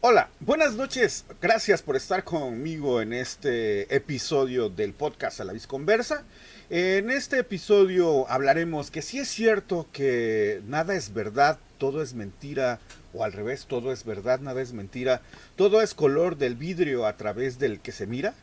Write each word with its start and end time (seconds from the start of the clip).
Hola, 0.00 0.30
buenas 0.38 0.76
noches. 0.76 1.24
Gracias 1.42 1.82
por 1.82 1.96
estar 1.96 2.22
conmigo 2.22 3.02
en 3.02 3.12
este 3.12 3.92
episodio 3.92 4.68
del 4.68 4.92
podcast 4.92 5.40
A 5.40 5.44
la 5.44 5.54
Conversa. 5.66 6.22
En 6.70 7.10
este 7.10 7.40
episodio 7.40 8.30
hablaremos 8.30 8.92
que 8.92 9.02
si 9.02 9.18
es 9.18 9.26
cierto 9.26 9.88
que 9.92 10.62
nada 10.68 10.94
es 10.94 11.12
verdad, 11.14 11.58
todo 11.78 12.00
es 12.00 12.14
mentira, 12.14 12.78
o 13.12 13.24
al 13.24 13.32
revés, 13.32 13.66
todo 13.66 13.90
es 13.90 14.04
verdad, 14.04 14.38
nada 14.38 14.62
es 14.62 14.72
mentira, 14.72 15.20
todo 15.56 15.82
es 15.82 15.94
color 15.94 16.36
del 16.36 16.54
vidrio 16.54 17.04
a 17.04 17.16
través 17.16 17.58
del 17.58 17.80
que 17.80 17.90
se 17.90 18.06
mira. 18.06 18.34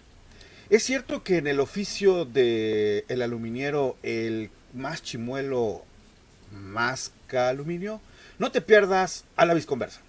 Es 0.69 0.83
cierto 0.83 1.23
que 1.23 1.37
en 1.37 1.47
el 1.47 1.61
oficio 1.61 2.27
el 2.33 3.21
aluminiero 3.21 3.95
el 4.03 4.49
más 4.73 5.01
chimuelo 5.01 5.85
que 7.29 7.37
aluminio. 7.37 8.01
No 8.39 8.51
te 8.51 8.59
pierdas 8.59 9.23
a 9.37 9.45
la 9.45 9.53
Visconversa. 9.53 10.01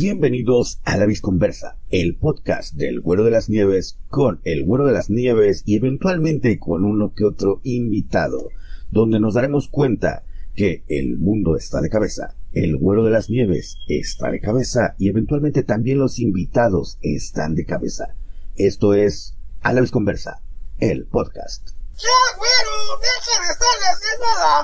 Bienvenidos 0.00 0.80
a 0.84 0.96
La 0.96 1.04
Visconversa, 1.04 1.76
el 1.90 2.16
podcast 2.16 2.74
del 2.74 3.00
Güero 3.00 3.24
de 3.24 3.32
las 3.32 3.50
Nieves 3.50 3.98
con 4.08 4.40
el 4.44 4.64
Güero 4.64 4.86
de 4.86 4.92
las 4.92 5.10
Nieves 5.10 5.62
y 5.66 5.76
eventualmente 5.76 6.58
con 6.58 6.84
uno 6.84 7.12
que 7.14 7.24
otro 7.24 7.60
invitado, 7.64 8.48
donde 8.90 9.20
nos 9.20 9.34
daremos 9.34 9.68
cuenta 9.68 10.24
que 10.56 10.82
el 10.88 11.18
mundo 11.18 11.56
está 11.56 11.80
de 11.80 11.90
cabeza 11.90 12.34
el 12.52 12.76
güero 12.76 13.04
de 13.04 13.10
las 13.12 13.30
nieves 13.30 13.76
está 13.86 14.30
de 14.30 14.40
cabeza 14.40 14.96
y 14.98 15.08
eventualmente 15.08 15.62
también 15.62 15.98
los 15.98 16.18
invitados 16.18 16.98
están 17.02 17.54
de 17.54 17.64
cabeza. 17.64 18.16
Esto 18.56 18.94
es 18.94 19.36
A 19.62 19.72
la 19.72 19.82
vez 19.82 19.90
conversa, 19.90 20.40
el 20.78 21.04
podcast. 21.06 21.68
¡Ya, 21.96 22.08
güero! 22.38 22.98
¡Deja 23.02 23.40
de 23.42 23.52
estarle 23.52 23.86
haciendo 23.92 24.26
la 24.40 24.62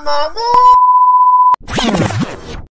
mamá! 2.55 2.66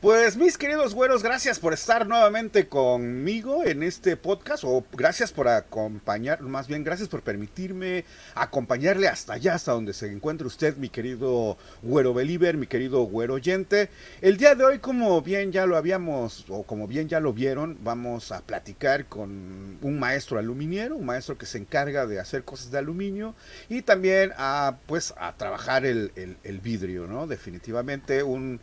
Pues 0.00 0.36
mis 0.36 0.56
queridos 0.56 0.94
güeros, 0.94 1.24
gracias 1.24 1.58
por 1.58 1.72
estar 1.72 2.06
nuevamente 2.06 2.68
conmigo 2.68 3.64
en 3.64 3.82
este 3.82 4.16
podcast 4.16 4.62
o 4.62 4.84
gracias 4.92 5.32
por 5.32 5.48
acompañar, 5.48 6.40
más 6.42 6.68
bien 6.68 6.84
gracias 6.84 7.08
por 7.08 7.22
permitirme 7.22 8.04
acompañarle 8.36 9.08
hasta 9.08 9.32
allá, 9.32 9.54
hasta 9.54 9.72
donde 9.72 9.92
se 9.92 10.06
encuentre 10.12 10.46
usted, 10.46 10.76
mi 10.76 10.88
querido 10.88 11.58
güero 11.82 12.14
believer, 12.14 12.56
mi 12.56 12.68
querido 12.68 13.02
güero 13.02 13.34
oyente. 13.34 13.90
El 14.20 14.36
día 14.36 14.54
de 14.54 14.62
hoy, 14.62 14.78
como 14.78 15.20
bien 15.20 15.50
ya 15.50 15.66
lo 15.66 15.76
habíamos 15.76 16.44
o 16.48 16.62
como 16.62 16.86
bien 16.86 17.08
ya 17.08 17.18
lo 17.18 17.32
vieron, 17.32 17.76
vamos 17.82 18.30
a 18.30 18.42
platicar 18.42 19.06
con 19.06 19.78
un 19.82 19.98
maestro 19.98 20.38
aluminiero, 20.38 20.94
un 20.94 21.06
maestro 21.06 21.36
que 21.36 21.46
se 21.46 21.58
encarga 21.58 22.06
de 22.06 22.20
hacer 22.20 22.44
cosas 22.44 22.70
de 22.70 22.78
aluminio 22.78 23.34
y 23.68 23.82
también 23.82 24.30
a 24.36 24.76
pues 24.86 25.12
a 25.18 25.36
trabajar 25.36 25.84
el, 25.84 26.12
el 26.14 26.60
vidrio, 26.60 27.08
¿no? 27.08 27.26
Definitivamente 27.26 28.22
un 28.22 28.60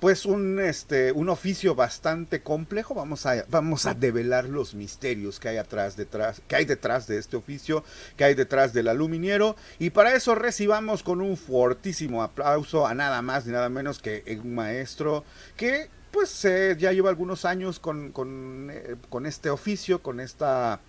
pues 0.00 0.26
un 0.26 0.60
este 0.60 1.12
un 1.12 1.28
oficio 1.28 1.74
bastante 1.74 2.42
complejo 2.42 2.94
vamos 2.94 3.24
a 3.24 3.44
vamos 3.48 3.86
a 3.86 3.94
develar 3.94 4.44
los 4.44 4.74
misterios 4.74 5.40
que 5.40 5.48
hay 5.48 5.56
atrás 5.56 5.96
detrás 5.96 6.42
que 6.46 6.56
hay 6.56 6.64
detrás 6.66 7.06
de 7.06 7.18
este 7.18 7.36
oficio 7.36 7.82
que 8.16 8.24
hay 8.24 8.34
detrás 8.34 8.72
del 8.72 8.88
aluminiero 8.88 9.56
y 9.78 9.90
para 9.90 10.14
eso 10.14 10.34
recibamos 10.34 11.02
con 11.02 11.20
un 11.20 11.36
fortísimo 11.36 12.22
aplauso 12.22 12.86
a 12.86 12.94
nada 12.94 13.22
más 13.22 13.46
ni 13.46 13.52
nada 13.52 13.68
menos 13.70 13.98
que 13.98 14.22
un 14.42 14.54
maestro 14.54 15.24
que 15.56 15.88
pues 16.10 16.42
ya 16.42 16.92
lleva 16.92 17.10
algunos 17.10 17.44
años 17.44 17.78
con, 17.78 18.10
con, 18.12 18.70
eh, 18.70 18.96
con 19.08 19.26
este 19.26 19.50
oficio 19.50 20.02
con 20.02 20.20
esta 20.20 20.80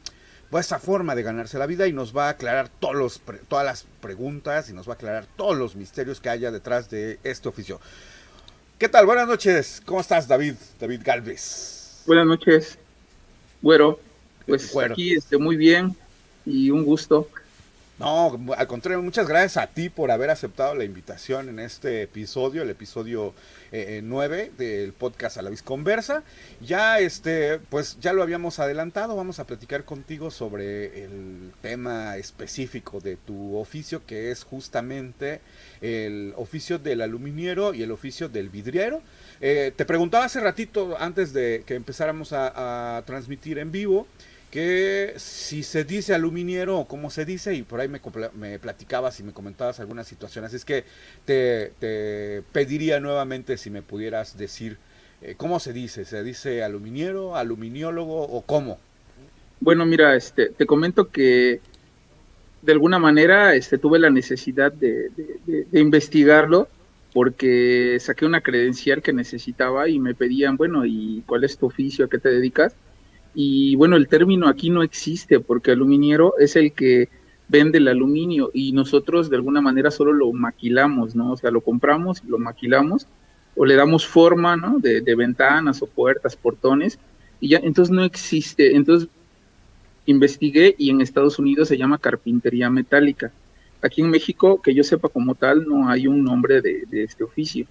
pues, 0.50 0.68
esa 0.68 0.80
forma 0.80 1.16
de 1.16 1.24
ganarse 1.24 1.58
la 1.58 1.66
vida 1.66 1.88
y 1.88 1.94
nos 1.94 2.16
va 2.16 2.28
a 2.28 2.30
aclarar 2.30 2.70
todos 2.70 2.96
los, 2.96 3.22
todas 3.48 3.66
las 3.66 3.86
preguntas 4.02 4.70
y 4.70 4.74
nos 4.74 4.88
va 4.88 4.94
a 4.94 4.96
aclarar 4.96 5.26
todos 5.36 5.58
los 5.58 5.76
misterios 5.76 6.22
que 6.22 6.30
haya 6.30 6.52
detrás 6.52 6.90
de 6.90 7.20
este 7.24 7.50
oficio. 7.50 7.82
¿Qué 8.78 8.88
tal? 8.88 9.08
Buenas 9.08 9.28
noches. 9.28 9.82
¿Cómo 9.88 10.00
estás, 10.00 10.28
David? 10.28 10.54
David 10.80 11.02
Galvez. 11.04 12.04
Buenas 12.06 12.28
noches. 12.28 12.78
Bueno, 13.60 13.98
pues 14.46 14.78
aquí 14.78 15.16
esté 15.16 15.40
muy 15.40 15.58
bien 15.58 15.96
y 16.46 16.70
un 16.70 16.86
gusto. 16.86 17.28
No, 18.00 18.40
al 18.56 18.68
contrario, 18.68 19.02
muchas 19.02 19.28
gracias 19.28 19.58
a 19.58 19.66
ti 19.66 19.90
por 19.90 20.12
haber 20.12 20.30
aceptado 20.30 20.76
la 20.76 20.84
invitación 20.84 21.50
en 21.50 21.58
este 21.58 22.04
episodio, 22.04 22.62
el 22.62 22.70
episodio 22.70 23.34
9 23.72 24.42
eh, 24.42 24.52
del 24.56 24.94
podcast 24.94 25.38
A 25.38 25.42
la 25.42 25.50
Conversa. 25.64 26.22
Ya 26.62 27.00
este, 27.00 27.58
pues 27.58 27.98
ya 28.00 28.14
lo 28.14 28.22
habíamos 28.22 28.60
adelantado, 28.60 29.16
vamos 29.16 29.40
a 29.40 29.48
platicar 29.48 29.84
contigo 29.84 30.30
sobre 30.30 31.06
el 31.06 31.52
tema 31.64 32.18
específico 32.18 33.00
de 33.00 33.16
tu 33.16 33.58
oficio, 33.58 34.06
que 34.06 34.30
es 34.30 34.44
justamente 34.44 35.42
el 35.82 36.34
oficio 36.38 36.78
del 36.78 37.02
aluminiero 37.02 37.74
y 37.74 37.82
el 37.82 37.92
oficio 37.92 38.30
del 38.30 38.50
vidriero. 38.50 39.02
Eh, 39.42 39.74
te 39.76 39.86
preguntaba 39.86 40.26
hace 40.26 40.40
ratito, 40.40 40.96
antes 41.00 41.34
de 41.34 41.64
que 41.66 41.74
empezáramos 41.74 42.32
a 42.32 43.02
transmitir 43.08 43.58
en 43.58 43.72
vivo, 43.72 44.06
que 44.52 45.14
si 45.18 45.64
se 45.64 45.84
dice 45.84 46.14
aluminiero 46.14 46.80
o 46.80 46.88
cómo 46.88 47.10
se 47.10 47.26
dice, 47.26 47.54
y 47.54 47.64
por 47.64 47.80
ahí 47.80 47.88
me, 47.88 48.00
me 48.36 48.60
platicabas 48.60 49.20
y 49.20 49.24
me 49.24 49.34
comentabas 49.34 49.80
algunas 49.80 50.08
situaciones, 50.08 50.54
es 50.54 50.64
que 50.64 50.84
te, 51.26 52.44
pediría 52.52 53.00
nuevamente 53.00 53.58
si 53.58 53.70
me 53.70 53.82
pudieras 53.82 54.38
decir 54.38 54.78
eh, 55.22 55.36
cómo 55.36 55.60
se 55.60 55.74
dice, 55.74 56.06
¿se 56.06 56.24
dice 56.24 56.64
aluminiero, 56.64 57.36
aluminiólogo 57.36 58.22
o 58.22 58.42
cómo? 58.42 58.80
Bueno, 59.60 59.86
mira, 59.86 60.16
este, 60.16 60.50
te 60.50 60.66
comento 60.66 61.10
que 61.10 61.60
de 62.62 62.72
alguna 62.72 63.00
manera 63.00 63.56
este, 63.56 63.78
tuve 63.78 64.00
la 64.00 64.10
necesidad 64.10 64.72
de, 64.72 65.10
de 65.46 65.80
investigarlo 65.80 66.70
porque 67.14 67.98
saqué 68.00 68.26
una 68.26 68.42
credencial 68.42 69.02
que 69.02 69.12
necesitaba 69.12 69.90
y 69.90 70.00
me 70.00 70.14
pedían, 70.14 70.56
bueno, 70.56 70.86
¿y 70.86 71.24
cuál 71.26 71.44
es 71.44 71.58
tu 71.58 71.66
oficio? 71.66 72.06
¿A 72.06 72.10
qué 72.10 72.20
te 72.20 72.30
dedicas? 72.30 72.76
Y 73.40 73.76
bueno, 73.76 73.98
el 73.98 74.08
término 74.08 74.48
aquí 74.48 74.72
no 74.72 74.82
existe 74.82 75.40
porque 75.40 75.70
aluminiero 75.70 76.34
es 76.40 76.56
el 76.56 76.72
que 76.72 77.08
vende 77.48 77.78
el 77.78 77.88
aluminio 77.88 78.50
y 78.52 78.72
nosotros 78.72 79.30
de 79.30 79.36
alguna 79.36 79.62
manera 79.62 79.92
solo 79.92 80.12
lo 80.12 80.34
maquilamos, 80.34 81.16
¿no? 81.16 81.34
O 81.34 81.38
sea, 81.38 81.52
lo 81.52 81.62
compramos, 81.62 82.24
lo 82.24 82.40
maquilamos 82.40 83.06
o 83.56 83.64
le 83.64 83.76
damos 83.76 84.08
forma, 84.08 84.58
¿no? 84.58 84.80
De, 84.80 85.02
ventanas 85.14 85.84
o 85.84 85.86
puertas, 85.86 86.36
portones 86.36 86.98
y 87.40 87.50
ya, 87.50 87.60
entonces 87.60 87.94
no 87.94 88.04
existe. 88.04 88.76
Entonces 88.76 89.08
investigué 90.08 90.74
y 90.76 90.90
en 90.90 91.02
Estados 91.02 91.38
Unidos 91.38 91.68
se 91.68 91.78
llama 91.78 92.00
carpintería 92.00 92.72
metálica. 92.72 93.32
Aquí 93.84 94.02
en 94.02 94.10
México, 94.10 94.60
que 94.64 94.74
yo 94.74 94.84
sepa 94.84 95.10
como 95.10 95.36
tal, 95.36 95.68
no 95.68 95.88
hay 95.88 96.08
un 96.08 96.24
nombre 96.24 96.60
de 96.64 97.04
este 97.04 97.24
oficio. 97.24 97.68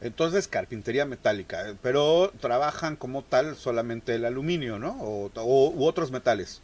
Entonces, 0.00 0.48
carpintería 0.48 1.04
metálica, 1.04 1.74
pero 1.82 2.32
trabajan 2.40 2.96
como 2.96 3.22
tal 3.22 3.54
solamente 3.54 4.14
el 4.14 4.24
aluminio, 4.24 4.78
¿no? 4.78 4.96
O, 5.00 5.30
u 5.34 5.84
otros 5.84 6.10
metales. 6.10 6.62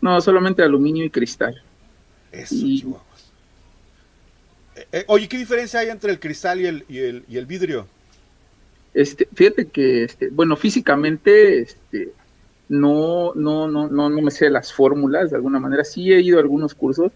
No, 0.00 0.20
solamente 0.20 0.62
aluminio 0.62 1.04
y 1.04 1.10
cristal. 1.10 1.60
Eso, 2.30 2.54
chihuahuas. 2.54 3.32
Eh, 4.76 4.86
eh, 4.92 5.04
oye, 5.08 5.28
¿qué 5.28 5.36
diferencia 5.36 5.80
hay 5.80 5.88
entre 5.88 6.12
el 6.12 6.20
cristal 6.20 6.60
y 6.60 6.66
el, 6.66 6.84
y 6.88 6.98
el, 6.98 7.24
y 7.28 7.36
el 7.38 7.46
vidrio? 7.46 7.86
Este, 8.94 9.28
fíjate 9.34 9.66
que, 9.66 10.04
este, 10.04 10.28
bueno, 10.30 10.56
físicamente, 10.56 11.60
este, 11.60 12.12
no, 12.68 13.34
no, 13.34 13.68
no, 13.68 13.88
no, 13.88 14.08
no 14.08 14.22
me 14.22 14.30
sé 14.30 14.48
las 14.48 14.72
fórmulas 14.72 15.30
de 15.30 15.36
alguna 15.36 15.58
manera. 15.58 15.84
Sí 15.84 16.12
he 16.12 16.20
ido 16.20 16.38
a 16.38 16.42
algunos 16.42 16.74
cursos, 16.74 17.10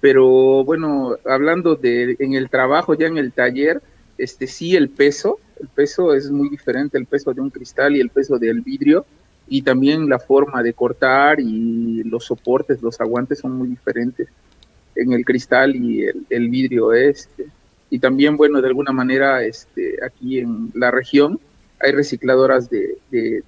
pero 0.00 0.62
bueno, 0.64 1.16
hablando 1.24 1.74
de 1.74 2.16
en 2.18 2.34
el 2.34 2.50
trabajo, 2.50 2.94
ya 2.94 3.06
en 3.06 3.18
el 3.18 3.32
taller, 3.32 3.82
este 4.22 4.46
sí 4.46 4.76
el 4.76 4.88
peso, 4.88 5.38
el 5.60 5.68
peso 5.68 6.14
es 6.14 6.30
muy 6.30 6.48
diferente, 6.48 6.98
el 6.98 7.06
peso 7.06 7.32
de 7.32 7.40
un 7.40 7.50
cristal 7.50 7.96
y 7.96 8.00
el 8.00 8.10
peso 8.10 8.38
del 8.38 8.60
vidrio, 8.60 9.06
y 9.48 9.62
también 9.62 10.08
la 10.08 10.18
forma 10.18 10.62
de 10.62 10.72
cortar 10.72 11.40
y 11.40 12.04
los 12.04 12.24
soportes, 12.24 12.82
los 12.82 13.00
aguantes 13.00 13.40
son 13.40 13.52
muy 13.52 13.68
diferentes 13.68 14.28
en 14.94 15.12
el 15.12 15.24
cristal 15.24 15.74
y 15.74 16.04
el, 16.04 16.48
vidrio 16.48 16.92
este. 16.92 17.46
Y 17.90 17.98
también, 17.98 18.36
bueno, 18.36 18.60
de 18.60 18.68
alguna 18.68 18.92
manera, 18.92 19.42
este, 19.42 19.96
aquí 20.04 20.38
en 20.38 20.70
la 20.74 20.90
región 20.90 21.40
hay 21.80 21.92
recicladoras 21.92 22.70
de, 22.70 22.98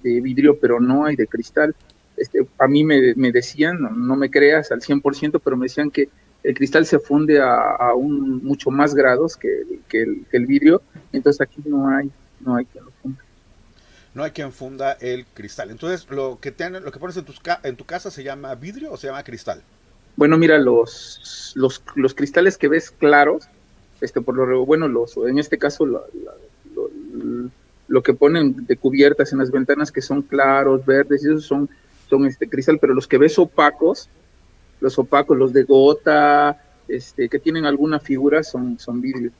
vidrio, 0.03 0.57
pero 0.59 0.79
no 0.79 1.05
hay 1.05 1.15
de 1.15 1.27
cristal. 1.27 1.73
Este, 2.17 2.45
a 2.59 2.67
mí 2.67 2.83
me, 2.83 3.31
decían, 3.31 3.81
no, 3.81 3.89
no, 3.91 4.15
me 4.15 4.29
creas 4.29 4.71
al 4.71 4.81
100%, 4.81 5.39
pero 5.43 5.55
me 5.55 5.65
decían 5.65 5.89
que 5.89 6.09
el 6.43 6.53
cristal 6.53 6.85
se 6.85 6.99
funde 6.99 7.41
a, 7.41 7.93
un 7.95 8.43
mucho 8.43 8.69
más 8.69 8.93
grados 8.93 9.37
que, 9.37 9.63
el, 9.91 10.45
vidrio, 10.45 10.81
entonces 11.11 11.41
aquí 11.41 11.61
no 11.65 11.87
hay, 11.87 12.11
no 12.41 12.55
hay 12.55 12.65
quien 12.65 12.83
lo 12.83 12.91
funda. 13.01 13.23
No 14.13 14.23
hay 14.23 14.31
quien 14.31 14.51
funda 14.51 14.91
el 14.93 15.25
cristal. 15.25 15.71
Entonces, 15.71 16.07
lo 16.09 16.37
que 16.39 16.53
lo 16.69 16.91
que 16.91 16.99
pones 16.99 17.17
en, 17.17 17.25
tus, 17.25 17.41
en 17.63 17.75
tu 17.75 17.85
casa 17.85 18.11
se 18.11 18.23
llama 18.23 18.53
vidrio 18.55 18.91
o 18.91 18.97
se 18.97 19.07
llama 19.07 19.23
cristal? 19.23 19.63
Bueno, 20.15 20.37
mira, 20.37 20.59
los, 20.59 21.53
los, 21.55 21.81
los 21.95 22.13
cristales 22.13 22.57
que 22.57 22.67
ves 22.67 22.91
claros, 22.91 23.47
este, 24.01 24.21
por 24.21 24.35
lo 24.35 24.65
bueno, 24.65 24.87
los, 24.87 25.17
en 25.17 25.39
este 25.39 25.57
caso, 25.57 25.85
lo, 25.85 26.05
lo, 27.87 28.03
que 28.03 28.13
ponen 28.13 28.65
de 28.67 28.77
cubiertas 28.77 29.31
en 29.31 29.39
las 29.39 29.49
ventanas 29.49 29.91
que 29.91 30.01
son 30.01 30.21
claros, 30.21 30.85
verdes, 30.85 31.23
esos 31.23 31.45
son, 31.45 31.69
son 32.07 32.27
este 32.27 32.47
cristal, 32.47 32.77
pero 32.79 32.93
los 32.93 33.07
que 33.07 33.17
ves 33.17 33.39
opacos, 33.39 34.09
los 34.83 34.99
opacos, 34.99 35.37
los 35.37 35.53
de 35.53 35.63
gota, 35.63 36.61
este, 36.89 37.29
que 37.29 37.39
tienen 37.39 37.65
alguna 37.65 38.01
figura, 38.01 38.43
son, 38.43 38.77
son 38.77 38.99
vidrio. 38.99 39.31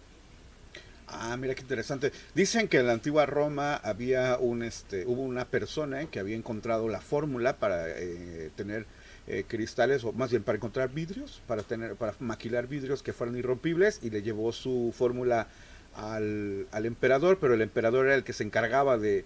Ah, 1.06 1.36
mira 1.38 1.54
qué 1.54 1.62
interesante. 1.62 2.14
Dicen 2.34 2.70
que 2.70 2.80
en 2.80 2.88
la 2.88 2.94
antigua 2.94 3.26
Roma 3.26 3.76
había 3.76 4.38
un, 4.40 4.64
este, 4.64 5.06
hubo 5.06 5.22
una 5.22 5.44
persona 5.44 6.06
que 6.06 6.20
había 6.20 6.38
encontrado 6.38 6.88
la 6.88 7.02
fórmula 7.02 7.58
para 7.58 7.90
eh, 7.90 8.52
tener 8.56 8.86
eh, 9.28 9.44
cristales, 9.46 10.06
o 10.06 10.14
más 10.14 10.32
bien 10.32 10.44
para 10.44 10.56
encontrar 10.56 10.94
vidrios, 10.94 11.42
para 11.46 11.62
tener, 11.62 11.96
para 11.96 12.16
maquilar 12.22 12.68
vidrios 12.68 13.04
que 13.04 13.12
fueran 13.12 13.38
irrompibles, 13.38 14.00
y 14.02 14.12
le 14.12 14.22
llevó 14.22 14.54
su 14.54 14.94
fórmula 14.98 15.50
al, 15.94 16.68
al 16.72 16.86
emperador, 16.86 17.38
pero 17.40 17.54
el 17.54 17.62
emperador 17.62 18.06
era 18.06 18.16
el 18.16 18.24
que 18.24 18.32
se 18.32 18.46
encargaba 18.46 18.98
de, 18.98 19.26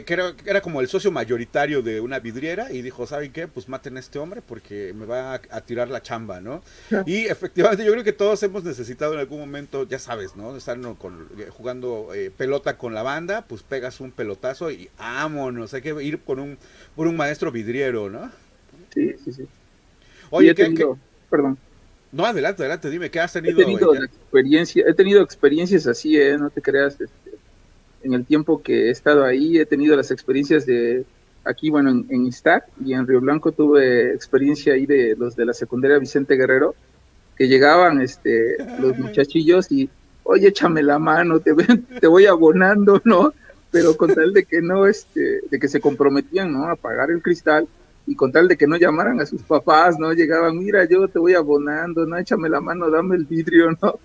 que 0.00 0.14
era, 0.14 0.34
era, 0.46 0.62
como 0.62 0.80
el 0.80 0.88
socio 0.88 1.10
mayoritario 1.10 1.82
de 1.82 2.00
una 2.00 2.18
vidriera 2.18 2.72
y 2.72 2.80
dijo, 2.80 3.06
¿saben 3.06 3.30
qué? 3.30 3.46
Pues 3.46 3.68
maten 3.68 3.98
a 3.98 4.00
este 4.00 4.18
hombre 4.18 4.40
porque 4.40 4.94
me 4.94 5.04
va 5.04 5.34
a, 5.34 5.60
tirar 5.60 5.88
la 5.88 6.02
chamba, 6.02 6.40
¿no? 6.40 6.62
Y 7.04 7.26
efectivamente 7.26 7.84
yo 7.84 7.92
creo 7.92 8.02
que 8.02 8.14
todos 8.14 8.42
hemos 8.42 8.64
necesitado 8.64 9.12
en 9.12 9.20
algún 9.20 9.40
momento, 9.40 9.86
ya 9.86 9.98
sabes, 9.98 10.34
¿no? 10.34 10.56
Estar 10.56 10.80
con, 10.96 11.28
eh, 11.38 11.48
jugando 11.50 12.14
eh, 12.14 12.30
pelota 12.34 12.78
con 12.78 12.94
la 12.94 13.02
banda, 13.02 13.44
pues 13.46 13.62
pegas 13.62 14.00
un 14.00 14.12
pelotazo 14.12 14.70
y 14.70 14.88
vámonos, 14.98 15.74
hay 15.74 15.82
que 15.82 16.02
ir 16.02 16.20
con 16.20 16.38
un, 16.38 16.56
por 16.96 17.06
un 17.06 17.16
maestro 17.16 17.52
vidriero, 17.52 18.08
¿no? 18.08 18.32
Sí, 18.94 19.14
sí, 19.22 19.32
sí. 19.32 19.46
Oye, 20.30 20.54
¿qué, 20.54 20.74
Perdón. 21.28 21.58
No, 22.12 22.26
adelante, 22.26 22.62
adelante, 22.62 22.90
dime, 22.90 23.10
¿qué 23.10 23.20
has 23.20 23.32
tenido? 23.32 23.60
He 23.60 23.64
tenido, 23.64 23.94
experiencia, 23.94 24.84
he 24.86 24.94
tenido 24.94 25.22
experiencias 25.22 25.86
así, 25.86 26.18
¿eh? 26.18 26.36
No 26.38 26.50
te 26.50 26.60
creas, 26.60 27.00
este, 27.00 27.21
en 28.04 28.14
el 28.14 28.24
tiempo 28.24 28.62
que 28.62 28.88
he 28.88 28.90
estado 28.90 29.24
ahí 29.24 29.58
he 29.58 29.66
tenido 29.66 29.96
las 29.96 30.10
experiencias 30.10 30.66
de 30.66 31.04
aquí, 31.44 31.70
bueno, 31.70 31.90
en, 31.90 32.06
en 32.08 32.26
Iztac 32.26 32.66
y 32.84 32.94
en 32.94 33.06
Río 33.06 33.20
Blanco 33.20 33.52
tuve 33.52 34.12
experiencia 34.12 34.74
ahí 34.74 34.86
de 34.86 35.16
los 35.16 35.36
de 35.36 35.44
la 35.44 35.52
secundaria 35.52 35.98
Vicente 35.98 36.36
Guerrero, 36.36 36.74
que 37.36 37.48
llegaban 37.48 38.00
este, 38.00 38.56
los 38.80 38.98
muchachillos 38.98 39.70
y, 39.72 39.88
oye, 40.22 40.48
échame 40.48 40.82
la 40.82 40.98
mano, 40.98 41.40
te, 41.40 41.54
te 42.00 42.06
voy 42.06 42.26
abonando, 42.26 43.00
¿no? 43.04 43.32
Pero 43.70 43.96
con 43.96 44.14
tal 44.14 44.32
de 44.32 44.44
que 44.44 44.60
no, 44.60 44.86
este, 44.86 45.40
de 45.50 45.58
que 45.58 45.68
se 45.68 45.80
comprometían, 45.80 46.52
¿no? 46.52 46.66
A 46.66 46.76
pagar 46.76 47.10
el 47.10 47.22
cristal 47.22 47.66
y 48.06 48.14
con 48.14 48.32
tal 48.32 48.48
de 48.48 48.56
que 48.56 48.66
no 48.66 48.76
llamaran 48.76 49.20
a 49.20 49.26
sus 49.26 49.42
papás, 49.42 49.98
¿no? 49.98 50.12
Llegaban, 50.12 50.58
mira, 50.58 50.84
yo 50.84 51.08
te 51.08 51.18
voy 51.18 51.34
abonando, 51.34 52.04
no, 52.04 52.18
échame 52.18 52.48
la 52.48 52.60
mano, 52.60 52.90
dame 52.90 53.16
el 53.16 53.24
vidrio, 53.24 53.70
¿no? 53.80 53.98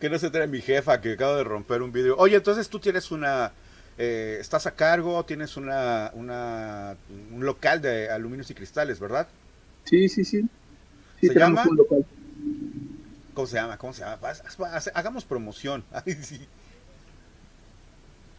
Que 0.00 0.08
no 0.08 0.18
se 0.18 0.30
trae 0.30 0.46
mi 0.46 0.60
jefa 0.60 1.00
que 1.00 1.12
acaba 1.12 1.36
de 1.36 1.44
romper 1.44 1.82
un 1.82 1.92
vidrio. 1.92 2.16
Oye, 2.16 2.36
entonces 2.36 2.68
tú 2.68 2.80
tienes 2.80 3.10
una, 3.10 3.52
eh, 3.98 4.38
estás 4.40 4.66
a 4.66 4.72
cargo, 4.72 5.22
tienes 5.26 5.58
una, 5.58 6.10
una, 6.14 6.96
un 7.32 7.44
local 7.44 7.82
de 7.82 8.10
aluminios 8.10 8.50
y 8.50 8.54
cristales, 8.54 8.98
¿verdad? 8.98 9.28
Sí, 9.84 10.08
sí, 10.08 10.24
sí. 10.24 10.48
¿Se 11.20 11.34
llama? 11.34 11.64
¿Cómo 13.34 13.46
se 13.46 13.56
llama? 13.56 13.76
¿Cómo 13.76 13.92
se 13.92 14.00
llama? 14.00 14.18
Hagamos 14.94 15.24
promoción. 15.24 15.84
Ay, 15.92 16.14
sí. 16.14 16.40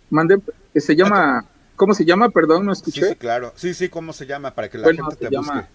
Mande, 0.09 0.41
eh, 0.73 0.81
se 0.81 0.95
llama, 0.95 1.45
¿cómo 1.75 1.93
se 1.93 2.05
llama? 2.05 2.29
Perdón, 2.29 2.65
no 2.65 2.73
escuché. 2.73 3.01
Sí, 3.01 3.07
sí, 3.09 3.15
claro. 3.15 3.53
Sí, 3.55 3.73
sí, 3.75 3.87
¿cómo 3.87 4.13
se 4.13 4.25
llama? 4.25 4.55
Para 4.55 4.67
que 4.67 4.79
la 4.79 4.87
gente 4.87 5.15
te 5.15 5.29
llama, 5.29 5.53
busque. 5.53 5.67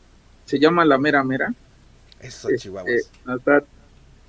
Se 0.46 0.58
llama 0.58 0.84
La 0.84 0.98
Mera 0.98 1.22
Mera. 1.22 1.54
Eso, 2.20 2.48
Chihuahuas 2.56 3.10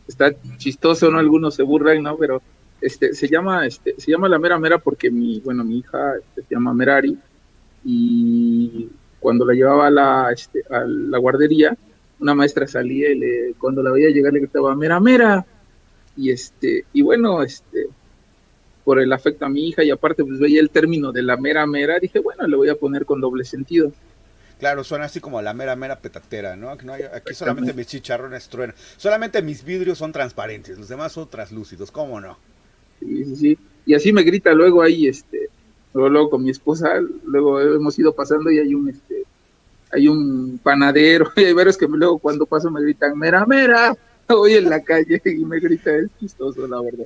está 0.08 0.34
chistoso, 0.58 1.10
¿no? 1.10 1.20
Algunos 1.20 1.56
se 1.56 1.64
burlan, 1.64 2.04
¿no? 2.04 2.18
Pero 2.18 2.42
este, 2.82 3.14
se 3.14 3.28
llama, 3.28 3.66
este, 3.66 3.96
se 3.98 4.12
llama 4.12 4.30
la 4.30 4.40
mera 4.40 4.60
mera 4.60 4.78
porque 4.78 5.10
mi, 5.10 5.40
bueno, 5.40 5.64
mi 5.64 5.80
hija 5.80 6.16
este, 6.18 6.44
se 6.44 6.56
llama 6.56 6.74
Merari 6.74 7.18
y 7.84 8.90
cuando 9.20 9.46
la 9.46 9.54
llevaba 9.54 9.88
a 9.88 9.92
la, 9.92 10.32
este, 10.32 10.64
a 10.70 10.84
la 10.86 11.18
guardería, 11.18 11.76
una 12.20 12.36
maestra 12.36 12.68
salía 12.68 13.12
y 13.12 13.20
le, 13.20 13.54
cuando 13.60 13.82
la 13.82 13.92
veía 13.92 14.10
llegar 14.10 14.34
le 14.34 14.40
gritaba 14.40 14.76
mera 14.76 15.00
mera 15.00 15.46
y 16.16 16.32
este, 16.32 16.86
y 16.94 17.02
bueno, 17.02 17.44
este, 17.44 17.88
por 18.84 19.00
el 19.00 19.12
afecto 19.12 19.46
a 19.46 19.50
mi 19.50 19.68
hija 19.68 19.84
y 19.84 19.92
aparte 19.92 20.24
pues 20.24 20.40
veía 20.40 20.62
el 20.62 20.70
término 20.70 21.12
de 21.12 21.22
la 21.22 21.38
mera 21.38 21.66
mera, 21.68 22.00
dije, 22.00 22.20
bueno, 22.20 22.48
le 22.48 22.56
voy 22.56 22.70
a 22.70 22.76
poner 22.76 23.06
con 23.06 23.20
doble 23.20 23.44
sentido. 23.44 23.92
Claro, 24.60 24.84
suena 24.84 25.06
así 25.06 25.20
como 25.20 25.42
la 25.42 25.54
mera, 25.54 25.76
mera 25.76 26.00
petatera, 26.00 26.56
¿no? 26.56 26.70
Aquí, 26.70 27.34
solamente 27.34 27.74
mis 27.74 27.88
chicharrones 27.88 28.50
truenan. 28.50 28.76
Solamente 28.98 29.42
mis 29.42 29.64
vidrios 29.64 30.00
son 30.00 30.12
transparentes, 30.12 30.78
los 30.78 30.90
demás 30.90 31.12
son 31.12 31.30
translúcidos, 31.30 31.92
¿cómo 31.92 32.20
no? 32.20 32.38
Sí, 33.00 33.26
sí, 33.26 33.36
sí. 33.36 33.60
Y 33.86 33.94
así 33.94 34.12
me 34.12 34.24
grita 34.24 34.54
luego 34.54 34.82
ahí, 34.82 35.08
este, 35.08 35.50
luego, 35.94 36.30
con 36.30 36.44
mi 36.44 36.50
esposa, 36.50 37.00
luego 37.26 37.62
hemos 37.62 37.98
ido 38.00 38.14
pasando 38.14 38.50
y 38.50 38.60
hay 38.60 38.74
un, 38.74 38.90
este, 38.90 39.24
hay 39.92 40.08
un 40.08 40.60
panadero, 40.62 41.32
y 41.36 41.46
hay 41.46 41.54
varios 41.54 41.78
que 41.78 41.88
luego 41.88 42.18
cuando 42.18 42.46
paso 42.46 42.72
me 42.72 42.82
gritan, 42.82 43.18
mera, 43.18 43.46
mera, 43.46 43.96
voy 44.28 44.54
en 44.56 44.70
la 44.70 44.84
calle 44.84 45.22
y 45.24 45.46
me 45.46 45.60
grita, 45.60 45.96
es 45.96 46.10
chistoso, 46.20 46.68
la 46.68 46.82
verdad. 46.82 47.06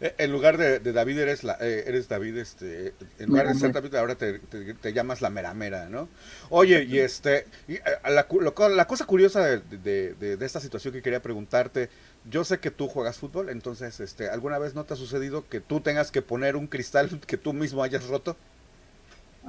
Eh, 0.00 0.14
en 0.18 0.30
lugar 0.30 0.56
de, 0.58 0.78
David 0.78 1.18
eres 1.18 1.42
la, 1.42 1.56
eh, 1.60 1.84
eres 1.86 2.08
David, 2.08 2.36
este, 2.36 2.94
en 3.18 3.30
lugar 3.30 3.48
de 3.48 3.54
ser 3.54 3.72
David 3.72 3.96
ahora 3.96 4.14
te, 4.14 4.92
llamas 4.92 5.20
la 5.20 5.28
meramera, 5.28 5.88
¿no? 5.88 6.08
Oye, 6.50 6.84
y 6.84 6.98
este, 6.98 7.46
eh, 7.66 7.80
la, 8.04 8.28
la 8.68 8.86
cosa 8.86 9.06
curiosa 9.06 9.44
de, 9.44 10.14
de, 10.14 10.44
esta 10.44 10.60
situación 10.60 10.94
que 10.94 11.02
quería 11.02 11.20
preguntarte, 11.20 11.90
yo 12.30 12.44
sé 12.44 12.60
que 12.60 12.70
tú 12.70 12.86
juegas 12.86 13.18
fútbol, 13.18 13.48
entonces, 13.48 13.98
este, 13.98 14.30
¿alguna 14.30 14.58
vez 14.58 14.76
no 14.76 14.84
te 14.84 14.94
ha 14.94 14.96
sucedido 14.96 15.48
que 15.48 15.60
tú 15.60 15.80
tengas 15.80 16.12
que 16.12 16.22
poner 16.22 16.54
un 16.54 16.68
cristal 16.68 17.20
que 17.26 17.36
tú 17.36 17.52
mismo 17.52 17.82
hayas 17.82 18.06
roto? 18.06 18.36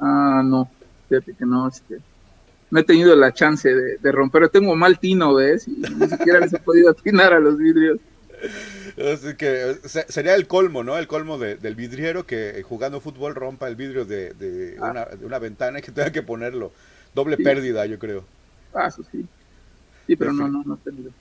Ah, 0.02 0.42
no, 0.44 0.68
fíjate 1.10 1.36
que 1.36 1.46
no, 1.46 1.68
este, 1.68 2.00
no 2.72 2.80
he 2.80 2.84
tenido 2.84 3.16
la 3.16 3.34
chance 3.36 3.70
de, 3.70 4.12
romper, 4.12 4.50
tengo 4.50 4.76
mal 4.76 4.98
tino, 4.98 5.36
¿ves? 5.36 5.68
Y 5.68 5.72
ni 5.72 6.08
siquiera 6.08 6.40
les 6.40 6.54
he 6.54 6.60
podido 6.60 6.90
atinar 7.00 7.34
a 7.34 7.40
los 7.40 7.56
vidrios. 7.56 8.00
Así 9.14 9.36
que 9.36 9.78
sería 9.84 10.36
el 10.36 10.48
colmo, 10.48 10.84
¿no? 10.84 10.98
El 10.98 11.08
colmo 11.08 11.38
del 11.38 11.76
vidriero 11.76 12.26
que 12.26 12.60
eh, 12.60 12.64
jugando 12.64 13.02
fútbol 13.02 13.36
rompa 13.36 13.68
el 13.68 13.76
vidrio 13.76 14.06
de, 14.06 14.78
ah. 14.82 14.92
una, 14.92 15.06
de 15.06 15.26
una, 15.26 15.40
ventana 15.40 15.80
y 15.80 15.82
que 15.82 15.92
tenga 15.92 16.12
que 16.12 16.24
ponerlo. 16.24 16.72
Doble 17.14 17.38
pérdida, 17.38 17.86
yo 17.86 17.98
creo. 18.00 18.26
Ah, 18.74 18.88
eso 18.88 19.04
sí. 19.12 19.26
Sí, 20.08 20.16
pero 20.16 20.34
no, 20.34 20.48
no, 20.48 20.64
no 20.66 20.78
tenido. 20.78 21.12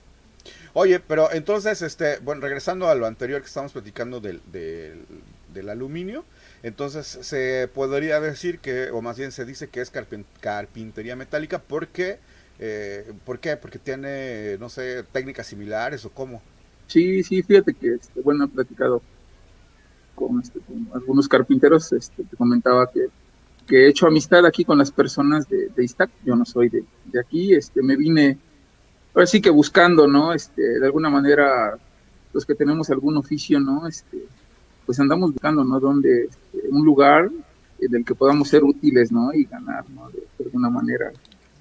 Oye, 0.73 0.99
pero 0.99 1.31
entonces, 1.31 1.81
este, 1.81 2.19
bueno, 2.19 2.41
regresando 2.41 2.89
a 2.89 2.95
lo 2.95 3.05
anterior 3.05 3.41
que 3.41 3.47
estábamos 3.47 3.73
platicando 3.73 4.19
del, 4.19 4.41
del, 4.51 5.69
aluminio, 5.69 6.25
entonces 6.63 7.05
se 7.05 7.69
podría 7.73 8.19
decir 8.19 8.59
que, 8.59 8.91
o 8.91 9.01
más 9.01 9.17
bien 9.17 9.31
se 9.31 9.45
dice 9.45 9.67
que 9.67 9.81
es 9.81 9.91
carpintería 10.39 11.15
metálica 11.15 11.59
porque, 11.59 12.19
eh, 12.59 13.11
¿por 13.25 13.39
qué? 13.39 13.57
Porque 13.57 13.79
tiene, 13.79 14.57
no 14.59 14.69
sé, 14.69 15.03
técnicas 15.11 15.47
similares 15.47 16.05
o 16.05 16.11
cómo. 16.11 16.41
Sí, 16.89 17.23
sí, 17.23 17.43
fíjate 17.43 17.75
que, 17.75 17.93
este, 17.93 18.19
bueno, 18.21 18.45
he 18.45 18.47
platicado 18.47 19.03
con, 20.15 20.41
este, 20.41 20.59
algunos 20.93 21.27
carpinteros, 21.27 21.93
este, 21.93 22.23
te 22.23 22.35
comentaba 22.35 22.89
que, 22.91 23.09
he 23.71 23.87
hecho 23.87 24.07
amistad 24.07 24.43
aquí 24.47 24.65
con 24.65 24.79
las 24.79 24.89
personas 24.89 25.47
de, 25.47 25.69
de 25.69 25.83
Iztac, 25.83 26.09
yo 26.25 26.35
no 26.35 26.43
soy 26.43 26.69
de, 26.69 26.83
aquí, 27.19 27.53
este, 27.53 27.83
me 27.83 27.95
vine, 27.95 28.39
ahora 29.13 29.27
sí 29.27 29.39
que 29.39 29.51
buscando, 29.51 30.07
¿no? 30.07 30.33
Este, 30.33 30.79
de 30.79 30.85
alguna 30.87 31.11
manera, 31.11 31.77
los 32.33 32.43
que 32.43 32.55
tenemos 32.55 32.89
algún 32.89 33.17
oficio, 33.17 33.59
¿no? 33.59 33.87
Este, 33.87 34.25
pues 34.87 34.99
andamos 34.99 35.33
buscando, 35.33 35.63
¿no? 35.63 35.79
Donde, 35.79 36.23
este, 36.23 36.67
un 36.71 36.83
lugar 36.83 37.29
del 37.77 38.03
que 38.03 38.15
podamos 38.15 38.49
ser 38.49 38.63
útiles, 38.63 39.11
¿no? 39.11 39.31
Y 39.31 39.43
ganar, 39.43 39.87
¿no? 39.91 40.09
De, 40.09 40.23
alguna 40.43 40.71
manera, 40.71 41.11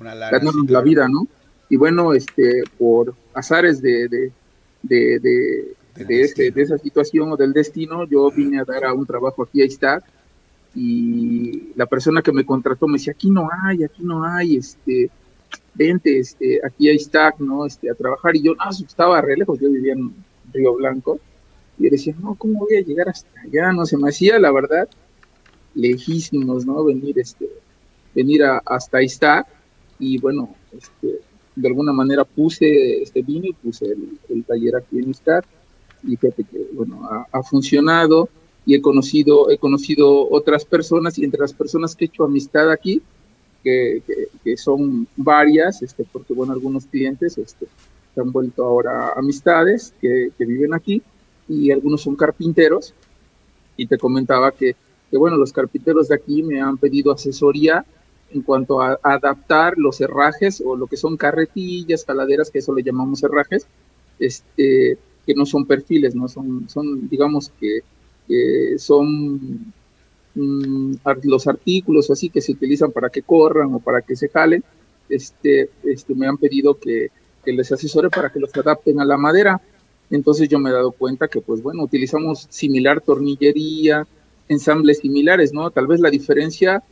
ganarnos 0.00 0.70
la 0.70 0.80
vida, 0.80 1.06
¿no? 1.06 1.28
Y 1.68 1.76
bueno, 1.76 2.14
este, 2.14 2.64
por 2.78 3.14
azares 3.34 3.82
de, 3.82 4.08
de, 4.08 4.32
de, 4.82 5.18
de, 5.18 6.20
este, 6.20 6.50
de 6.50 6.62
esa 6.62 6.78
situación 6.78 7.32
o 7.32 7.36
del 7.36 7.52
destino, 7.52 8.06
yo 8.06 8.30
vine 8.30 8.60
a 8.60 8.64
dar 8.64 8.84
a 8.84 8.92
un 8.92 9.06
trabajo 9.06 9.42
aquí 9.42 9.62
a 9.62 9.64
Iztac 9.64 10.04
y 10.74 11.72
la 11.74 11.86
persona 11.86 12.22
que 12.22 12.32
me 12.32 12.44
contrató 12.44 12.86
me 12.86 12.98
decía, 12.98 13.12
aquí 13.12 13.30
no 13.30 13.48
hay, 13.62 13.84
aquí 13.84 14.02
no 14.02 14.24
hay, 14.24 14.56
este, 14.56 15.10
vente, 15.74 16.18
este, 16.18 16.60
aquí 16.64 16.88
a 16.88 16.92
Iztac, 16.92 17.38
¿no? 17.40 17.66
Este, 17.66 17.90
a 17.90 17.94
trabajar 17.94 18.36
y 18.36 18.42
yo, 18.42 18.54
no, 18.54 18.70
estaba 18.70 19.20
re 19.20 19.36
lejos, 19.36 19.58
yo 19.58 19.70
vivía 19.70 19.94
en 19.94 20.14
Río 20.52 20.74
Blanco 20.74 21.18
y 21.78 21.84
yo 21.84 21.90
decía, 21.90 22.14
no, 22.20 22.34
¿cómo 22.34 22.60
voy 22.60 22.76
a 22.76 22.82
llegar 22.82 23.08
hasta 23.08 23.40
allá? 23.40 23.72
No, 23.72 23.86
se 23.86 23.96
me 23.96 24.08
hacía, 24.08 24.38
la 24.38 24.52
verdad, 24.52 24.88
lejísimos, 25.74 26.66
¿no? 26.66 26.84
Venir, 26.84 27.18
este, 27.18 27.48
venir 28.14 28.44
a, 28.44 28.62
hasta 28.64 29.02
Iztac 29.02 29.46
y 29.98 30.18
bueno, 30.18 30.54
este, 30.72 31.20
de 31.60 31.68
alguna 31.68 31.92
manera 31.92 32.24
puse 32.24 33.02
este 33.02 33.22
vino 33.22 33.46
y 33.46 33.52
puse 33.52 33.86
el, 34.28 34.44
taller 34.44 34.76
aquí 34.76 34.98
en 34.98 35.10
Istar 35.10 35.44
y 36.04 36.16
fíjate 36.16 36.44
que 36.44 36.68
bueno 36.72 37.08
ha, 37.32 37.42
funcionado 37.42 38.28
y 38.64 38.74
he 38.76 38.80
conocido 38.80 39.50
he 39.50 39.58
conocido 39.58 40.30
otras 40.30 40.64
personas 40.64 41.18
y 41.18 41.24
entre 41.24 41.40
las 41.40 41.52
personas 41.52 41.96
que 41.96 42.04
he 42.04 42.08
hecho 42.08 42.24
amistad 42.24 42.70
aquí 42.70 43.02
que, 43.64 44.02
que, 44.44 44.56
son 44.56 45.08
varias 45.16 45.82
este 45.82 46.04
porque 46.04 46.32
bueno 46.32 46.52
algunos 46.52 46.86
clientes 46.86 47.36
este 47.36 47.66
se 48.14 48.20
han 48.20 48.30
vuelto 48.30 48.64
ahora 48.64 49.12
amistades 49.16 49.92
que, 50.00 50.30
que 50.38 50.44
viven 50.44 50.74
aquí 50.74 51.02
y 51.48 51.72
algunos 51.72 52.02
son 52.02 52.14
carpinteros 52.14 52.94
y 53.76 53.86
te 53.86 53.98
comentaba 53.98 54.52
que, 54.52 54.76
que 55.10 55.16
bueno 55.16 55.36
los 55.36 55.52
carpinteros 55.52 56.08
de 56.08 56.14
aquí 56.14 56.44
me 56.44 56.60
han 56.60 56.78
pedido 56.78 57.10
asesoría 57.10 57.84
en 58.30 58.42
cuanto 58.42 58.80
a, 58.80 58.98
adaptar 59.02 59.74
los 59.76 60.00
herrajes 60.00 60.62
o 60.64 60.76
lo 60.76 60.86
que 60.86 60.96
son 60.96 61.16
carretillas, 61.16 62.04
caladeras, 62.04 62.50
que 62.50 62.58
eso 62.58 62.74
le 62.74 62.82
llamamos 62.82 63.22
herrajes, 63.22 63.66
este, 64.18 64.98
que 65.26 65.34
no 65.34 65.46
son 65.46 65.66
perfiles, 65.66 66.14
no 66.14 66.28
son, 66.28 66.68
son 66.68 67.08
digamos 67.08 67.50
que 67.60 67.80
que 68.28 68.78
son 68.78 69.72
mm, 70.34 70.94
los 71.24 71.46
artículos 71.48 72.10
así 72.10 72.28
que 72.28 72.42
se 72.42 72.52
utilizan 72.52 72.92
para 72.92 73.08
que 73.08 73.22
corran 73.22 73.74
o 73.74 73.80
para 73.80 74.02
que 74.02 74.14
se 74.14 74.28
jalen, 74.28 74.62
este, 75.08 75.70
este, 75.82 76.14
me 76.14 76.28
han 76.28 76.36
pedido 76.36 76.78
que, 76.78 77.08
que 77.44 77.52
les 77.52 77.72
asesore 77.72 78.10
para 78.10 78.30
que 78.30 78.38
los 78.38 78.54
adapten 78.54 79.00
a 79.00 79.06
la 79.06 79.16
madera. 79.16 79.60
Entonces 80.10 80.48
yo 80.48 80.58
me 80.58 80.70
he 80.70 80.72
dado 80.72 80.92
cuenta 80.92 81.28
que, 81.28 81.40
pues 81.40 81.62
bueno, 81.62 81.82
utilizamos 81.82 82.46
similar 82.50 83.00
tornillería, 83.00 84.06
ensambles 84.48 84.98
similares, 84.98 85.52
¿no? 85.52 85.70
Tal 85.70 85.86
vez 85.86 86.00
la 86.00 86.10
diferencia 86.10 86.82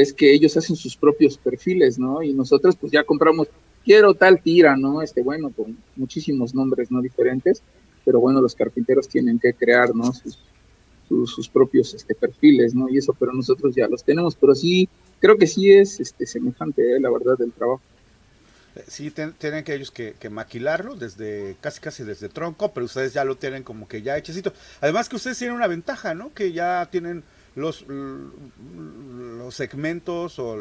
es 0.00 0.12
que 0.12 0.32
ellos 0.32 0.56
hacen 0.56 0.76
sus 0.76 0.94
propios 0.94 1.38
perfiles, 1.38 1.98
¿no? 1.98 2.22
Y 2.22 2.34
nosotros 2.34 2.76
pues 2.76 2.92
ya 2.92 3.02
compramos, 3.02 3.48
quiero 3.82 4.12
tal 4.12 4.42
tira, 4.42 4.76
¿no? 4.76 5.00
Este, 5.00 5.22
bueno, 5.22 5.50
con 5.50 5.78
muchísimos 5.96 6.54
nombres, 6.54 6.90
¿no? 6.90 7.00
Diferentes, 7.00 7.62
pero 8.04 8.20
bueno, 8.20 8.42
los 8.42 8.54
carpinteros 8.54 9.08
tienen 9.08 9.38
que 9.38 9.54
crear, 9.54 9.94
¿no? 9.94 10.12
Sus, 10.12 10.38
sus, 11.08 11.48
propios 11.48 11.94
este, 11.94 12.14
perfiles, 12.14 12.74
¿no? 12.74 12.90
Y 12.90 12.98
eso, 12.98 13.14
pero 13.18 13.32
nosotros 13.32 13.74
ya 13.74 13.88
los 13.88 14.04
tenemos, 14.04 14.34
pero 14.34 14.54
sí, 14.54 14.86
creo 15.18 15.38
que 15.38 15.46
sí 15.46 15.72
es 15.72 15.98
este, 15.98 16.26
semejante, 16.26 16.96
¿eh? 16.96 17.00
la 17.00 17.10
verdad, 17.10 17.38
del 17.38 17.52
trabajo. 17.52 17.80
Eh, 18.74 18.84
sí, 18.88 19.10
tienen 19.10 19.64
que 19.64 19.74
ellos 19.74 19.90
que, 19.90 20.14
maquilarlo 20.28 20.94
desde 20.94 21.56
casi 21.62 21.80
casi 21.80 22.04
desde 22.04 22.28
tronco, 22.28 22.72
pero 22.74 22.84
ustedes 22.84 23.14
ya 23.14 23.24
lo 23.24 23.36
tienen 23.36 23.62
como 23.62 23.88
que 23.88 24.02
ya 24.02 24.18
hechecito. 24.18 24.52
Además 24.82 25.08
que 25.08 25.16
ustedes 25.16 25.38
tienen 25.38 25.56
una 25.56 25.68
ventaja, 25.68 26.14
¿no? 26.14 26.34
Que 26.34 26.52
ya 26.52 26.86
tienen 26.90 27.24
los, 27.56 27.84
los 27.88 29.54
segmentos 29.54 30.38
o 30.38 30.56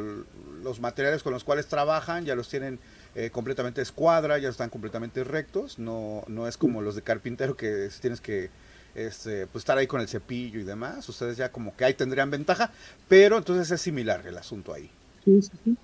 los 0.63 0.79
materiales 0.79 1.21
con 1.21 1.33
los 1.33 1.43
cuales 1.43 1.67
trabajan, 1.67 2.25
ya 2.25 2.35
los 2.35 2.49
tienen 2.49 2.79
eh, 3.13 3.29
completamente 3.29 3.81
escuadra, 3.81 4.39
ya 4.39 4.49
están 4.49 4.69
completamente 4.69 5.23
rectos, 5.23 5.77
no, 5.77 6.23
no 6.27 6.47
es 6.47 6.57
como 6.57 6.81
los 6.81 6.95
de 6.95 7.03
carpintero 7.03 7.55
que 7.55 7.89
tienes 8.01 8.21
que 8.21 8.49
este, 8.95 9.45
pues 9.47 9.61
estar 9.61 9.77
ahí 9.77 9.87
con 9.87 9.99
el 10.01 10.07
cepillo 10.07 10.59
y 10.59 10.63
demás, 10.63 11.07
ustedes 11.09 11.37
ya 11.37 11.51
como 11.51 11.75
que 11.75 11.85
ahí 11.85 11.93
tendrían 11.93 12.31
ventaja, 12.31 12.71
pero 13.09 13.37
entonces 13.37 13.69
es 13.69 13.81
similar 13.81 14.25
el 14.25 14.37
asunto 14.37 14.73
ahí. 14.73 14.89
Sí, 15.25 15.41
sí, 15.41 15.51
sí. 15.63 15.77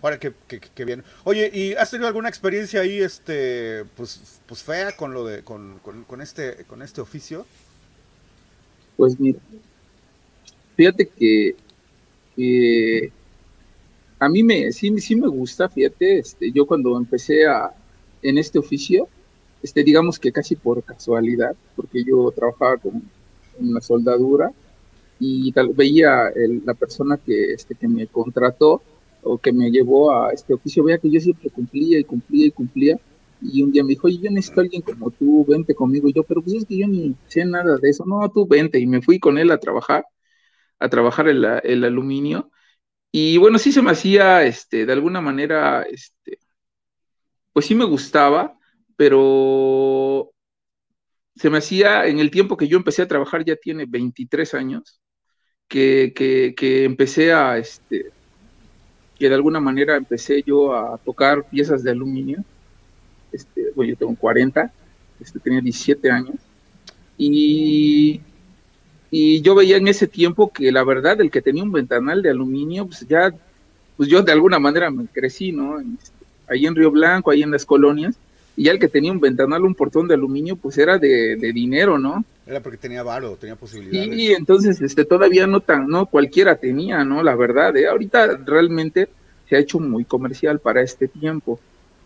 Ahora, 0.00 0.18
qué, 0.18 0.84
bien. 0.84 1.04
Oye, 1.22 1.48
¿y 1.54 1.74
has 1.74 1.90
tenido 1.90 2.08
alguna 2.08 2.28
experiencia 2.28 2.80
ahí, 2.80 3.00
este, 3.00 3.84
pues, 3.96 4.40
pues 4.46 4.62
fea 4.64 4.96
con 4.96 5.14
lo 5.14 5.24
de, 5.24 5.44
con, 5.44 5.78
con, 5.78 6.20
este, 6.20 6.64
con 6.64 6.82
este 6.82 7.00
oficio? 7.00 7.46
Pues 8.96 9.20
mira, 9.20 9.38
fíjate 10.76 11.08
que 11.08 11.54
a 14.18 14.28
mí 14.28 14.42
me, 14.42 14.72
sí, 14.72 14.98
sí 15.00 15.16
me 15.16 15.28
gusta, 15.28 15.68
fíjate, 15.68 16.18
este, 16.18 16.52
yo 16.52 16.66
cuando 16.66 16.96
empecé 16.96 17.46
a, 17.46 17.72
en 18.22 18.38
este 18.38 18.58
oficio, 18.58 19.08
este, 19.62 19.82
digamos 19.82 20.18
que 20.18 20.32
casi 20.32 20.56
por 20.56 20.82
casualidad, 20.82 21.54
porque 21.76 22.04
yo 22.04 22.30
trabajaba 22.30 22.76
con 22.76 23.02
una 23.58 23.80
soldadura 23.80 24.52
y 25.18 25.52
tal, 25.52 25.68
veía 25.68 26.32
la 26.64 26.74
persona 26.74 27.16
que, 27.16 27.52
este, 27.52 27.74
que 27.74 27.88
me 27.88 28.06
contrató, 28.06 28.82
o 29.22 29.38
que 29.38 29.52
me 29.52 29.70
llevó 29.70 30.12
a 30.12 30.32
este 30.32 30.54
oficio, 30.54 30.84
vea 30.84 30.98
que 30.98 31.10
yo 31.10 31.20
siempre 31.20 31.50
cumplía 31.50 31.98
y 31.98 32.04
cumplía 32.04 32.46
y 32.46 32.50
cumplía. 32.50 32.98
Y 33.40 33.62
un 33.62 33.72
día 33.72 33.82
me 33.82 33.90
dijo, 33.90 34.06
oye, 34.06 34.18
yo 34.18 34.30
necesito 34.30 34.60
a 34.60 34.64
alguien 34.64 34.82
como 34.82 35.10
tú, 35.10 35.44
vente 35.46 35.74
conmigo. 35.74 36.08
Y 36.08 36.12
yo, 36.12 36.22
pero 36.22 36.42
pues 36.42 36.56
es 36.56 36.64
que 36.64 36.76
yo 36.76 36.86
ni 36.86 37.16
sé 37.28 37.44
nada 37.44 37.76
de 37.76 37.90
eso. 37.90 38.04
No, 38.04 38.28
tú 38.30 38.46
vente. 38.46 38.78
Y 38.78 38.86
me 38.86 39.02
fui 39.02 39.18
con 39.18 39.38
él 39.38 39.50
a 39.50 39.58
trabajar, 39.58 40.04
a 40.82 40.88
trabajar 40.88 41.28
el, 41.28 41.44
aluminio. 41.84 42.50
Y 43.12 43.38
bueno, 43.38 43.58
sí 43.58 43.72
se 43.72 43.82
me 43.82 43.90
hacía, 43.92 44.44
este, 44.44 44.86
de 44.86 44.92
alguna 44.92 45.20
manera, 45.20 45.82
este, 45.82 46.38
pues 47.52 47.66
sí 47.66 47.74
me 47.74 47.84
gustaba, 47.84 48.58
pero 48.96 50.32
se 51.36 51.50
me 51.50 51.58
hacía 51.58 52.06
en 52.06 52.18
el 52.18 52.30
tiempo 52.30 52.56
que 52.56 52.68
yo 52.68 52.76
empecé 52.78 53.02
a 53.02 53.08
trabajar, 53.08 53.44
ya 53.44 53.56
tiene 53.56 53.86
23 53.86 54.54
años, 54.54 55.00
que, 55.68 56.12
que, 56.14 56.54
que 56.56 56.84
empecé 56.84 57.32
a, 57.32 57.58
este, 57.58 58.12
que 59.22 59.28
de 59.28 59.36
alguna 59.36 59.60
manera 59.60 59.96
empecé 59.96 60.42
yo 60.42 60.74
a 60.74 60.98
tocar 60.98 61.44
piezas 61.44 61.84
de 61.84 61.92
aluminio. 61.92 62.44
Este, 63.30 63.70
bueno, 63.76 63.90
yo 63.90 63.96
tengo 63.96 64.16
40, 64.16 64.72
este, 65.20 65.38
tenía 65.38 65.60
17 65.60 66.10
años. 66.10 66.34
Y, 67.16 68.20
y 69.14 69.42
yo 69.42 69.54
veía 69.54 69.76
en 69.76 69.88
ese 69.88 70.08
tiempo 70.08 70.50
que 70.50 70.72
la 70.72 70.84
verdad, 70.84 71.20
el 71.20 71.30
que 71.30 71.42
tenía 71.42 71.62
un 71.62 71.70
ventanal 71.70 72.22
de 72.22 72.30
aluminio, 72.30 72.86
pues 72.86 73.06
ya, 73.06 73.30
pues 73.98 74.08
yo 74.08 74.22
de 74.22 74.32
alguna 74.32 74.58
manera 74.58 74.90
me 74.90 75.06
crecí, 75.06 75.52
¿no? 75.52 75.82
Ahí 76.48 76.64
en 76.64 76.74
Río 76.74 76.90
Blanco, 76.90 77.30
ahí 77.30 77.42
en 77.42 77.50
las 77.50 77.66
colonias, 77.66 78.16
y 78.56 78.64
ya 78.64 78.72
el 78.72 78.78
que 78.78 78.88
tenía 78.88 79.12
un 79.12 79.20
ventanal, 79.20 79.64
un 79.64 79.74
portón 79.74 80.08
de 80.08 80.14
aluminio, 80.14 80.56
pues 80.56 80.78
era 80.78 80.96
de, 80.96 81.36
de 81.36 81.52
dinero, 81.52 81.98
¿no? 81.98 82.24
Era 82.46 82.60
porque 82.60 82.78
tenía 82.78 83.02
varo, 83.02 83.36
tenía 83.36 83.54
posibilidades. 83.54 84.18
Y 84.18 84.32
entonces 84.32 84.80
este, 84.80 85.04
todavía 85.04 85.46
no 85.46 85.60
tan, 85.60 85.88
no 85.88 86.06
cualquiera 86.06 86.56
tenía, 86.56 87.04
¿no? 87.04 87.22
La 87.22 87.36
verdad, 87.36 87.76
¿eh? 87.76 87.88
ahorita 87.88 88.38
realmente 88.46 89.10
se 89.46 89.56
ha 89.56 89.58
hecho 89.58 89.78
muy 89.78 90.06
comercial 90.06 90.58
para 90.58 90.80
este 90.80 91.06
tiempo, 91.06 91.60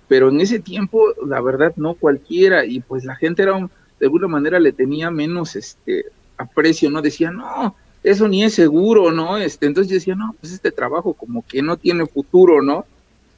pero 0.09 0.31
en 0.31 0.41
ese 0.41 0.59
tiempo, 0.59 1.15
la 1.25 1.41
verdad, 1.41 1.73
no 1.77 1.95
cualquiera, 1.95 2.65
y 2.65 2.81
pues 2.81 3.05
la 3.05 3.15
gente 3.15 3.45
era, 3.45 3.57
de 4.01 4.07
alguna 4.07 4.27
manera 4.27 4.59
le 4.59 4.73
tenía 4.73 5.13
menos 5.13 5.55
este 5.55 6.07
aprecio, 6.37 6.91
¿no? 6.91 7.03
Decía, 7.03 7.31
no, 7.31 7.75
eso 8.03 8.29
ni 8.29 8.45
es 8.45 8.55
seguro, 8.55 9.11
¿no? 9.11 9.37
Este, 9.37 9.67
entonces 9.67 9.91
yo 9.91 9.95
decía, 9.95 10.15
no, 10.15 10.35
pues 10.41 10.53
este 10.53 10.71
trabajo 10.71 11.13
como 11.15 11.45
que 11.47 11.63
no 11.63 11.77
tiene 11.77 12.07
futuro, 12.07 12.63
¿no? 12.63 12.85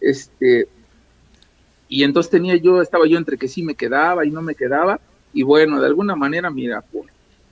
Este, 0.00 0.68
y 1.88 2.02
entonces 2.02 2.30
tenía 2.30 2.56
yo, 2.56 2.82
estaba 2.82 3.06
yo 3.06 3.18
entre 3.18 3.38
que 3.38 3.48
sí 3.48 3.62
me 3.62 3.74
quedaba 3.74 4.26
y 4.26 4.30
no 4.30 4.42
me 4.42 4.54
quedaba, 4.54 5.00
y 5.32 5.42
bueno, 5.42 5.80
de 5.80 5.86
alguna 5.86 6.16
manera, 6.16 6.50
mira, 6.50 6.82
por, 6.82 7.06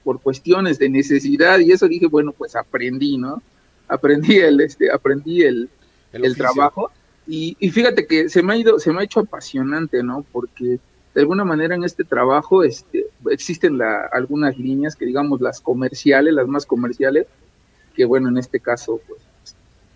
por 0.04 0.20
cuestiones 0.20 0.78
de 0.78 0.88
necesidad 0.88 1.58
y 1.58 1.72
eso 1.72 1.88
dije, 1.88 2.06
bueno, 2.06 2.32
pues 2.32 2.54
aprendí, 2.54 3.16
¿no? 3.16 3.42
Aprendí 3.88 4.36
el, 4.36 4.60
este, 4.60 4.90
aprendí 4.90 5.42
el, 5.42 5.70
el, 6.12 6.36
trabajo, 6.36 6.90
y, 7.26 7.56
y, 7.58 7.70
fíjate 7.70 8.06
que 8.06 8.28
se 8.28 8.42
me 8.42 8.52
ha 8.52 8.56
ido, 8.56 8.78
se 8.78 8.92
me 8.92 9.00
ha 9.00 9.04
hecho 9.04 9.20
apasionante, 9.20 10.02
¿no? 10.02 10.24
Porque 10.32 10.78
de 11.16 11.22
alguna 11.22 11.46
manera 11.46 11.74
en 11.74 11.82
este 11.82 12.04
trabajo 12.04 12.62
este, 12.62 13.06
existen 13.30 13.80
algunas 14.12 14.58
líneas 14.58 14.94
que 14.94 15.06
digamos 15.06 15.40
las 15.40 15.62
comerciales, 15.62 16.34
las 16.34 16.46
más 16.46 16.66
comerciales, 16.66 17.26
que 17.94 18.04
bueno, 18.04 18.28
en 18.28 18.36
este 18.36 18.60
caso, 18.60 19.00
pues 19.08 19.22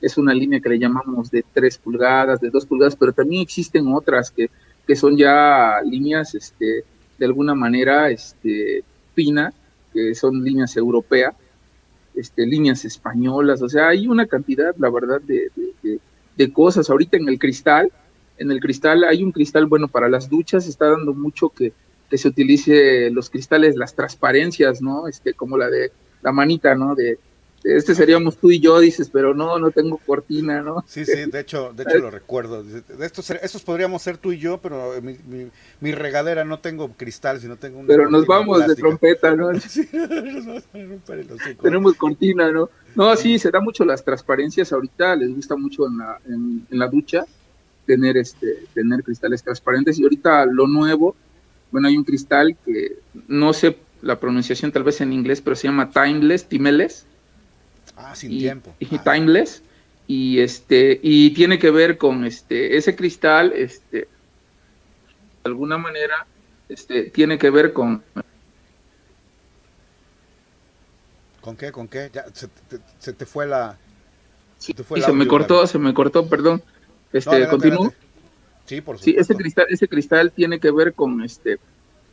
es 0.00 0.16
una 0.16 0.32
línea 0.32 0.60
que 0.60 0.70
le 0.70 0.78
llamamos 0.78 1.30
de 1.30 1.44
3 1.52 1.76
pulgadas, 1.76 2.40
de 2.40 2.48
2 2.48 2.64
pulgadas, 2.64 2.96
pero 2.96 3.12
también 3.12 3.42
existen 3.42 3.92
otras 3.92 4.30
que, 4.30 4.48
que 4.86 4.96
son 4.96 5.14
ya 5.14 5.82
líneas 5.84 6.34
este, 6.34 6.84
de 7.18 7.26
alguna 7.26 7.54
manera 7.54 8.10
este, 8.10 8.82
fina, 9.14 9.52
que 9.92 10.14
son 10.14 10.42
líneas 10.42 10.74
europeas, 10.78 11.34
este, 12.14 12.46
líneas 12.46 12.86
españolas, 12.86 13.60
o 13.60 13.68
sea, 13.68 13.88
hay 13.88 14.08
una 14.08 14.24
cantidad, 14.24 14.74
la 14.78 14.88
verdad, 14.88 15.20
de, 15.20 15.50
de, 16.34 16.52
cosas. 16.54 16.88
Ahorita 16.88 17.18
en 17.18 17.28
el 17.28 17.38
cristal, 17.38 17.92
en 18.40 18.50
el 18.50 18.58
cristal 18.58 19.04
hay 19.04 19.22
un 19.22 19.32
cristal, 19.32 19.66
bueno, 19.66 19.86
para 19.86 20.08
las 20.08 20.28
duchas 20.28 20.66
está 20.66 20.86
dando 20.86 21.12
mucho 21.12 21.50
que, 21.50 21.72
que 22.08 22.18
se 22.18 22.28
utilice 22.28 23.10
los 23.10 23.30
cristales, 23.30 23.76
las 23.76 23.94
transparencias, 23.94 24.80
¿no? 24.80 25.06
Este, 25.06 25.34
como 25.34 25.56
la 25.58 25.68
de 25.68 25.92
la 26.22 26.32
manita, 26.32 26.74
¿no? 26.74 26.94
De, 26.94 27.18
este 27.62 27.94
seríamos 27.94 28.38
tú 28.38 28.50
y 28.50 28.58
yo, 28.58 28.78
dices, 28.80 29.10
pero 29.12 29.34
no, 29.34 29.58
no 29.58 29.70
tengo 29.70 29.98
cortina, 29.98 30.62
¿no? 30.62 30.82
Sí, 30.88 31.04
sí, 31.04 31.30
de 31.30 31.40
hecho, 31.40 31.74
de 31.76 31.82
hecho 31.82 31.98
lo 31.98 32.10
recuerdo. 32.10 32.62
De 32.62 32.82
estos, 33.04 33.30
estos 33.30 33.62
podríamos 33.62 34.00
ser 34.00 34.16
tú 34.16 34.32
y 34.32 34.38
yo, 34.38 34.58
pero 34.62 34.94
mi, 35.02 35.18
mi, 35.80 35.92
regadera 35.92 36.42
no 36.42 36.60
tengo 36.60 36.90
cristal, 36.94 37.38
sino 37.38 37.56
tengo 37.56 37.82
Pero 37.86 38.08
nos 38.08 38.24
vamos 38.26 38.66
de 38.66 38.74
trompeta, 38.74 39.36
¿no? 39.36 39.50
Sí, 39.60 39.86
Tenemos 41.62 41.94
cortina, 41.96 42.50
¿no? 42.50 42.70
No, 42.94 43.14
sí, 43.14 43.38
se 43.38 43.50
da 43.50 43.60
mucho 43.60 43.84
las 43.84 44.02
transparencias 44.02 44.72
ahorita, 44.72 45.14
les 45.16 45.34
gusta 45.34 45.54
mucho 45.54 45.86
en 45.86 45.98
la, 45.98 46.18
en, 46.26 46.66
la 46.70 46.88
ducha 46.88 47.26
tener 47.90 48.16
este 48.16 48.66
tener 48.72 49.02
cristales 49.02 49.42
transparentes 49.42 49.98
y 49.98 50.04
ahorita 50.04 50.46
lo 50.46 50.68
nuevo, 50.68 51.16
bueno, 51.72 51.88
hay 51.88 51.96
un 51.96 52.04
cristal 52.04 52.56
que 52.64 52.98
no 53.26 53.52
sé 53.52 53.78
la 54.00 54.20
pronunciación 54.20 54.70
tal 54.70 54.84
vez 54.84 55.00
en 55.00 55.12
inglés, 55.12 55.40
pero 55.40 55.56
se 55.56 55.66
llama 55.66 55.90
Timeless, 55.90 56.48
Timeless 56.48 57.04
Ah, 57.96 58.14
sin 58.14 58.30
tiempo. 58.30 58.74
Y 58.78 58.98
timeless. 58.98 59.62
Y 60.06 60.38
este, 60.38 61.00
y 61.02 61.30
tiene 61.30 61.58
que 61.58 61.70
ver 61.70 61.98
con 61.98 62.24
este, 62.24 62.76
ese 62.76 62.94
cristal, 62.94 63.52
este, 63.54 63.98
de 63.98 64.08
alguna 65.44 65.78
manera, 65.78 66.26
este, 66.68 67.10
tiene 67.10 67.38
que 67.38 67.50
ver 67.50 67.72
con 67.72 68.02
¿Con 71.40 71.56
qué? 71.56 71.72
¿Con 71.72 71.88
qué? 71.88 72.10
Ya, 72.12 72.26
se, 72.98 73.12
te, 73.12 73.26
fue 73.26 73.46
la. 73.46 73.76
Se 74.58 74.74
fue 74.84 75.00
se 75.00 75.12
me 75.12 75.26
cortó, 75.26 75.66
se 75.66 75.78
me 75.78 75.94
cortó, 75.94 76.28
perdón. 76.28 76.62
Este, 77.12 77.48
continúo. 77.48 77.92
Sí, 78.66 78.80
por 78.80 78.98
supuesto. 78.98 79.04
Sí, 79.04 79.16
ese 79.18 79.34
cristal, 79.34 79.66
ese 79.68 79.88
cristal 79.88 80.32
tiene 80.32 80.60
que 80.60 80.70
ver 80.70 80.94
con 80.94 81.22
este, 81.22 81.58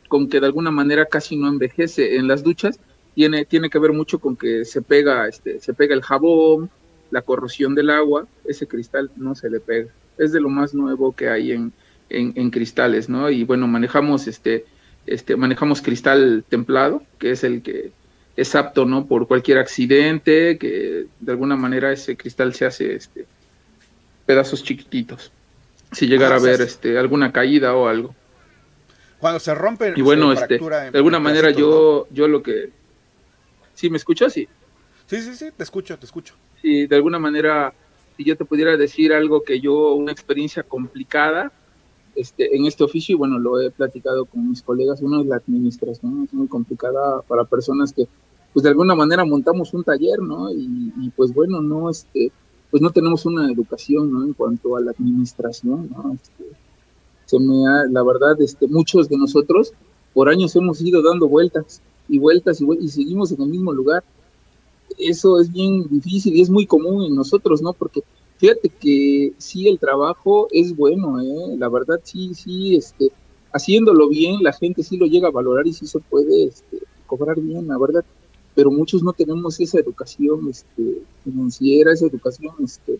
con 0.08 0.28
que 0.28 0.40
de 0.40 0.46
alguna 0.46 0.70
manera 0.70 1.06
casi 1.06 1.36
no 1.36 1.48
envejece 1.48 2.16
en 2.16 2.26
las 2.26 2.42
duchas 2.42 2.80
tiene, 3.18 3.44
tiene 3.44 3.68
que 3.68 3.80
ver 3.80 3.92
mucho 3.92 4.20
con 4.20 4.36
que 4.36 4.64
se 4.64 4.80
pega, 4.80 5.26
este, 5.26 5.58
se 5.58 5.74
pega 5.74 5.92
el 5.92 6.02
jabón, 6.02 6.70
la 7.10 7.22
corrosión 7.22 7.74
del 7.74 7.90
agua, 7.90 8.28
ese 8.44 8.68
cristal 8.68 9.10
no 9.16 9.34
se 9.34 9.50
le 9.50 9.58
pega. 9.58 9.88
Es 10.18 10.30
de 10.30 10.40
lo 10.40 10.48
más 10.48 10.72
nuevo 10.72 11.10
que 11.10 11.28
hay 11.28 11.50
en, 11.50 11.72
en, 12.10 12.50
cristales, 12.50 13.08
¿no? 13.08 13.28
Y 13.28 13.42
bueno, 13.42 13.66
manejamos 13.66 14.28
este, 14.28 14.66
este, 15.06 15.34
manejamos 15.34 15.82
cristal 15.82 16.44
templado, 16.48 17.02
que 17.18 17.32
es 17.32 17.42
el 17.42 17.62
que, 17.62 17.90
es 18.36 18.54
apto, 18.54 18.84
¿no? 18.84 19.06
Por 19.06 19.26
cualquier 19.26 19.58
accidente, 19.58 20.56
que 20.56 21.06
de 21.18 21.32
alguna 21.32 21.56
manera 21.56 21.90
ese 21.90 22.16
cristal 22.16 22.54
se 22.54 22.66
hace 22.66 22.94
este, 22.94 23.26
pedazos 24.28 24.62
chiquititos. 24.62 25.32
Si 25.92 26.06
llegara 26.06 26.34
Ah, 26.34 26.38
a 26.38 26.42
ver 26.42 26.58
sí. 26.58 26.62
este, 26.64 26.98
alguna 26.98 27.32
caída 27.32 27.74
o 27.74 27.88
algo. 27.88 28.14
Cuando 29.18 29.40
se 29.40 29.54
rompe. 29.54 29.94
Y 29.96 30.02
bueno, 30.02 30.32
este, 30.34 30.56
en- 30.56 30.92
de 30.92 30.98
alguna 30.98 31.18
manera 31.18 31.50
yo, 31.50 32.06
yo 32.10 32.28
lo 32.28 32.42
que... 32.42 32.70
¿Sí 33.74 33.88
me 33.88 33.96
escuchas? 33.96 34.34
Sí. 34.34 34.46
Sí, 35.06 35.22
sí, 35.22 35.34
sí, 35.34 35.46
te 35.56 35.62
escucho, 35.62 35.98
te 35.98 36.04
escucho. 36.04 36.34
si 36.60 36.86
de 36.86 36.94
alguna 36.96 37.18
manera, 37.18 37.72
si 38.18 38.24
yo 38.24 38.36
te 38.36 38.44
pudiera 38.44 38.76
decir 38.76 39.14
algo 39.14 39.42
que 39.42 39.60
yo, 39.60 39.94
una 39.94 40.12
experiencia 40.12 40.62
complicada 40.62 41.50
este, 42.14 42.54
en 42.54 42.66
este 42.66 42.84
oficio, 42.84 43.14
y 43.14 43.18
bueno, 43.18 43.38
lo 43.38 43.58
he 43.60 43.70
platicado 43.70 44.26
con 44.26 44.50
mis 44.50 44.60
colegas, 44.60 45.00
uno 45.00 45.22
es 45.22 45.26
la 45.26 45.36
administración, 45.36 46.24
es 46.26 46.34
muy 46.34 46.48
complicada 46.48 47.22
para 47.22 47.44
personas 47.44 47.92
que, 47.94 48.06
pues 48.52 48.64
de 48.64 48.68
alguna 48.70 48.94
manera 48.94 49.24
montamos 49.24 49.72
un 49.72 49.84
taller, 49.84 50.18
¿no? 50.20 50.50
Y, 50.52 50.92
y, 51.00 51.08
pues 51.16 51.32
bueno, 51.32 51.62
no, 51.62 51.88
este, 51.88 52.30
pues 52.70 52.82
no 52.82 52.90
tenemos 52.90 53.24
una 53.26 53.50
educación, 53.50 54.12
¿no? 54.12 54.24
En 54.24 54.32
cuanto 54.32 54.76
a 54.76 54.80
la 54.80 54.90
administración, 54.90 55.90
¿no? 55.90 56.12
Este, 56.12 56.44
se 57.26 57.38
me 57.38 57.66
ha, 57.66 57.84
la 57.90 58.02
verdad, 58.02 58.40
este, 58.40 58.66
muchos 58.66 59.08
de 59.08 59.16
nosotros 59.16 59.72
por 60.14 60.28
años 60.28 60.56
hemos 60.56 60.80
ido 60.80 61.02
dando 61.02 61.28
vueltas 61.28 61.80
y 62.08 62.18
vueltas 62.18 62.60
y, 62.60 62.66
y 62.80 62.88
seguimos 62.88 63.32
en 63.32 63.42
el 63.42 63.48
mismo 63.48 63.72
lugar 63.72 64.02
eso 64.96 65.40
es 65.40 65.52
bien 65.52 65.86
difícil 65.88 66.36
y 66.36 66.42
es 66.42 66.50
muy 66.50 66.66
común 66.66 67.04
en 67.04 67.14
nosotros, 67.14 67.60
¿no? 67.60 67.72
Porque 67.72 68.02
fíjate 68.38 68.68
que 68.68 69.32
sí, 69.38 69.68
el 69.68 69.78
trabajo 69.78 70.48
es 70.50 70.74
bueno, 70.74 71.20
¿eh? 71.20 71.56
La 71.58 71.68
verdad, 71.68 72.00
sí, 72.02 72.34
sí, 72.34 72.76
este, 72.76 73.10
haciéndolo 73.52 74.08
bien, 74.08 74.42
la 74.42 74.52
gente 74.52 74.82
sí 74.82 74.96
lo 74.96 75.06
llega 75.06 75.28
a 75.28 75.32
valorar 75.32 75.66
y 75.66 75.72
sí 75.72 75.86
se 75.86 75.98
puede 76.00 76.44
este, 76.44 76.78
cobrar 77.06 77.40
bien, 77.40 77.68
la 77.68 77.78
verdad. 77.78 78.04
Pero 78.58 78.72
muchos 78.72 79.04
no 79.04 79.12
tenemos 79.12 79.60
esa 79.60 79.78
educación 79.78 80.48
este, 80.50 81.02
financiera, 81.22 81.92
esa 81.92 82.06
educación 82.06 82.56
este, 82.64 82.98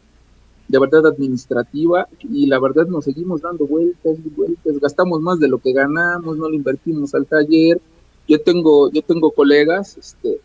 de 0.68 0.78
verdad 0.78 1.04
administrativa 1.04 2.06
y 2.22 2.46
la 2.46 2.60
verdad 2.60 2.86
nos 2.86 3.06
seguimos 3.06 3.40
dando 3.40 3.66
vueltas 3.66 4.18
y 4.24 4.28
vueltas, 4.28 4.78
gastamos 4.78 5.20
más 5.20 5.40
de 5.40 5.48
lo 5.48 5.58
que 5.58 5.72
ganamos, 5.72 6.38
no 6.38 6.48
lo 6.48 6.54
invertimos 6.54 7.12
al 7.12 7.26
taller. 7.26 7.80
Yo 8.28 8.40
tengo, 8.40 8.88
yo 8.92 9.02
tengo 9.02 9.32
colegas, 9.32 9.96
este, 9.96 10.38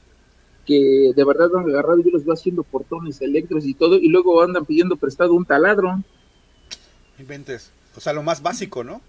que 0.66 1.12
de 1.16 1.24
verdad 1.24 1.56
han 1.60 1.70
agarrado, 1.70 2.02
yo 2.02 2.10
los 2.10 2.26
veo 2.26 2.34
haciendo 2.34 2.64
portones 2.64 3.22
eléctricos 3.22 3.68
y 3.68 3.76
todo, 3.76 3.98
y 3.98 4.08
luego 4.08 4.42
andan 4.42 4.66
pidiendo 4.66 4.96
prestado 4.96 5.36
un 5.36 5.46
taladro. 5.46 6.02
Inventes. 7.20 7.70
O 7.96 8.00
sea, 8.00 8.14
lo 8.14 8.24
más 8.24 8.42
básico, 8.42 8.84
¿no? 8.84 9.00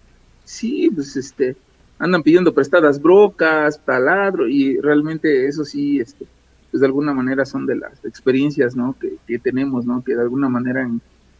Sí, 0.44 0.90
pues 0.94 1.16
este, 1.16 1.56
andan 1.98 2.22
pidiendo 2.22 2.54
prestadas 2.54 3.00
brocas, 3.00 3.80
taladro, 3.84 4.48
y 4.48 4.78
realmente 4.78 5.46
eso 5.46 5.64
sí, 5.64 6.00
este, 6.00 6.26
pues 6.70 6.80
de 6.80 6.86
alguna 6.86 7.14
manera 7.14 7.44
son 7.44 7.66
de 7.66 7.76
las 7.76 8.04
experiencias, 8.04 8.74
¿no? 8.74 8.96
Que, 8.98 9.16
que 9.26 9.38
tenemos, 9.38 9.86
¿no? 9.86 10.02
Que 10.02 10.14
de 10.14 10.22
alguna 10.22 10.48
manera 10.48 10.88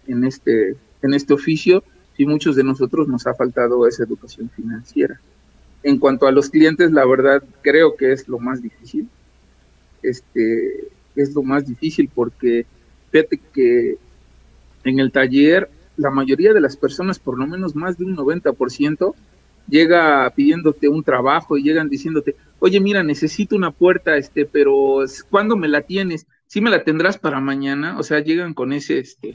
en, 0.07 0.25
este, 0.25 0.77
en 1.03 1.15
este 1.15 1.35
oficio, 1.35 1.83
sí 2.17 2.25
muchos 2.27 2.57
de 2.57 2.65
nosotros 2.65 3.09
nos 3.09 3.27
ha 3.27 3.35
faltado 3.35 3.87
esa 3.87 4.05
educación 4.05 4.51
financiera. 4.51 5.21
En 5.83 5.99
cuanto 5.99 6.27
a 6.27 6.33
los 6.33 6.49
clientes, 6.49 6.93
la 6.93 7.05
verdad 7.05 7.43
creo 7.63 7.97
que 7.97 8.13
es 8.13 8.29
lo 8.29 8.39
más 8.39 8.63
difícil. 8.63 9.09
Este, 10.03 10.89
es 11.17 11.35
lo 11.35 11.43
más 11.43 11.67
difícil 11.67 12.11
porque 12.15 12.67
fíjate 13.11 13.41
que 13.53 13.97
en 14.85 14.99
el 14.99 15.13
taller 15.13 15.69
la 15.97 16.11
mayoría 16.11 16.53
de 16.53 16.61
las 16.61 16.77
personas, 16.77 17.19
por 17.19 17.39
lo 17.39 17.47
menos 17.47 17.75
más 17.75 17.99
de 17.99 18.05
un 18.05 18.17
90%, 18.17 19.15
llega 19.69 20.31
pidiéndote 20.31 20.89
un 20.89 21.03
trabajo 21.03 21.57
y 21.57 21.63
llegan 21.63 21.89
diciéndote, 21.89 22.37
oye, 22.59 22.81
mira, 22.81 23.03
necesito 23.03 23.57
una 23.57 23.71
puerta, 23.71 24.17
este, 24.17 24.47
pero 24.47 25.05
¿cuándo 25.31 25.57
me 25.57 25.69
la 25.69 25.83
tienes? 25.83 26.27
¿Sí 26.47 26.61
me 26.61 26.71
la 26.71 26.85
tendrás 26.85 27.19
para 27.19 27.41
mañana? 27.41 27.99
O 27.99 28.03
sea, 28.03 28.21
llegan 28.21 28.55
con 28.55 28.73
ese, 28.73 28.99
este, 28.99 29.35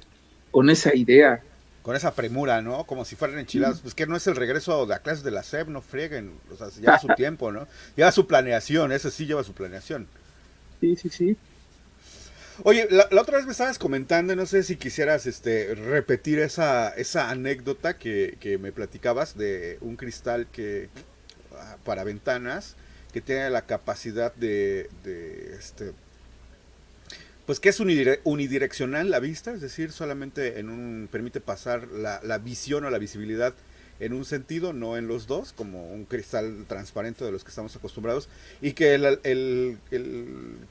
con 0.52 0.70
esa 0.70 0.96
idea. 0.96 1.42
Con 1.82 1.96
esa 1.96 2.14
premura, 2.14 2.62
¿no? 2.62 2.84
Como 2.86 3.06
si 3.06 3.16
fueran 3.16 3.40
enchilados. 3.40 3.82
Pues 3.82 3.96
que 3.96 4.06
no 4.06 4.16
es 4.16 4.28
el 4.28 4.36
regreso 4.36 4.86
de 4.86 4.96
a 4.96 5.00
clases 5.00 5.24
de 5.24 5.32
la 5.32 5.44
SEP, 5.44 5.68
no 5.68 5.82
frieguen. 5.82 6.34
O 6.52 6.56
sea, 6.56 6.68
lleva 6.80 7.00
su 7.00 7.08
tiempo, 7.10 7.52
¿no? 7.52 7.68
Lleva 7.96 8.12
su 8.12 8.28
planeación, 8.28 8.92
ese 8.92 9.12
sí 9.12 9.26
lleva 9.26 9.44
su 9.44 9.54
planeación. 9.54 10.08
Sí, 10.80 10.96
sí, 10.96 11.10
sí. 11.10 11.38
Oye, 12.64 12.88
la, 12.90 13.08
otra 13.20 13.38
vez 13.38 13.46
me 13.46 13.54
estabas 13.54 13.80
comentando, 13.80 14.36
no 14.36 14.46
sé 14.46 14.64
si 14.64 14.76
quisieras 14.76 15.26
este, 15.28 15.76
repetir 15.76 16.40
esa, 16.40 16.90
esa 16.90 17.30
anécdota 17.30 17.98
que, 17.98 18.58
me 18.62 18.72
platicabas 18.72 19.38
de 19.38 19.78
un 19.82 19.96
cristal 19.96 20.48
que 20.52 20.90
ah, 21.56 21.78
para 21.86 22.04
ventanas 22.04 22.76
que 23.14 23.22
tiene 23.22 23.50
la 23.50 23.62
capacidad 23.66 24.34
de, 24.36 24.90
de 25.04 25.56
este, 25.58 25.94
pues 27.46 27.60
que 27.60 27.70
es 27.70 27.80
unidire- 27.80 28.20
unidireccional 28.26 29.10
la 29.10 29.20
vista, 29.20 29.54
es 29.54 29.62
decir, 29.62 29.92
solamente 29.92 30.60
en 30.60 30.70
un 30.70 31.08
permite 31.10 31.40
pasar 31.40 31.88
la 31.88 32.38
visión 32.40 32.84
o 32.84 32.90
la 32.90 32.98
visibilidad 33.00 33.54
en 34.00 34.14
un 34.14 34.26
sentido, 34.26 34.74
no 34.74 34.98
en 34.98 35.08
los 35.08 35.28
dos, 35.28 35.54
como 35.54 35.92
un 35.92 36.06
cristal 36.06 36.66
transparente 36.68 37.26
de 37.26 37.32
los 37.32 37.44
que 37.44 37.50
estamos 37.50 37.76
acostumbrados, 37.76 38.30
y 38.62 38.74
que 38.74 38.96
el, 38.96 39.78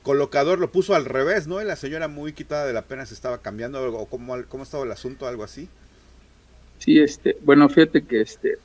colocador 0.03 0.59
lo 0.59 0.73
puso 0.73 0.95
al 0.95 1.05
revés, 1.05 1.47
¿no? 1.47 1.61
Y 1.61 1.65
la 1.65 1.77
señora 1.77 2.09
muy 2.09 2.33
quitada 2.33 2.67
de 2.67 2.73
la 2.73 2.83
pena 2.83 3.05
se 3.07 3.15
estaba 3.15 3.39
cambiando, 3.43 3.85
o 3.95 4.07
cómo, 4.07 4.37
cómo 4.49 4.63
estaba 4.63 4.85
el 4.85 4.93
asunto, 4.93 5.27
algo 5.27 5.45
así. 5.45 5.69
Sí, 6.79 6.99
este, 6.99 7.37
bueno, 7.43 7.69
fíjate 7.69 8.03
que 8.03 8.21
este, 8.21 8.57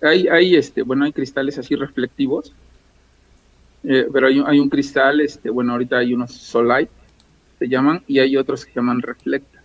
hay, 0.00 0.28
hay, 0.28 0.56
este, 0.56 0.82
bueno, 0.82 1.04
hay 1.04 1.12
cristales 1.12 1.58
así 1.58 1.74
reflectivos, 1.74 2.52
eh, 3.84 4.06
pero 4.12 4.28
hay, 4.28 4.42
hay 4.46 4.58
un 4.58 4.70
cristal, 4.70 5.20
este, 5.20 5.50
bueno, 5.50 5.72
ahorita 5.72 5.98
hay 5.98 6.14
unos 6.14 6.32
Solite, 6.32 6.92
se 7.58 7.68
llaman, 7.68 8.02
y 8.06 8.20
hay 8.20 8.36
otros 8.36 8.64
que 8.64 8.72
se 8.72 8.76
llaman 8.76 9.02
Reflecta. 9.02 9.62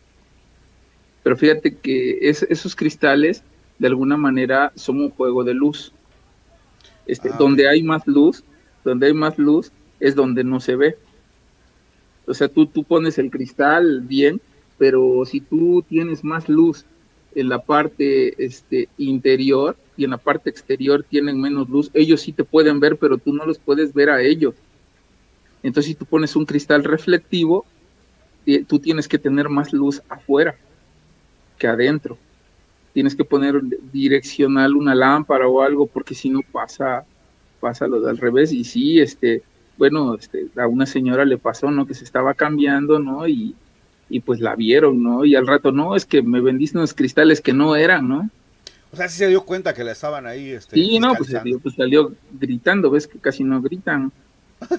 Pero 1.24 1.38
fíjate 1.38 1.76
que 1.78 2.30
es- 2.30 2.44
esos 2.44 2.76
cristales, 2.76 3.44
de 3.80 3.88
alguna 3.88 4.18
manera, 4.18 4.72
son 4.76 5.02
un 5.02 5.12
juego 5.12 5.44
de 5.44 5.54
luz. 5.54 5.94
Este, 7.06 7.30
Ah, 7.30 7.36
donde 7.38 7.68
hay 7.70 7.84
más 7.84 8.06
luz, 8.08 8.44
donde 8.84 9.08
hay 9.08 9.14
más 9.14 9.38
luz, 9.38 9.72
es 10.00 10.16
donde 10.16 10.44
no 10.44 10.60
se 10.60 10.76
ve. 10.76 10.98
O 12.26 12.34
sea, 12.34 12.48
tú, 12.48 12.66
tú 12.66 12.84
pones 12.84 13.18
el 13.18 13.32
cristal 13.32 14.02
bien, 14.02 14.42
pero 14.78 15.24
si 15.26 15.40
tú 15.40 15.84
tienes 15.88 16.24
más 16.24 16.50
luz 16.50 16.86
en 17.34 17.50
la 17.50 17.62
parte 17.62 18.44
este, 18.44 18.90
interior 18.98 19.78
y 19.96 20.04
en 20.04 20.12
la 20.12 20.18
parte 20.18 20.50
exterior 20.50 21.06
tienen 21.08 21.40
menos 21.40 21.70
luz, 21.70 21.90
ellos 21.94 22.22
sí 22.22 22.34
te 22.34 22.44
pueden 22.44 22.80
ver, 22.80 22.98
pero 22.98 23.18
tú 23.18 23.34
no 23.34 23.46
los 23.46 23.60
puedes 23.60 23.94
ver 23.94 24.10
a 24.10 24.22
ellos. 24.22 24.56
Entonces, 25.64 25.92
si 25.92 25.96
tú 25.96 26.06
pones 26.06 26.36
un 26.36 26.46
cristal 26.46 26.84
reflectivo, 26.84 27.66
eh, 28.46 28.64
tú 28.64 28.80
tienes 28.80 29.08
que 29.08 29.18
tener 29.18 29.50
más 29.50 29.74
luz 29.74 30.02
afuera 30.10 30.56
que 31.58 31.68
adentro. 31.68 32.18
Tienes 32.98 33.16
que 33.16 33.24
poner 33.24 33.62
direccional 33.94 34.76
una 34.76 34.96
lámpara 34.96 35.48
o 35.48 35.62
algo, 35.62 35.86
porque 35.86 36.16
si 36.16 36.32
no 36.32 36.40
pasa, 36.52 37.06
pasa 37.60 37.86
lo 37.86 38.02
del 38.02 38.18
revés. 38.18 38.52
Y 38.52 38.64
sí, 38.64 39.00
este, 39.00 39.44
bueno, 39.78 40.16
este, 40.16 40.48
a 40.58 40.66
una 40.66 40.88
señora 40.88 41.24
le 41.24 41.38
pasó, 41.38 41.70
¿no? 41.70 41.86
Que 41.86 41.94
se 41.94 42.04
estaba 42.04 42.34
cambiando, 42.34 42.98
¿no? 42.98 43.28
Y, 43.28 43.54
y 44.10 44.20
pues 44.22 44.40
la 44.40 44.56
vieron, 44.56 45.04
¿no? 45.04 45.26
Y 45.26 45.36
al 45.36 45.46
rato, 45.46 45.72
no, 45.72 45.96
es 45.96 46.08
que 46.08 46.24
me 46.24 46.42
vendiste 46.42 46.80
unos 46.80 46.96
cristales 46.96 47.40
que 47.40 47.54
no 47.54 47.76
eran, 47.76 48.10
¿no? 48.10 48.32
O 48.92 48.96
sea, 48.96 49.08
sí 49.10 49.20
se 49.20 49.28
dio 49.28 49.46
cuenta 49.46 49.76
que 49.76 49.84
la 49.84 49.92
estaban 49.92 50.26
ahí. 50.26 50.50
Este, 50.50 50.76
Sí, 50.76 50.98
no, 50.98 51.10
pues, 51.10 51.28
fiscalizando. 51.30 51.60
pues 51.60 51.76
salió 51.76 52.16
gritando, 52.40 52.90
ves 52.90 53.06
que 53.06 53.20
casi 53.20 53.44
no 53.44 53.62
gritan. 53.62 54.12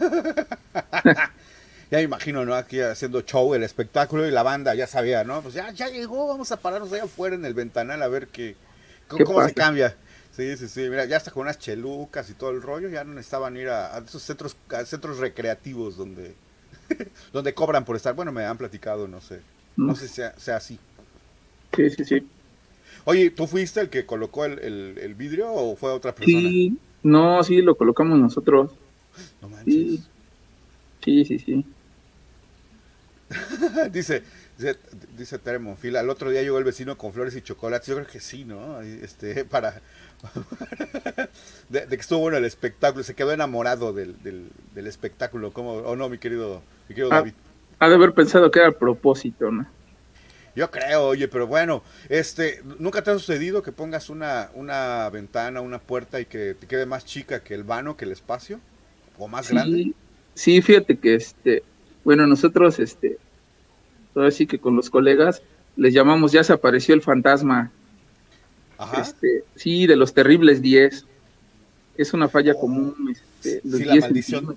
Ya 1.90 1.98
me 1.98 2.05
imagino, 2.05 2.44
¿no? 2.44 2.55
Aquí 2.55 2.81
haciendo 2.81 3.22
show, 3.22 3.55
el 3.55 3.62
espectáculo 3.62 4.27
y 4.27 4.31
la 4.31 4.42
banda, 4.42 4.74
ya 4.74 4.87
sabía, 4.87 5.24
¿no? 5.24 5.40
Pues 5.42 5.55
ya, 5.55 5.70
ya 5.72 5.88
llegó, 5.88 6.29
vamos 6.29 6.53
a 6.53 6.61
pararnos 6.61 6.92
allá 6.92 7.05
afuera 7.05 7.35
en 7.35 7.44
el 7.44 7.55
ventanal 7.55 8.03
a 8.03 8.09
ver 8.09 8.29
qué, 8.29 8.57
cómo, 9.09 9.18
¿Qué 9.18 9.24
cómo 9.24 9.42
se 9.42 9.55
cambia. 9.55 9.96
Sí, 10.31 10.57
sí, 10.57 10.68
sí, 10.68 10.83
mira, 10.88 11.07
ya 11.07 11.16
hasta 11.16 11.31
con 11.31 11.42
unas 11.42 11.59
chelucas 11.59 12.29
y 12.31 12.35
todo 12.35 12.51
el 12.51 12.62
rollo, 12.62 12.88
ya 12.88 13.05
no 13.05 13.14
necesitaban 13.14 13.57
ir 13.57 13.68
a, 13.70 13.96
a 13.96 14.01
esos 14.01 14.22
centros, 14.22 14.57
a 14.70 14.85
centros 14.85 15.18
recreativos 15.18 15.96
donde, 15.96 16.35
donde 17.33 17.55
cobran 17.55 17.85
por 17.85 17.96
estar. 17.96 18.14
Bueno, 18.14 18.33
me 18.33 18.44
han 18.44 18.59
platicado, 18.59 19.09
no 19.09 19.20
sé, 19.20 19.40
no 19.77 19.96
sé 19.96 20.09
si 20.09 20.14
sea, 20.14 20.38
sea 20.38 20.57
así. 20.57 20.79
Sí, 21.74 21.90
sí, 21.90 22.05
sí. 22.05 22.29
Oye, 23.05 23.31
¿tú 23.31 23.46
fuiste 23.46 23.81
el 23.81 23.88
que 23.88 24.07
colocó 24.07 24.44
el, 24.44 24.59
el- 24.59 24.98
el 24.98 25.14
vidrio 25.14 25.51
o 25.53 25.77
fue 25.77 25.90
otra 25.90 26.14
persona? 26.14 26.40
Sí, 26.51 26.79
no, 27.03 27.42
sí, 27.42 27.62
lo 27.62 27.77
colocamos 27.77 28.18
nosotros. 28.18 28.72
No 29.42 29.48
manches. 29.48 29.74
Sí, 29.74 30.05
sí, 31.03 31.24
sí, 31.24 31.38
sí. 31.38 31.64
dice, 33.92 34.22
dice, 34.56 34.76
dice 35.16 35.38
Tere 35.38 35.60
al 35.98 36.10
otro 36.10 36.30
día 36.30 36.42
llegó 36.42 36.58
el 36.58 36.64
vecino 36.64 36.96
con 36.96 37.12
flores 37.12 37.36
y 37.36 37.42
chocolates. 37.42 37.86
Yo 37.88 37.94
creo 37.96 38.06
que 38.06 38.20
sí, 38.20 38.44
¿no? 38.44 38.80
Este, 38.80 39.44
para 39.44 39.82
de, 41.68 41.86
de 41.86 41.96
que 41.96 42.00
estuvo 42.00 42.20
bueno 42.20 42.38
el 42.38 42.44
espectáculo, 42.44 43.04
se 43.04 43.14
quedó 43.14 43.32
enamorado 43.32 43.92
del, 43.92 44.22
del, 44.22 44.50
del 44.74 44.86
espectáculo, 44.86 45.52
¿cómo? 45.52 45.74
¿O 45.74 45.96
no, 45.96 46.08
mi 46.08 46.18
querido, 46.18 46.62
mi 46.88 46.94
querido 46.94 47.10
Ah. 47.10 47.16
David? 47.16 47.34
Ha 47.80 47.88
de 47.88 47.94
haber 47.94 48.14
pensado 48.14 48.50
que 48.50 48.58
era 48.60 48.68
a 48.68 48.78
propósito, 48.78 49.50
¿no? 49.50 49.66
Yo 50.54 50.70
creo, 50.70 51.06
oye, 51.06 51.28
pero 51.28 51.46
bueno, 51.46 51.84
este, 52.08 52.60
¿nunca 52.78 53.02
te 53.02 53.10
ha 53.10 53.14
sucedido 53.14 53.62
que 53.62 53.70
pongas 53.72 54.10
una, 54.10 54.50
una 54.54 55.08
ventana, 55.10 55.60
una 55.60 55.78
puerta 55.78 56.20
y 56.20 56.26
que 56.26 56.54
te 56.54 56.66
quede 56.66 56.86
más 56.86 57.04
chica 57.04 57.42
que 57.44 57.54
el 57.54 57.62
vano, 57.64 57.96
que 57.96 58.04
el 58.06 58.12
espacio? 58.12 58.60
¿O 59.16 59.28
más 59.28 59.48
grande? 59.48 59.78
Sí, 59.82 59.94
Sí, 60.34 60.62
fíjate 60.62 60.98
que 60.98 61.14
este, 61.16 61.64
bueno, 62.04 62.26
nosotros, 62.26 62.78
este, 62.78 63.18
todo 64.14 64.26
así 64.26 64.46
que 64.46 64.58
con 64.58 64.76
los 64.76 64.90
colegas 64.90 65.42
les 65.76 65.94
llamamos, 65.94 66.32
ya 66.32 66.42
se 66.42 66.52
apareció 66.52 66.94
el 66.94 67.02
fantasma. 67.02 67.70
Ajá. 68.76 69.02
Este, 69.02 69.44
sí, 69.54 69.87
de 69.87 69.96
los 69.96 70.12
terribles 70.14 70.61
10. 70.61 71.04
Es 71.96 72.12
una 72.12 72.28
falla 72.28 72.54
común. 72.54 73.14
Este, 73.42 73.61
sí, 73.61 73.84
la 73.84 73.96
maldición. 73.96 74.56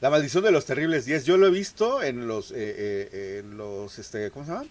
La 0.00 0.10
maldición 0.10 0.44
de 0.44 0.52
los 0.52 0.64
terribles 0.64 1.06
10. 1.06 1.24
Yo 1.24 1.36
lo 1.36 1.46
he 1.46 1.50
visto 1.50 2.02
en 2.02 2.26
los, 2.26 2.50
eh, 2.50 2.56
eh, 2.58 3.42
en 3.42 3.56
los, 3.56 3.98
este, 3.98 4.30
¿cómo 4.30 4.44
se 4.44 4.52
llama? 4.52 4.64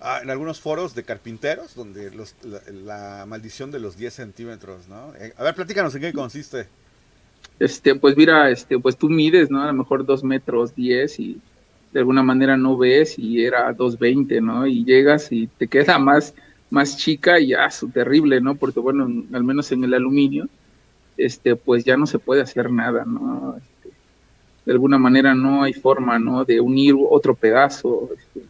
Ah, 0.00 0.20
en 0.22 0.30
algunos 0.30 0.60
foros 0.60 0.94
de 0.94 1.04
carpinteros, 1.04 1.74
donde 1.74 2.10
los, 2.10 2.34
la, 2.84 3.24
maldición 3.26 3.70
de 3.70 3.80
los 3.80 3.96
10 3.96 4.12
centímetros, 4.12 4.88
¿no? 4.88 5.14
Eh, 5.18 5.32
a 5.36 5.42
ver, 5.42 5.54
platícanos 5.54 5.94
en 5.94 6.02
qué 6.02 6.12
consiste. 6.12 6.68
Este, 7.58 7.94
pues 7.94 8.16
mira, 8.16 8.50
este, 8.50 8.78
pues 8.78 8.96
tú 8.96 9.08
mides, 9.08 9.50
¿no? 9.50 9.62
A 9.62 9.66
lo 9.66 9.72
mejor 9.72 10.04
2 10.04 10.24
metros 10.24 10.74
10 10.74 11.20
y 11.20 11.40
de 11.92 12.00
alguna 12.00 12.22
manera 12.22 12.56
no 12.56 12.76
ves 12.76 13.18
y 13.18 13.42
era 13.44 13.74
2.20, 13.74 14.42
¿no? 14.42 14.66
Y 14.66 14.84
llegas 14.84 15.32
y 15.32 15.46
te 15.46 15.66
queda 15.66 15.98
más, 15.98 16.34
más 16.68 16.98
chica 16.98 17.40
y 17.40 17.48
ya, 17.48 17.70
su 17.70 17.88
terrible, 17.88 18.40
¿no? 18.40 18.56
Porque 18.56 18.80
bueno, 18.80 19.04
al 19.32 19.44
menos 19.44 19.72
en 19.72 19.84
el 19.84 19.94
aluminio, 19.94 20.48
este, 21.16 21.56
pues 21.56 21.84
ya 21.84 21.96
no 21.96 22.06
se 22.06 22.18
puede 22.18 22.42
hacer 22.42 22.70
nada, 22.70 23.04
¿no? 23.06 23.56
Este, 23.56 23.96
de 24.66 24.72
alguna 24.72 24.98
manera 24.98 25.34
no 25.34 25.62
hay 25.62 25.72
forma, 25.72 26.18
¿no? 26.18 26.44
De 26.44 26.60
unir 26.60 26.94
otro 27.08 27.34
pedazo, 27.34 28.10
este, 28.16 28.42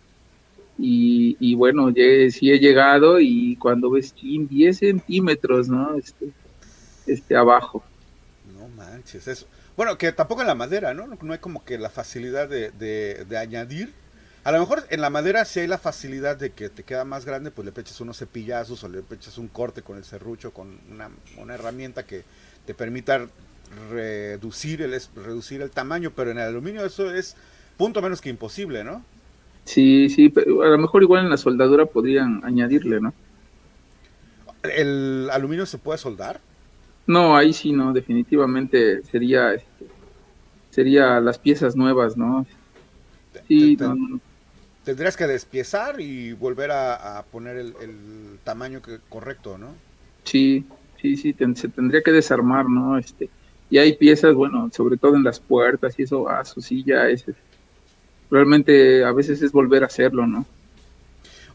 y, 0.79 1.37
y, 1.41 1.55
bueno, 1.55 1.91
sí 1.95 2.51
he 2.51 2.59
llegado 2.59 3.19
y 3.19 3.57
cuando 3.57 3.91
ves 3.91 4.15
10 4.21 4.77
centímetros, 4.77 5.69
¿no? 5.69 5.95
Este, 5.95 6.31
este 7.07 7.37
abajo. 7.37 7.83
Manches, 9.07 9.29
eso. 9.29 9.47
Bueno, 9.77 9.97
que 9.99 10.11
tampoco 10.11 10.41
en 10.41 10.49
la 10.49 10.57
madera, 10.57 10.93
¿no? 10.93 11.07
No 11.07 11.33
hay 11.33 11.39
como 11.39 11.65
que 11.65 11.79
la 11.79 11.91
facilidad 11.91 12.49
de, 12.49 12.73
de, 12.73 13.39
añadir. 13.39 13.93
A 14.43 14.51
lo 14.51 14.59
mejor 14.59 14.85
en 14.91 15.01
la 15.01 15.11
madera 15.11 15.45
sí 15.45 15.61
hay 15.61 15.69
la 15.69 15.79
facilidad 15.79 16.37
de 16.37 16.51
que 16.51 16.69
te 16.71 16.83
queda 16.83 17.05
más 17.05 17.25
grande, 17.25 17.53
pues 17.53 17.67
le 17.67 17.71
pechas 17.71 18.01
unos 18.01 18.19
cepillazos 18.19 18.83
o 18.83 18.89
le 18.89 19.03
pechas 19.03 19.39
un 19.39 19.47
corte 19.47 19.83
con 19.83 19.97
el 19.97 20.05
serrucho, 20.05 20.53
con 20.53 20.79
una, 20.91 21.11
una 21.37 21.55
herramienta 21.55 22.05
que 22.05 22.25
te 22.65 22.75
permita 22.75 23.29
reducir 23.91 24.83
el, 24.83 25.01
reducir 25.15 25.63
el 25.63 25.71
tamaño, 25.71 26.11
pero 26.15 26.33
en 26.33 26.39
el 26.39 26.45
aluminio 26.45 26.85
eso 26.85 27.15
es 27.15 27.37
punto 27.77 28.03
menos 28.03 28.21
que 28.21 28.29
imposible, 28.29 28.83
¿no? 28.83 29.05
Sí, 29.65 30.09
sí, 30.09 30.31
pero 30.31 30.63
a 30.63 30.69
lo 30.69 30.79
mejor 30.79 31.03
igual 31.03 31.25
en 31.25 31.31
la 31.31 31.37
soldadura 31.37 31.87
podrían 31.87 32.45
añadirle, 32.45 33.01
¿no? 33.01 33.15
¿El 34.65 35.29
aluminio 35.31 35.65
se 35.65 35.79
puede 35.79 35.99
soldar? 35.99 36.41
No, 37.07 37.37
ahí 37.37 37.53
sí, 37.53 37.73
no, 37.73 37.93
definitivamente 37.93 39.03
sería, 39.05 39.55
este, 39.55 39.87
sería 40.71 41.21
las 41.21 41.39
piezas 41.39 41.77
nuevas, 41.77 42.17
¿no? 42.17 42.47
Sí, 43.47 43.77
Tendrías 44.85 45.17
que 45.17 45.27
despiezar 45.27 46.01
y 46.01 46.33
volver 46.33 46.71
a, 46.71 47.25
poner 47.33 47.57
el, 47.57 48.39
tamaño 48.45 48.81
que, 48.81 48.99
correcto, 49.09 49.59
¿no? 49.59 49.75
Sí, 50.23 50.65
sí, 51.01 51.17
sí, 51.17 51.35
se 51.55 51.69
tendría 51.69 52.03
que 52.03 52.13
desarmar, 52.13 52.69
¿no? 52.69 52.97
Este, 52.97 53.29
y 53.69 53.79
hay 53.79 53.95
piezas, 53.95 54.35
bueno, 54.35 54.71
sobre 54.73 54.97
todo 54.97 55.17
en 55.17 55.25
las 55.25 55.41
puertas 55.41 55.99
y 55.99 56.05
eso, 56.05 56.29
ah, 56.29 56.43
eso 56.43 56.61
sí 56.61 56.85
ya 56.85 57.09
es, 57.09 57.25
realmente 58.31 59.05
a 59.05 59.11
veces 59.13 59.43
es 59.43 59.51
volver 59.51 59.83
a 59.83 59.87
hacerlo, 59.87 60.27
¿no? 60.27 60.47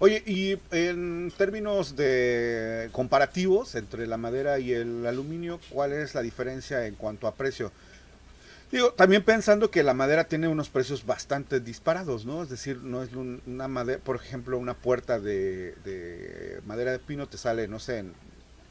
Oye, 0.04 0.24
y 0.26 0.58
en 0.72 1.32
términos 1.38 1.96
de 1.96 2.90
comparativos 2.92 3.76
entre 3.76 4.08
la 4.08 4.18
madera 4.18 4.58
y 4.58 4.74
el 4.74 5.06
aluminio, 5.06 5.60
¿cuál 5.70 5.94
es 5.94 6.16
la 6.16 6.24
diferencia 6.24 6.88
en 6.88 6.96
cuanto 6.96 7.28
a 7.28 7.36
precio? 7.36 7.72
Digo, 8.72 8.94
también 8.94 9.24
pensando 9.24 9.70
que 9.70 9.84
la 9.84 9.94
madera 9.94 10.24
tiene 10.24 10.48
unos 10.48 10.70
precios 10.70 11.06
bastante 11.06 11.60
disparados, 11.60 12.26
¿no? 12.26 12.42
Es 12.42 12.50
decir, 12.50 12.78
no 12.78 13.04
es 13.04 13.12
una 13.14 13.68
madera, 13.68 14.00
por 14.04 14.16
ejemplo, 14.16 14.58
una 14.58 14.74
puerta 14.74 15.20
de, 15.20 16.60
madera 16.66 16.94
de 16.94 16.98
pino 16.98 17.30
te 17.30 17.38
sale, 17.38 17.68
no 17.68 17.78
sé, 17.78 18.04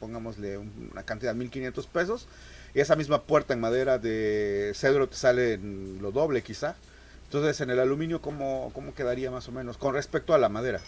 pongámosle 0.01 0.57
una 0.57 1.03
cantidad 1.03 1.31
de 1.31 1.39
1500 1.39 1.87
pesos, 1.87 2.27
y 2.73 2.81
esa 2.81 2.97
misma 2.97 3.21
puerta 3.21 3.53
en 3.53 3.61
madera 3.61 3.99
de 3.99 4.73
cedro 4.75 5.07
te 5.07 5.15
sale 5.15 5.53
en 5.53 5.99
lo 6.01 6.11
doble 6.11 6.41
quizá. 6.41 6.75
Entonces, 7.23 7.61
en 7.61 7.69
el 7.69 7.79
aluminio, 7.79 8.21
¿cómo, 8.21 8.71
¿cómo 8.73 8.93
quedaría 8.93 9.31
más 9.31 9.47
o 9.47 9.53
menos 9.53 9.77
con 9.77 9.93
respecto 9.93 10.33
a 10.33 10.37
la 10.37 10.49
madera? 10.49 10.81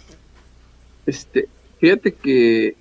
Este, 1.06 1.48
fíjate 1.80 2.14
que 2.14 2.76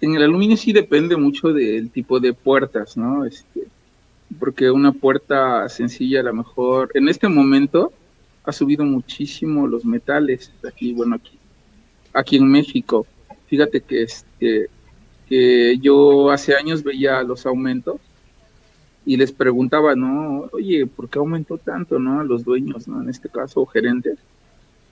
en 0.00 0.14
el 0.14 0.22
aluminio 0.22 0.56
sí 0.56 0.72
depende 0.72 1.16
mucho 1.16 1.52
del 1.52 1.90
tipo 1.90 2.20
de 2.20 2.32
puertas, 2.32 2.96
¿no? 2.96 3.24
Este, 3.24 3.66
porque 4.38 4.70
una 4.70 4.92
puerta 4.92 5.68
sencilla 5.68 6.20
a 6.20 6.24
lo 6.24 6.34
mejor, 6.34 6.90
en 6.94 7.08
este 7.08 7.28
momento 7.28 7.92
ha 8.44 8.52
subido 8.52 8.84
muchísimo 8.84 9.66
los 9.66 9.84
metales 9.84 10.52
aquí, 10.66 10.92
bueno, 10.92 11.16
aquí, 11.16 11.38
aquí 12.12 12.36
en 12.36 12.50
México. 12.50 13.06
Fíjate 13.46 13.80
que 13.80 14.02
este, 14.02 14.68
que 15.28 15.78
yo 15.78 16.30
hace 16.30 16.54
años 16.54 16.82
veía 16.82 17.22
los 17.22 17.44
aumentos 17.46 18.00
y 19.04 19.16
les 19.16 19.32
preguntaba, 19.32 19.94
¿no? 19.94 20.48
Oye, 20.52 20.86
¿por 20.86 21.08
qué 21.08 21.18
aumentó 21.18 21.58
tanto, 21.58 21.98
no? 21.98 22.20
A 22.20 22.24
los 22.24 22.44
dueños, 22.44 22.88
¿no? 22.88 23.02
En 23.02 23.08
este 23.08 23.28
caso, 23.28 23.64
gerentes. 23.66 24.18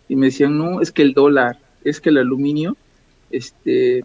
Y 0.08 0.16
me 0.16 0.26
decían, 0.26 0.56
no, 0.56 0.80
es 0.80 0.90
que 0.90 1.02
el 1.02 1.12
dólar, 1.12 1.58
es 1.84 2.00
que 2.00 2.08
el 2.08 2.18
aluminio, 2.18 2.76
este, 3.30 4.04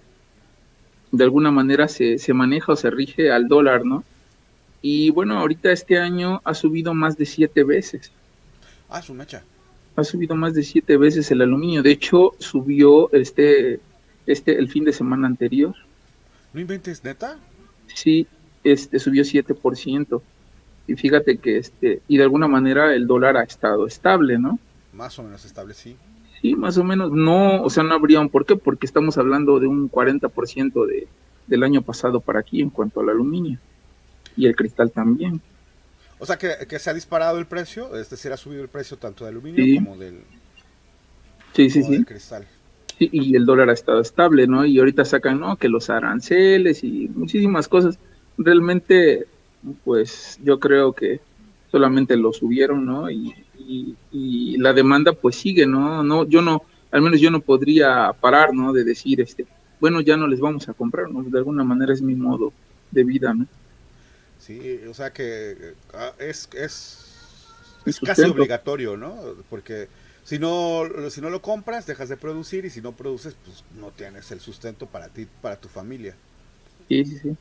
de 1.12 1.24
alguna 1.24 1.52
manera 1.52 1.88
se, 1.88 2.18
se 2.18 2.34
maneja 2.34 2.74
o 2.74 2.76
se 2.76 2.90
rige 2.90 3.32
al 3.32 3.48
dólar, 3.48 3.86
¿no? 3.86 4.04
Y 4.82 5.12
bueno, 5.12 5.40
ahorita 5.40 5.72
este 5.72 5.98
año 5.98 6.42
ha 6.44 6.54
subido 6.54 6.94
más 6.94 7.18
de 7.18 7.26
siete 7.26 7.64
veces. 7.64 8.12
Ah, 8.90 9.02
su 9.02 9.14
mecha. 9.14 9.44
Ha 9.96 10.04
subido 10.04 10.36
más 10.36 10.54
de 10.54 10.64
siete 10.64 10.98
veces 10.98 11.32
el 11.32 11.42
aluminio. 11.42 11.82
De 11.82 11.92
hecho, 11.92 12.34
subió 12.40 13.12
este, 13.14 13.80
este, 14.26 14.58
el 14.60 14.68
fin 14.70 14.84
de 14.84 14.92
semana 14.92 15.28
anterior. 15.28 15.74
¿No 16.52 16.60
inventes 16.60 17.04
neta? 17.04 17.38
Sí, 17.88 18.28
este 18.64 19.00
subió 19.00 19.24
7%. 19.24 20.22
Y 20.88 20.96
fíjate 20.96 21.38
que 21.38 21.58
este, 21.58 22.02
y 22.08 22.18
de 22.18 22.24
alguna 22.24 22.48
manera 22.48 22.94
el 22.94 23.08
dólar 23.08 23.38
ha 23.38 23.44
estado 23.44 23.88
estable, 23.88 24.38
¿no? 24.38 24.60
Más 24.94 25.18
o 25.20 25.24
menos 25.24 25.44
estable, 25.46 25.74
sí. 25.74 25.96
Sí, 26.42 26.56
más 26.56 26.78
o 26.78 26.84
menos. 26.84 27.12
No, 27.12 27.62
o 27.62 27.70
sea, 27.70 27.84
no 27.84 27.94
habría 27.94 28.20
un 28.20 28.30
por 28.30 28.46
qué, 28.46 28.56
porque 28.56 28.86
estamos 28.86 29.18
hablando 29.18 29.60
de 29.60 29.68
un 29.68 29.90
40% 29.90 30.86
de, 30.86 31.08
del 31.48 31.64
año 31.64 31.82
pasado 31.82 32.20
para 32.20 32.40
aquí 32.40 32.62
en 32.62 32.70
cuanto 32.70 33.00
al 33.00 33.10
aluminio. 33.10 33.60
Y 34.36 34.46
el 34.46 34.56
cristal 34.56 34.92
también. 34.92 35.42
O 36.20 36.26
sea, 36.26 36.38
que, 36.38 36.80
se 36.80 36.90
ha 36.90 36.94
disparado 36.94 37.38
el 37.38 37.46
precio, 37.46 37.98
es 37.98 38.10
decir, 38.10 38.32
ha 38.32 38.38
subido 38.38 38.62
el 38.62 38.70
precio 38.70 38.98
tanto 38.98 39.26
del 39.26 39.34
aluminio 39.34 39.84
como 39.84 39.98
del, 39.98 40.22
sí, 41.54 41.70
sí, 41.70 41.84
sí. 41.84 42.04
cristal. 42.04 42.48
Sí, 42.98 43.10
y 43.12 43.36
el 43.36 43.46
dólar 43.46 43.70
ha 43.70 43.74
estado 43.74 44.00
estable, 44.00 44.48
¿no? 44.48 44.66
Y 44.66 44.80
ahorita 44.80 45.04
sacan, 45.04 45.40
¿no? 45.40 45.58
Que 45.58 45.68
los 45.68 45.90
aranceles 45.90 46.84
y 46.84 47.10
muchísimas 47.10 47.68
cosas 47.68 48.00
realmente, 48.38 49.26
pues 49.84 50.40
yo 50.44 50.60
creo 50.60 50.94
que 50.94 51.20
solamente 51.72 52.16
lo 52.16 52.32
subieron, 52.32 52.86
¿no? 52.86 53.10
Y, 53.10 53.34
la 54.12 54.74
demanda 54.74 55.14
pues 55.14 55.36
sigue, 55.36 55.66
¿no? 55.66 56.04
No, 56.04 56.28
yo 56.28 56.42
no, 56.42 56.64
al 56.92 57.02
menos 57.02 57.20
yo 57.20 57.32
no 57.32 57.42
podría 57.42 58.14
parar, 58.20 58.54
¿no? 58.54 58.74
De 58.74 58.84
decir, 58.84 59.22
este, 59.22 59.46
bueno, 59.80 60.02
ya 60.02 60.18
no 60.18 60.28
les 60.28 60.40
vamos 60.40 60.68
a 60.70 60.74
comprar, 60.74 61.10
¿no? 61.10 61.24
De 61.24 61.38
alguna 61.38 61.64
manera 61.64 61.94
es 61.94 62.02
mi 62.02 62.16
modo 62.16 62.54
de 62.92 63.04
vida, 63.04 63.34
¿no? 63.34 63.48
Sí, 64.40 64.80
o 64.90 64.94
sea 64.94 65.12
que 65.14 65.74
ah, 65.94 66.12
es, 66.20 66.50
es, 66.54 67.06
es 67.86 68.00
casi 68.00 68.24
obligatorio, 68.24 68.98
¿no? 68.98 69.16
Porque 69.50 69.88
si 70.24 70.40
no, 70.40 70.84
si 71.10 71.22
no 71.22 71.30
lo 71.30 71.42
compras, 71.42 71.86
dejas 71.86 72.10
de 72.10 72.18
producir 72.18 72.66
y 72.66 72.70
si 72.70 72.82
no 72.82 72.94
produces, 72.94 73.36
pues 73.44 73.64
no 73.80 73.92
tienes 73.92 74.32
el 74.32 74.40
sustento 74.40 74.86
para 74.86 75.10
ti, 75.10 75.28
para 75.42 75.56
tu 75.58 75.68
familia. 75.68 76.16
Sí, 76.88 77.06
sí, 77.06 77.20
sí. 77.20 77.38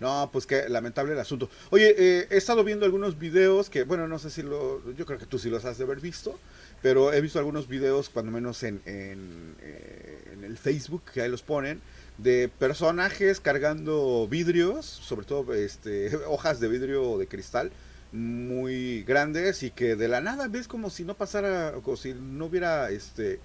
No, 0.00 0.30
pues 0.32 0.46
qué 0.46 0.66
lamentable 0.70 1.12
el 1.12 1.18
asunto. 1.18 1.50
Oye, 1.68 1.94
eh, 1.96 2.26
he 2.30 2.36
estado 2.38 2.64
viendo 2.64 2.86
algunos 2.86 3.18
videos 3.18 3.68
que, 3.68 3.84
bueno, 3.84 4.08
no 4.08 4.18
sé 4.18 4.30
si 4.30 4.42
lo, 4.42 4.82
yo 4.94 5.04
creo 5.04 5.18
que 5.18 5.26
tú 5.26 5.38
sí 5.38 5.50
los 5.50 5.66
has 5.66 5.76
de 5.76 5.84
haber 5.84 6.00
visto, 6.00 6.38
pero 6.80 7.12
he 7.12 7.20
visto 7.20 7.38
algunos 7.38 7.68
videos, 7.68 8.08
cuando 8.08 8.32
menos 8.32 8.62
en, 8.62 8.80
en, 8.86 9.54
eh, 9.60 10.38
el 10.42 10.56
Facebook, 10.56 11.02
que 11.12 11.20
ahí 11.20 11.28
los 11.28 11.42
ponen, 11.42 11.82
de 12.16 12.48
personajes 12.48 13.40
cargando 13.40 14.26
vidrios, 14.26 14.86
sobre 14.86 15.26
todo 15.26 15.52
este, 15.52 16.16
hojas 16.26 16.60
de 16.60 16.68
vidrio 16.68 17.02
o 17.02 17.18
de 17.18 17.26
cristal, 17.26 17.70
muy 18.12 19.04
grandes 19.04 19.62
y 19.62 19.70
que 19.70 19.96
de 19.96 20.08
la 20.08 20.22
nada 20.22 20.48
ves 20.48 20.66
como 20.66 20.88
si 20.88 21.04
no 21.04 21.14
pasara, 21.14 21.74
como 21.84 21.98
si 21.98 22.14
no 22.14 22.46
hubiera, 22.46 22.90
este, 22.90 23.38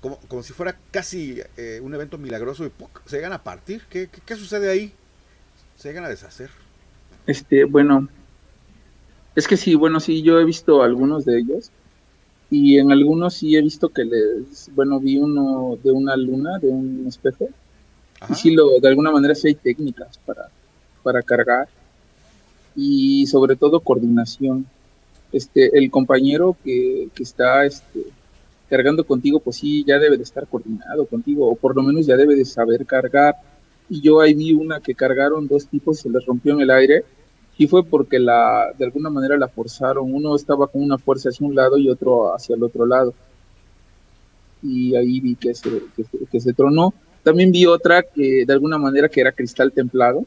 como, 0.00 0.18
como 0.26 0.42
si 0.42 0.52
fuera 0.52 0.76
casi 0.90 1.40
eh, 1.56 1.80
un 1.80 1.94
evento 1.94 2.18
milagroso 2.18 2.66
y 2.66 2.72
se 3.06 3.16
llegan 3.16 3.32
a 3.32 3.44
partir. 3.44 3.84
¿Qué, 3.88 4.08
qué, 4.08 4.20
qué 4.26 4.34
sucede 4.34 4.68
ahí? 4.68 4.92
Se 5.76 5.88
llegan 5.88 6.04
a 6.04 6.08
deshacer. 6.08 6.50
Este, 7.26 7.64
bueno, 7.64 8.08
es 9.34 9.48
que 9.48 9.56
sí, 9.56 9.74
bueno, 9.74 10.00
sí, 10.00 10.22
yo 10.22 10.38
he 10.40 10.44
visto 10.44 10.82
algunos 10.82 11.24
de 11.24 11.38
ellos 11.38 11.70
y 12.50 12.78
en 12.78 12.92
algunos 12.92 13.34
sí 13.34 13.56
he 13.56 13.62
visto 13.62 13.88
que 13.88 14.04
les, 14.04 14.70
bueno, 14.74 15.00
vi 15.00 15.18
uno 15.18 15.76
de 15.82 15.90
una 15.90 16.16
luna, 16.16 16.58
de 16.58 16.68
un 16.68 17.04
espejo, 17.06 17.48
y 18.28 18.34
sí, 18.34 18.50
lo, 18.52 18.78
de 18.80 18.88
alguna 18.88 19.10
manera 19.10 19.34
sí 19.34 19.48
hay 19.48 19.54
técnicas 19.54 20.18
para, 20.24 20.48
para 21.02 21.22
cargar. 21.22 21.68
y 22.76 23.26
sobre 23.26 23.56
todo 23.56 23.80
coordinación. 23.80 24.66
Este, 25.32 25.76
el 25.76 25.90
compañero 25.90 26.56
que, 26.64 27.08
que 27.14 27.22
está 27.22 27.64
este, 27.66 28.04
cargando 28.70 29.04
contigo, 29.04 29.40
pues 29.40 29.56
sí, 29.56 29.84
ya 29.86 29.98
debe 29.98 30.16
de 30.16 30.22
estar 30.22 30.46
coordinado 30.46 31.06
contigo, 31.06 31.48
o 31.50 31.56
por 31.56 31.74
lo 31.74 31.82
menos 31.82 32.06
ya 32.06 32.16
debe 32.16 32.36
de 32.36 32.44
saber 32.44 32.86
cargar. 32.86 33.34
Y 33.88 34.00
yo 34.00 34.20
ahí 34.20 34.34
vi 34.34 34.52
una 34.52 34.80
que 34.80 34.94
cargaron 34.94 35.46
dos 35.46 35.66
tipos, 35.66 35.98
se 35.98 36.08
les 36.08 36.24
rompió 36.24 36.54
en 36.54 36.60
el 36.60 36.70
aire, 36.70 37.04
y 37.56 37.66
fue 37.66 37.84
porque 37.84 38.18
la, 38.18 38.72
de 38.76 38.84
alguna 38.84 39.10
manera 39.10 39.36
la 39.36 39.48
forzaron. 39.48 40.12
Uno 40.12 40.34
estaba 40.34 40.66
con 40.66 40.82
una 40.82 40.98
fuerza 40.98 41.28
hacia 41.28 41.46
un 41.46 41.54
lado 41.54 41.78
y 41.78 41.88
otro 41.88 42.34
hacia 42.34 42.56
el 42.56 42.62
otro 42.62 42.86
lado. 42.86 43.14
Y 44.62 44.96
ahí 44.96 45.20
vi 45.20 45.36
que 45.36 45.54
se, 45.54 45.70
que, 46.30 46.40
se 46.40 46.52
tronó. 46.52 46.94
También 47.22 47.52
vi 47.52 47.66
otra 47.66 48.02
que 48.02 48.44
de 48.46 48.52
alguna 48.52 48.78
manera 48.78 49.08
que 49.08 49.20
era 49.20 49.32
cristal 49.32 49.72
templado. 49.72 50.24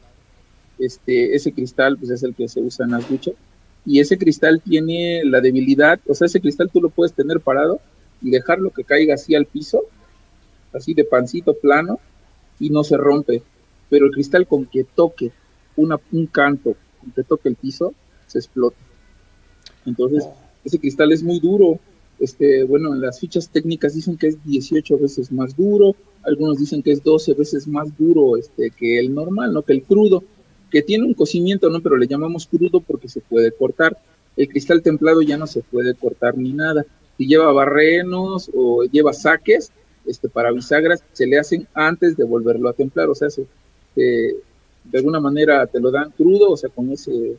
Este, 0.78 1.34
ese 1.34 1.52
cristal 1.52 1.98
pues 1.98 2.10
es 2.10 2.22
el 2.22 2.34
que 2.34 2.48
se 2.48 2.60
usa 2.60 2.86
en 2.86 2.92
las 2.92 3.08
duchas. 3.08 3.34
Y 3.84 4.00
ese 4.00 4.18
cristal 4.18 4.60
tiene 4.60 5.22
la 5.24 5.40
debilidad, 5.40 5.98
o 6.06 6.14
sea, 6.14 6.26
ese 6.26 6.40
cristal 6.42 6.68
tú 6.70 6.80
lo 6.80 6.90
puedes 6.90 7.14
tener 7.14 7.40
parado 7.40 7.80
y 8.20 8.30
dejarlo 8.30 8.70
que 8.70 8.84
caiga 8.84 9.14
así 9.14 9.34
al 9.34 9.46
piso, 9.46 9.80
así 10.74 10.92
de 10.92 11.04
pancito 11.04 11.54
plano, 11.54 11.98
y 12.60 12.70
no 12.70 12.84
se 12.84 12.96
rompe. 12.96 13.42
Pero 13.90 14.06
el 14.06 14.12
cristal 14.12 14.46
con 14.46 14.66
que 14.66 14.84
toque 14.84 15.32
una, 15.76 15.98
un 16.12 16.26
canto, 16.26 16.76
con 17.00 17.12
que 17.12 17.22
toque 17.22 17.48
el 17.48 17.56
piso, 17.56 17.94
se 18.26 18.38
explota. 18.38 18.76
Entonces, 19.86 20.26
ese 20.64 20.78
cristal 20.78 21.12
es 21.12 21.22
muy 21.22 21.40
duro. 21.40 21.78
Este, 22.18 22.64
bueno, 22.64 22.94
en 22.94 23.00
las 23.00 23.20
fichas 23.20 23.48
técnicas 23.48 23.94
dicen 23.94 24.18
que 24.18 24.26
es 24.26 24.44
18 24.44 24.98
veces 24.98 25.30
más 25.30 25.56
duro, 25.56 25.94
algunos 26.22 26.58
dicen 26.58 26.82
que 26.82 26.90
es 26.90 27.02
12 27.02 27.34
veces 27.34 27.68
más 27.68 27.96
duro 27.96 28.36
este, 28.36 28.70
que 28.70 28.98
el 28.98 29.14
normal, 29.14 29.52
¿no? 29.52 29.62
Que 29.62 29.72
el 29.72 29.84
crudo, 29.84 30.24
que 30.70 30.82
tiene 30.82 31.04
un 31.04 31.14
cocimiento, 31.14 31.70
¿no? 31.70 31.80
Pero 31.80 31.96
le 31.96 32.08
llamamos 32.08 32.46
crudo 32.46 32.80
porque 32.80 33.08
se 33.08 33.20
puede 33.20 33.52
cortar. 33.52 33.96
El 34.36 34.48
cristal 34.48 34.82
templado 34.82 35.22
ya 35.22 35.36
no 35.36 35.46
se 35.46 35.62
puede 35.62 35.94
cortar 35.94 36.36
ni 36.36 36.52
nada 36.52 36.84
si 37.18 37.26
lleva 37.26 37.52
barrenos 37.52 38.50
o 38.54 38.84
lleva 38.84 39.12
saques 39.12 39.72
este, 40.08 40.28
para 40.28 40.50
bisagras, 40.50 41.02
se 41.12 41.26
le 41.26 41.38
hacen 41.38 41.68
antes 41.74 42.16
de 42.16 42.24
volverlo 42.24 42.68
a 42.68 42.72
templar, 42.72 43.08
o 43.08 43.14
sea, 43.14 43.30
se, 43.30 43.46
de 43.94 44.98
alguna 44.98 45.20
manera 45.20 45.66
te 45.66 45.80
lo 45.80 45.90
dan 45.90 46.10
crudo, 46.10 46.50
o 46.50 46.56
sea, 46.56 46.70
con 46.70 46.90
ese, 46.90 47.36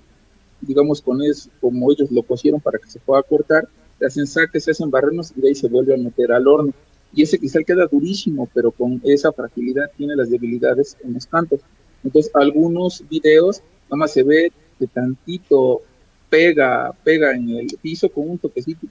digamos, 0.62 1.02
con 1.02 1.22
eso, 1.22 1.50
como 1.60 1.92
ellos 1.92 2.12
lo 2.12 2.24
cosieron 2.24 2.60
para 2.62 2.78
que 2.80 2.90
se 2.90 3.00
pueda 3.00 3.24
cortar, 3.24 3.68
se 3.98 4.06
hacen 4.06 4.28
saques, 4.28 4.64
se 4.64 4.72
hacen 4.72 4.92
barrenos 4.92 5.34
y 5.36 5.42
de 5.42 5.50
ahí 5.50 5.56
se 5.56 5.68
vuelve 5.68 5.94
a 5.94 5.98
meter 5.98 6.32
al 6.32 6.48
horno. 6.48 6.74
Y 7.14 7.24
ese 7.24 7.40
cristal 7.40 7.66
queda 7.66 7.88
durísimo, 7.88 8.48
pero 8.54 8.72
con 8.72 9.02
esa 9.04 9.32
fragilidad 9.32 9.90
tiene 9.98 10.16
las 10.16 10.30
debilidades 10.30 10.96
en 11.04 11.16
los 11.16 11.26
cantos. 11.26 11.60
Entonces, 12.04 12.32
algunos 12.36 13.04
videos, 13.10 13.62
nada 13.86 13.98
más 13.98 14.14
se 14.14 14.24
ve 14.24 14.52
que 14.78 14.88
tantito 14.88 15.82
pega, 16.30 16.94
pega 17.04 17.36
en 17.36 17.50
el 17.50 17.68
piso 17.82 18.10
con 18.10 18.30
un 18.30 18.38
toquecito 18.38 18.86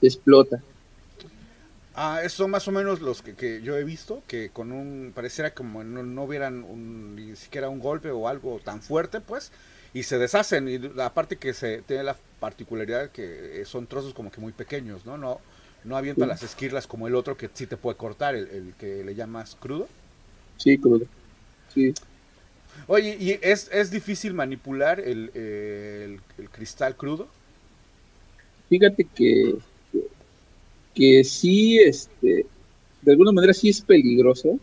y 0.00 0.06
explota. 0.06 0.62
Ah, 1.96 2.22
son 2.28 2.50
más 2.50 2.66
o 2.66 2.72
menos 2.72 3.00
los 3.00 3.22
que, 3.22 3.62
yo 3.62 3.76
he 3.76 3.84
visto, 3.84 4.22
que 4.26 4.50
con 4.50 4.72
un, 4.72 5.12
pareciera 5.14 5.54
como 5.54 5.84
no, 5.84 6.02
no 6.02 6.24
hubieran 6.24 7.14
ni 7.14 7.36
siquiera 7.36 7.68
un 7.68 7.78
golpe 7.78 8.10
o 8.10 8.26
algo 8.26 8.58
tan 8.58 8.82
fuerte, 8.82 9.20
pues, 9.20 9.52
y 9.92 10.02
se 10.02 10.18
deshacen. 10.18 10.68
Y 10.68 11.00
aparte 11.00 11.36
que 11.36 11.54
se 11.54 11.82
tiene 11.82 12.02
la 12.02 12.16
particularidad 12.40 13.10
que 13.10 13.62
son 13.64 13.86
trozos 13.86 14.12
como 14.12 14.32
que 14.32 14.40
muy 14.40 14.52
pequeños, 14.52 15.06
¿no? 15.06 15.16
No, 15.16 15.40
no 15.84 15.96
avienta 15.96 16.26
las 16.26 16.42
esquirlas 16.42 16.88
como 16.88 17.06
el 17.06 17.14
otro 17.14 17.36
que 17.36 17.48
sí 17.52 17.66
te 17.66 17.76
puede 17.76 17.96
cortar, 17.96 18.34
el, 18.34 18.74
que 18.76 19.04
le 19.04 19.14
llamas 19.14 19.54
crudo. 19.54 19.88
Sí, 20.56 20.76
crudo. 20.78 21.06
Sí. 21.72 21.94
Oye, 22.88 23.16
¿y 23.20 23.38
es, 23.40 23.70
es 23.72 23.92
difícil 23.92 24.34
manipular 24.34 24.98
el, 24.98 25.30
el 25.34 26.50
cristal 26.50 26.96
crudo? 26.96 27.28
Fíjate 28.68 29.04
que 29.04 29.58
que 30.94 31.24
sí, 31.24 31.78
este, 31.78 32.46
de 33.02 33.12
alguna 33.12 33.32
manera 33.32 33.52
sí 33.52 33.68
es 33.68 33.80
peligroso. 33.80 34.58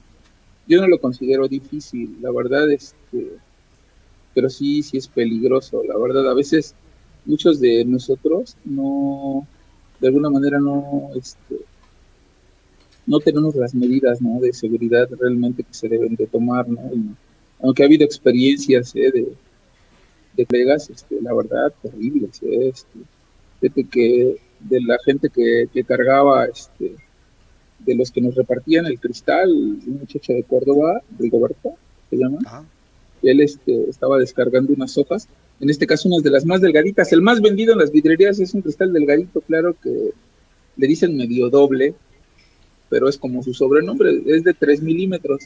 Yo 0.67 0.80
no 0.82 0.88
lo 0.88 1.00
considero 1.00 1.48
difícil, 1.48 2.17
la 2.22 2.32
verdad, 2.32 2.72
este, 2.72 3.38
pero 4.34 4.50
sí, 4.50 4.84
sí 4.84 4.98
es 4.98 5.08
peligroso, 5.08 5.84
la 5.84 5.98
verdad. 5.98 6.30
A 6.30 6.34
veces 6.34 6.76
muchos 7.26 7.60
de 7.60 7.84
nosotros 7.86 8.56
no, 8.65 9.46
de 10.00 10.08
alguna 10.08 10.30
manera 10.30 10.60
no, 10.60 11.10
este, 11.15 11.58
no 13.06 13.20
tenemos 13.20 13.56
las 13.56 13.76
medidas, 13.76 14.22
¿no? 14.22 14.39
De 14.39 14.54
seguridad 14.54 15.10
realmente 15.20 15.63
que 15.63 15.74
se 15.74 15.89
deben 15.89 16.15
de 16.15 16.28
tomar, 16.28 16.67
¿no? 16.67 16.80
aunque 17.63 17.84
ha 17.84 17.86
habido 17.86 18.06
experiencias 18.06 18.96
¿eh? 18.96 19.12
de, 19.12 19.28
de 20.36 20.46
plegas, 20.46 20.89
este, 20.89 21.22
la 21.22 21.34
verdad, 21.34 21.74
terribles, 21.82 22.41
¿eh? 22.44 22.74
este, 23.62 23.84
que 23.84 24.38
de 24.63 24.82
la 24.82 24.97
gente 25.06 25.30
que, 25.30 25.84
cargaba, 25.84 26.45
este, 26.45 26.95
de 27.80 27.95
los 27.95 28.12
que 28.12 28.21
nos 28.21 28.36
repartían 28.36 28.86
el 28.86 29.00
cristal, 29.00 29.50
un 29.50 30.00
muchacho 30.00 30.34
de 30.34 30.43
Córdoba, 30.43 31.02
Rigoberto, 31.17 31.74
se 32.10 32.17
llama. 32.17 32.39
Él 33.24 33.41
este, 33.41 33.89
estaba 33.89 34.17
descargando 34.17 34.74
unas 34.74 34.97
hojas, 34.97 35.28
en 35.60 35.69
este 35.69 35.86
caso 35.86 36.10
unas 36.10 36.24
de 36.24 36.32
las 36.32 36.45
más 36.45 36.62
delgaditas. 36.62 37.12
El 37.13 37.21
más 37.21 37.39
vendido 37.39 37.74
en 37.74 37.80
las 37.80 37.91
vidrerías 37.91 38.39
es 38.39 38.54
un 38.54 38.62
cristal 38.62 38.91
delgadito, 38.93 39.41
claro 39.41 39.76
que 39.82 40.12
le 40.78 40.88
dicen 40.88 41.15
medio 41.15 41.50
doble, 41.50 41.93
pero 42.89 43.08
es 43.08 43.17
como 43.17 43.43
su 43.43 43.54
sobrenombre, 43.54 44.21
es 44.26 44.43
de 44.43 44.54
3 44.54 44.82
milímetros. 44.82 45.43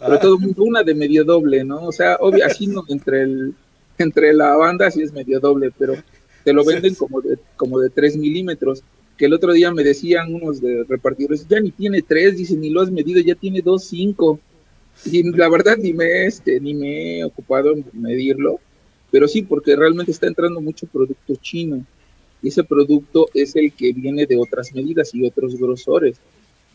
Pero 0.00 0.14
ah. 0.14 0.20
todo 0.20 0.38
mundo 0.38 0.62
una 0.62 0.82
de 0.82 0.94
medio 0.94 1.24
doble, 1.24 1.64
¿no? 1.64 1.82
O 1.84 1.92
sea, 1.92 2.16
obvio, 2.20 2.44
así 2.46 2.66
no, 2.66 2.84
entre, 2.88 3.22
el, 3.22 3.54
entre 3.98 4.32
la 4.32 4.56
banda 4.56 4.90
sí 4.90 5.02
es 5.02 5.12
medio 5.12 5.40
doble, 5.40 5.72
pero 5.76 5.94
te 6.48 6.54
lo 6.54 6.64
venden 6.64 6.94
como 6.94 7.20
de, 7.20 7.38
como 7.56 7.78
de 7.78 7.90
3 7.90 8.16
milímetros. 8.16 8.82
Que 9.18 9.26
el 9.26 9.34
otro 9.34 9.52
día 9.52 9.70
me 9.70 9.84
decían 9.84 10.32
unos 10.32 10.62
de 10.62 10.84
repartidores, 10.84 11.46
ya 11.46 11.60
ni 11.60 11.72
tiene 11.72 12.00
3, 12.00 12.38
dicen, 12.38 12.60
ni 12.60 12.70
lo 12.70 12.80
has 12.80 12.90
medido, 12.90 13.20
ya 13.20 13.34
tiene 13.34 13.62
2,5. 13.62 14.38
Y 15.04 15.30
la 15.36 15.50
verdad 15.50 15.76
ni 15.76 15.92
me, 15.92 16.24
este, 16.24 16.58
ni 16.58 16.72
me 16.72 17.18
he 17.18 17.24
ocupado 17.24 17.72
en 17.72 17.84
medirlo, 17.92 18.60
pero 19.10 19.28
sí, 19.28 19.42
porque 19.42 19.76
realmente 19.76 20.10
está 20.10 20.26
entrando 20.26 20.60
mucho 20.62 20.86
producto 20.86 21.34
chino. 21.36 21.84
Y 22.42 22.48
ese 22.48 22.64
producto 22.64 23.28
es 23.34 23.54
el 23.56 23.72
que 23.72 23.92
viene 23.92 24.24
de 24.24 24.38
otras 24.38 24.72
medidas 24.72 25.14
y 25.14 25.26
otros 25.26 25.56
grosores. 25.56 26.16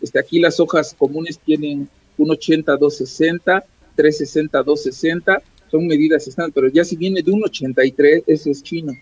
Este, 0.02 0.20
aquí 0.20 0.40
las 0.40 0.60
hojas 0.60 0.94
comunes 0.96 1.40
tienen 1.40 1.90
un 2.18 2.30
80, 2.30 2.76
260, 2.76 3.66
360, 3.96 4.64
260, 4.64 5.42
son 5.72 5.88
medidas 5.88 6.28
estándar, 6.28 6.52
pero 6.54 6.68
ya 6.68 6.84
si 6.84 6.96
viene 6.96 7.24
de 7.24 7.32
un 7.32 7.44
83, 7.44 8.24
ese 8.28 8.52
es 8.52 8.62
chino 8.62 8.94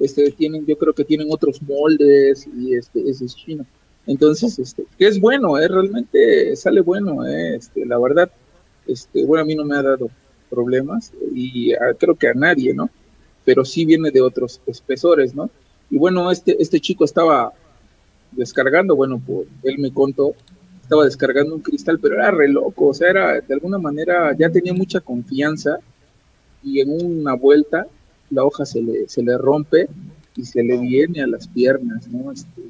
este, 0.00 0.30
tienen, 0.32 0.66
yo 0.66 0.76
creo 0.78 0.94
que 0.94 1.04
tienen 1.04 1.28
otros 1.30 1.60
moldes 1.62 2.48
y 2.56 2.74
este, 2.74 3.08
ese 3.08 3.26
es 3.26 3.36
chino. 3.36 3.66
Entonces, 4.06 4.58
este, 4.58 4.86
que 4.98 5.06
es 5.06 5.20
bueno, 5.20 5.58
¿eh? 5.58 5.68
realmente 5.68 6.56
sale 6.56 6.80
bueno, 6.80 7.26
¿eh? 7.26 7.56
este, 7.56 7.84
la 7.84 7.98
verdad, 7.98 8.30
este, 8.86 9.24
bueno, 9.26 9.42
a 9.42 9.46
mí 9.46 9.54
no 9.54 9.64
me 9.64 9.76
ha 9.76 9.82
dado 9.82 10.10
problemas 10.48 11.12
y 11.32 11.72
creo 11.98 12.16
que 12.16 12.28
a 12.28 12.34
nadie, 12.34 12.74
¿no? 12.74 12.90
Pero 13.44 13.64
sí 13.64 13.84
viene 13.84 14.10
de 14.10 14.20
otros 14.20 14.60
espesores, 14.66 15.34
¿no? 15.34 15.50
Y 15.90 15.98
bueno, 15.98 16.30
este, 16.30 16.60
este 16.60 16.80
chico 16.80 17.04
estaba 17.04 17.52
descargando, 18.32 18.96
bueno, 18.96 19.20
por, 19.24 19.44
él 19.62 19.78
me 19.78 19.92
contó, 19.92 20.34
estaba 20.82 21.04
descargando 21.04 21.54
un 21.54 21.60
cristal, 21.60 22.00
pero 22.00 22.16
era 22.16 22.30
re 22.30 22.48
loco, 22.48 22.88
o 22.88 22.94
sea, 22.94 23.10
era 23.10 23.40
de 23.40 23.54
alguna 23.54 23.78
manera, 23.78 24.34
ya 24.36 24.50
tenía 24.50 24.72
mucha 24.72 25.00
confianza 25.00 25.78
y 26.62 26.80
en 26.80 26.90
una 26.90 27.34
vuelta 27.34 27.86
la 28.30 28.44
hoja 28.44 28.64
se 28.64 28.82
le, 28.82 29.08
se 29.08 29.22
le 29.22 29.36
rompe 29.36 29.88
y 30.36 30.44
se 30.44 30.62
le 30.62 30.78
viene 30.78 31.22
a 31.22 31.26
las 31.26 31.48
piernas, 31.48 32.08
¿no? 32.08 32.32
Este, 32.32 32.62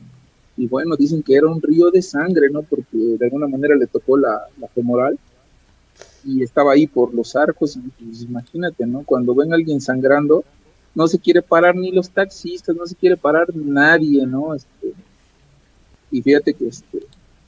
y 0.57 0.66
bueno, 0.66 0.96
dicen 0.96 1.23
que 1.23 1.35
era 1.35 1.46
un 1.46 1.62
río 1.62 1.90
de 1.90 2.03
sangre, 2.03 2.51
¿no? 2.51 2.62
Porque 2.62 2.96
de 2.96 3.25
alguna 3.25 3.46
manera 3.46 3.77
le 3.77 3.87
tocó 3.87 4.16
la, 4.16 4.46
la 4.59 4.68
femoral 4.68 5.18
y 6.25 6.42
estaba 6.42 6.73
ahí 6.73 6.87
por 6.87 7.14
los 7.14 7.35
arcos, 7.37 7.77
y 7.77 7.81
pues 7.81 8.23
imagínate, 8.23 8.87
¿no? 8.87 9.03
Cuando 9.05 9.35
ven 9.35 9.53
a 9.53 9.57
alguien 9.57 9.81
sangrando, 9.81 10.44
no 10.94 11.07
se 11.07 11.18
quiere 11.18 11.40
parar 11.40 11.77
ni 11.77 11.92
los 11.92 12.11
taxistas, 12.11 12.75
no 12.77 12.87
se 12.87 12.94
quiere 12.94 13.16
parar 13.16 13.55
nadie, 13.55 14.27
¿no? 14.27 14.55
Este, 14.55 14.92
y 16.11 16.23
fíjate 16.23 16.55
que, 16.55 16.68
este, 16.68 16.99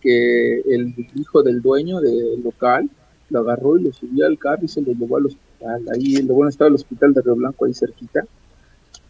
que 0.00 0.60
el 0.60 0.94
hijo 1.14 1.42
del 1.42 1.60
dueño 1.60 2.00
del 2.00 2.42
local 2.42 2.88
lo 3.30 3.40
agarró 3.40 3.78
y 3.78 3.84
lo 3.84 3.92
subió 3.92 4.26
al 4.26 4.38
carro 4.38 4.64
y 4.64 4.68
se 4.68 4.82
lo 4.82 4.92
llevó 4.92 5.16
a 5.16 5.20
los 5.62 5.88
ahí 5.88 6.22
lo 6.22 6.34
bueno 6.34 6.50
estaba 6.50 6.68
el 6.68 6.74
hospital 6.74 7.14
de 7.14 7.22
Río 7.22 7.36
Blanco 7.36 7.64
ahí 7.64 7.74
cerquita, 7.74 8.24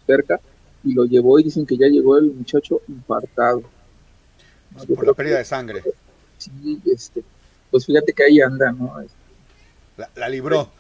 cerca, 0.06 0.40
y 0.84 0.94
lo 0.94 1.04
llevó 1.04 1.38
y 1.38 1.44
dicen 1.44 1.66
que 1.66 1.76
ya 1.76 1.86
llegó 1.86 2.18
el 2.18 2.32
muchacho 2.32 2.80
infartado. 2.88 3.62
Por 4.94 5.06
la 5.06 5.12
pérdida 5.12 5.38
de 5.38 5.44
sangre. 5.44 5.82
Sí, 6.38 6.80
este, 6.86 7.22
pues 7.70 7.86
fíjate 7.86 8.12
que 8.12 8.24
ahí 8.24 8.40
anda, 8.40 8.72
¿no? 8.72 9.00
Este, 9.00 9.16
la, 10.16 10.28
libró. 10.28 10.70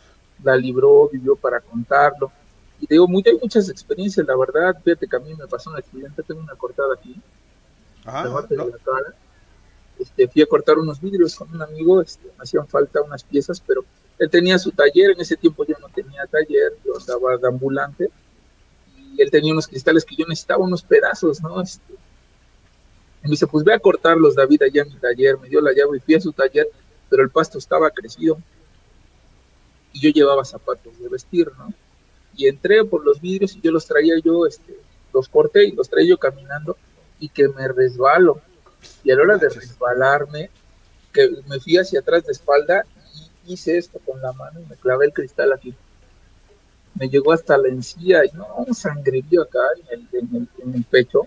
La 0.42 0.56
libró, 0.56 1.08
vivió 1.08 1.36
para 1.36 1.60
contarlo. 1.60 2.32
Y 2.80 2.86
te 2.86 2.94
digo, 2.94 3.06
muy, 3.06 3.22
hay 3.26 3.38
muchas 3.40 3.68
experiencias, 3.68 4.26
la 4.26 4.36
verdad, 4.36 4.76
fíjate 4.82 5.06
que 5.06 5.16
a 5.16 5.20
mí 5.20 5.34
me 5.34 5.46
pasó 5.46 5.70
un 5.70 5.76
accidente, 5.76 6.22
tengo 6.22 6.40
una 6.40 6.56
cortada 6.56 6.94
aquí, 6.94 7.20
Ajá, 8.04 8.24
de 8.48 8.56
la 8.56 8.64
cara. 8.84 9.14
Este, 9.98 10.26
fui 10.26 10.42
a 10.42 10.46
cortar 10.46 10.78
unos 10.78 11.00
vidrios 11.00 11.36
con 11.36 11.54
un 11.54 11.62
amigo, 11.62 12.00
este, 12.00 12.26
me 12.26 12.42
hacían 12.42 12.66
falta 12.66 13.02
unas 13.02 13.22
piezas, 13.22 13.62
pero 13.64 13.84
él 14.18 14.30
tenía 14.30 14.58
su 14.58 14.70
taller, 14.70 15.12
en 15.12 15.20
ese 15.20 15.36
tiempo 15.36 15.64
yo 15.64 15.74
no 15.80 15.88
tenía 15.88 16.26
taller, 16.26 16.76
yo 16.84 16.96
estaba 16.96 17.36
de 17.36 17.48
ambulante, 17.48 18.10
y 18.96 19.20
él 19.20 19.30
tenía 19.30 19.52
unos 19.52 19.66
cristales 19.66 20.04
que 20.04 20.16
yo 20.16 20.26
necesitaba, 20.26 20.64
unos 20.64 20.82
pedazos, 20.82 21.40
¿no? 21.40 21.60
Este, 21.60 21.92
y 21.92 23.24
me 23.24 23.30
dice, 23.30 23.46
pues 23.46 23.64
ve 23.64 23.74
a 23.74 23.78
cortarlos, 23.78 24.34
David, 24.34 24.62
allá 24.62 24.82
en 24.82 24.88
mi 24.88 24.96
taller, 24.96 25.38
me 25.38 25.48
dio 25.48 25.60
la 25.60 25.72
llave 25.72 25.98
y 25.98 26.00
fui 26.00 26.14
a 26.14 26.20
su 26.20 26.32
taller, 26.32 26.68
pero 27.08 27.22
el 27.22 27.30
pasto 27.30 27.58
estaba 27.58 27.90
crecido, 27.90 28.38
y 29.92 30.00
yo 30.00 30.10
llevaba 30.10 30.44
zapatos 30.44 30.98
de 30.98 31.08
vestir, 31.08 31.50
¿no? 31.58 31.72
Y 32.34 32.46
entré 32.46 32.84
por 32.84 33.04
los 33.04 33.20
vidrios 33.20 33.54
y 33.54 33.60
yo 33.60 33.70
los 33.70 33.86
traía 33.86 34.14
yo, 34.24 34.46
este, 34.46 34.76
los 35.12 35.28
corté 35.28 35.64
y 35.64 35.72
los 35.72 35.88
traía 35.88 36.10
yo 36.10 36.18
caminando, 36.18 36.76
y 37.18 37.28
que 37.28 37.48
me 37.48 37.68
resbalo, 37.68 38.40
y 39.04 39.10
a 39.10 39.16
la 39.16 39.22
hora 39.22 39.36
de 39.36 39.48
resbalarme, 39.48 40.50
que 41.12 41.28
me 41.46 41.60
fui 41.60 41.76
hacia 41.76 42.00
atrás 42.00 42.24
de 42.24 42.32
espalda 42.32 42.86
hice 43.46 43.78
esto 43.78 43.98
con 44.04 44.20
la 44.20 44.32
mano 44.32 44.60
y 44.60 44.66
me 44.66 44.76
clavé 44.76 45.06
el 45.06 45.12
cristal 45.12 45.52
aquí. 45.52 45.74
Me 46.94 47.08
llegó 47.08 47.32
hasta 47.32 47.56
la 47.56 47.68
encía 47.68 48.24
y 48.24 48.30
no, 48.36 48.46
un 48.56 48.74
sangrerío 48.74 49.42
acá 49.42 49.60
en 49.90 50.48
el, 50.74 50.84
pecho 50.84 51.26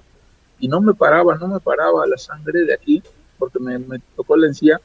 y 0.59 0.67
no 0.67 0.79
me 0.79 0.93
paraba, 0.93 1.35
no 1.35 1.47
me 1.47 1.59
paraba 1.59 2.05
la 2.05 2.17
sangre 2.17 2.63
de 2.63 2.73
aquí 2.73 3.01
porque 3.37 3.59
me, 3.59 3.99
tocó 4.15 4.37
la 4.37 4.47
encía. 4.47 4.79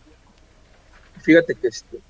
Fíjate 1.21 1.55
que, 1.55 1.69
este, 1.69 2.01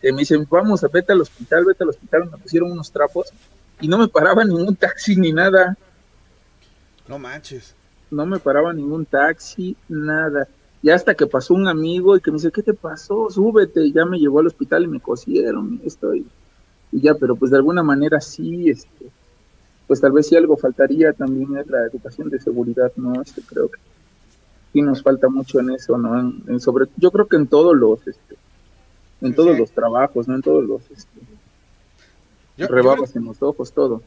que 0.00 0.12
me 0.12 0.20
dicen, 0.20 0.46
vamos, 0.50 0.84
a 0.84 0.88
vete 0.88 1.12
al 1.12 1.22
hospital, 1.22 1.64
vete 1.64 1.82
al 1.82 1.90
hospital, 1.90 2.30
me 2.30 2.38
pusieron 2.38 2.70
unos 2.70 2.92
trapos 2.92 3.32
y 3.80 3.88
no 3.88 3.98
me 3.98 4.08
paraba 4.08 4.44
ningún 4.44 4.76
taxi 4.76 5.16
ni 5.16 5.32
nada. 5.32 5.76
No 7.08 7.18
manches. 7.18 7.74
No 8.10 8.26
me 8.26 8.38
paraba 8.38 8.72
ningún 8.72 9.06
taxi, 9.06 9.76
nada. 9.88 10.46
Ya 10.82 10.94
hasta 10.94 11.14
que 11.14 11.26
pasó 11.26 11.54
un 11.54 11.68
amigo 11.68 12.16
y 12.16 12.20
que 12.20 12.30
me 12.30 12.36
dice, 12.36 12.50
¿qué 12.50 12.62
te 12.62 12.74
pasó? 12.74 13.28
Súbete. 13.30 13.84
Y 13.84 13.92
ya 13.92 14.04
me 14.04 14.18
llevó 14.18 14.40
al 14.40 14.46
hospital 14.46 14.84
y 14.84 14.88
me 14.88 15.00
cosieron 15.00 15.80
y 15.82 15.86
esto. 15.86 16.14
Y, 16.14 16.26
ya, 16.92 17.14
pero 17.14 17.36
pues 17.36 17.50
de 17.50 17.58
alguna 17.58 17.82
manera 17.82 18.20
sí, 18.20 18.70
este, 18.70 19.10
pues 19.86 20.00
tal 20.00 20.12
vez 20.12 20.26
si 20.28 20.36
algo 20.36 20.56
faltaría 20.56 21.12
también 21.12 21.56
es 21.56 21.66
la 21.68 21.86
educación 21.86 22.30
de 22.30 22.40
seguridad, 22.40 22.92
¿no? 22.96 23.20
Este, 23.20 23.42
creo 23.42 23.68
que 23.68 23.78
sí 24.72 24.82
nos 24.82 25.02
falta 25.02 25.28
mucho 25.28 25.60
en 25.60 25.70
eso, 25.70 25.98
¿no? 25.98 26.18
En, 26.48 26.60
sobre, 26.60 26.86
yo 26.96 27.10
creo 27.10 27.28
que 27.28 27.36
en 27.36 27.46
todos 27.46 27.76
los, 27.76 28.06
este, 28.08 28.36
en 29.20 29.34
todos 29.34 29.58
los 29.58 29.70
trabajos, 29.70 30.26
¿no? 30.26 30.34
En 30.34 30.42
todos 30.42 30.64
los, 30.64 30.82
este, 30.90 31.20
rebabas 32.66 33.14
en 33.14 33.24
los 33.26 33.42
ojos, 33.42 33.72
todo. 33.72 34.02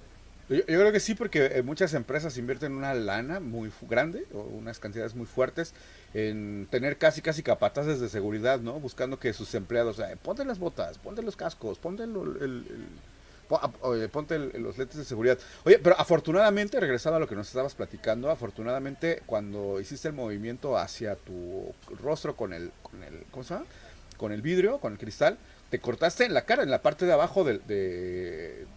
Yo, 0.54 0.66
creo 0.66 0.92
que 0.92 1.00
sí, 1.00 1.16
porque 1.16 1.46
eh, 1.46 1.64
muchas 1.64 1.94
empresas 1.96 2.38
invierten 2.38 2.74
una 2.74 2.94
lana 2.94 3.40
muy 3.40 3.72
grande 3.82 4.26
o 4.34 4.42
unas 4.42 4.78
cantidades 4.78 5.16
muy 5.16 5.26
fuertes 5.26 5.74
en 6.14 6.68
tener 6.70 6.98
casi 6.98 7.22
casi 7.22 7.42
capataces 7.42 8.00
de 8.00 8.08
seguridad, 8.08 8.60
¿no? 8.60 8.80
Buscando 8.80 9.18
que 9.20 9.34
sus 9.34 9.56
empleados, 9.56 10.00
eh, 10.00 10.18
las 10.46 10.60
botas, 10.60 11.00
ponte 11.00 11.24
los 11.24 11.36
cascos, 11.36 11.80
ponte 11.80 12.04
el, 12.04 12.66
ponte 14.12 14.38
los 14.38 14.78
lentes 14.78 14.98
de 14.98 15.06
seguridad. 15.06 15.40
Oye, 15.64 15.80
pero 15.80 16.00
afortunadamente, 16.00 16.80
regresando 16.80 17.18
a 17.18 17.20
lo 17.20 17.28
que 17.28 17.36
nos 17.36 17.48
estabas 17.48 17.74
platicando, 17.74 18.30
afortunadamente 18.30 19.24
cuando 19.26 19.80
hiciste 19.80 20.10
el 20.10 20.14
movimiento 20.14 20.78
hacia 20.78 21.16
tu 21.16 21.74
rostro 22.00 22.36
con 22.36 22.54
el, 22.54 22.72
con 22.84 23.02
el, 23.02 23.24
¿cómo 23.32 23.44
se 23.44 23.56
llama? 23.56 23.66
Con 24.18 24.32
el 24.32 24.44
vidrio, 24.44 24.78
con 24.78 24.94
el 24.94 25.00
cristal, 25.00 25.40
te 25.74 25.80
cortaste 25.80 26.24
en 26.24 26.36
la 26.36 26.46
cara, 26.46 26.62
en 26.62 26.70
la 26.70 26.84
parte 26.84 27.08
de 27.08 27.14
abajo 27.14 27.44
de, 27.44 27.58
de, 27.58 28.68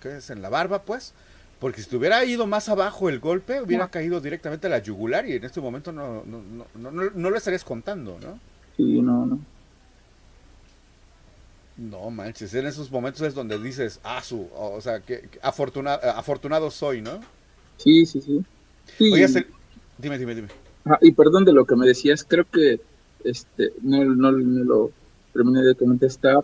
¿qué 0.00 0.16
es? 0.16 0.30
En 0.30 0.42
la 0.42 0.48
barba, 0.48 0.82
pues. 0.82 1.12
Porque 1.58 1.82
si 1.82 1.90
te 1.90 1.96
hubiera 1.96 2.24
ido 2.24 2.46
más 2.46 2.68
abajo 2.68 3.08
el 3.08 3.18
golpe, 3.18 3.60
hubiera 3.60 3.88
caído 3.88 4.20
directamente 4.20 4.68
a 4.68 4.70
la 4.70 4.78
yugular 4.78 5.26
y 5.26 5.32
en 5.32 5.42
este 5.42 5.60
momento 5.60 5.90
no, 5.90 6.22
no, 6.24 6.40
no, 6.76 6.92
no, 6.92 7.10
no 7.12 7.30
lo 7.30 7.36
estarías 7.36 7.64
contando, 7.64 8.16
¿no? 8.22 8.38
Sí, 8.76 9.02
no, 9.02 9.26
no. 9.26 9.40
No 11.78 12.10
manches, 12.10 12.54
en 12.54 12.66
esos 12.66 12.92
momentos 12.92 13.22
es 13.22 13.34
donde 13.34 13.58
dices, 13.58 13.98
ah, 14.04 14.22
su, 14.22 14.48
o 14.54 14.80
sea, 14.80 15.00
que, 15.00 15.28
afortunado, 15.42 15.98
afortunado 16.12 16.70
soy, 16.70 17.02
¿no? 17.02 17.18
Sí, 17.76 18.06
sí, 18.06 18.20
sí. 18.20 18.44
Oye, 19.12 19.26
dime, 19.98 20.16
dime, 20.16 20.36
dime. 20.36 20.48
Ah, 20.84 20.98
y 21.00 21.10
perdón 21.10 21.44
de 21.44 21.52
lo 21.52 21.64
que 21.64 21.74
me 21.74 21.88
decías, 21.88 22.22
creo 22.22 22.44
que 22.48 22.80
este 23.24 23.72
no, 23.82 24.04
no, 24.04 24.30
no 24.30 24.64
lo 24.64 24.92
terminé 25.32 25.62
de 25.62 25.74
comentar, 25.74 26.08
está, 26.08 26.40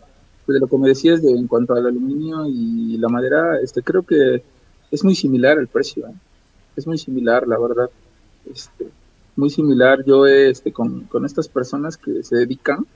pues 0.46 0.54
de 0.54 0.60
lo 0.60 0.66
que 0.66 0.78
me 0.78 0.88
decías 0.88 1.22
de, 1.22 1.30
en 1.30 1.46
cuanto 1.46 1.74
al 1.74 1.86
aluminio 1.86 2.46
y 2.46 2.96
la 2.98 3.08
madera, 3.08 3.58
este 3.60 3.82
creo 3.82 4.02
que 4.02 4.42
es 4.90 5.04
muy 5.04 5.14
similar 5.14 5.58
el 5.58 5.68
precio, 5.68 6.06
¿eh? 6.06 6.14
es 6.76 6.86
muy 6.86 6.98
similar, 6.98 7.46
la 7.46 7.58
verdad, 7.58 7.90
este, 8.52 8.88
muy 9.36 9.50
similar. 9.50 10.04
Yo 10.04 10.26
este, 10.26 10.72
con, 10.72 11.04
con 11.04 11.24
estas 11.24 11.48
personas 11.48 11.96
que 11.96 12.22
se 12.22 12.36
dedican, 12.36 12.86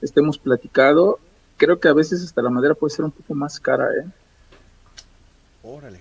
este, 0.00 0.20
hemos 0.20 0.38
platicado, 0.38 1.18
creo 1.56 1.78
que 1.80 1.88
a 1.88 1.92
veces 1.92 2.22
hasta 2.24 2.42
la 2.42 2.50
madera 2.50 2.74
puede 2.74 2.94
ser 2.94 3.04
un 3.04 3.10
poco 3.10 3.34
más 3.34 3.60
cara, 3.60 3.88
¿eh? 3.94 4.06
Órale. 5.62 6.00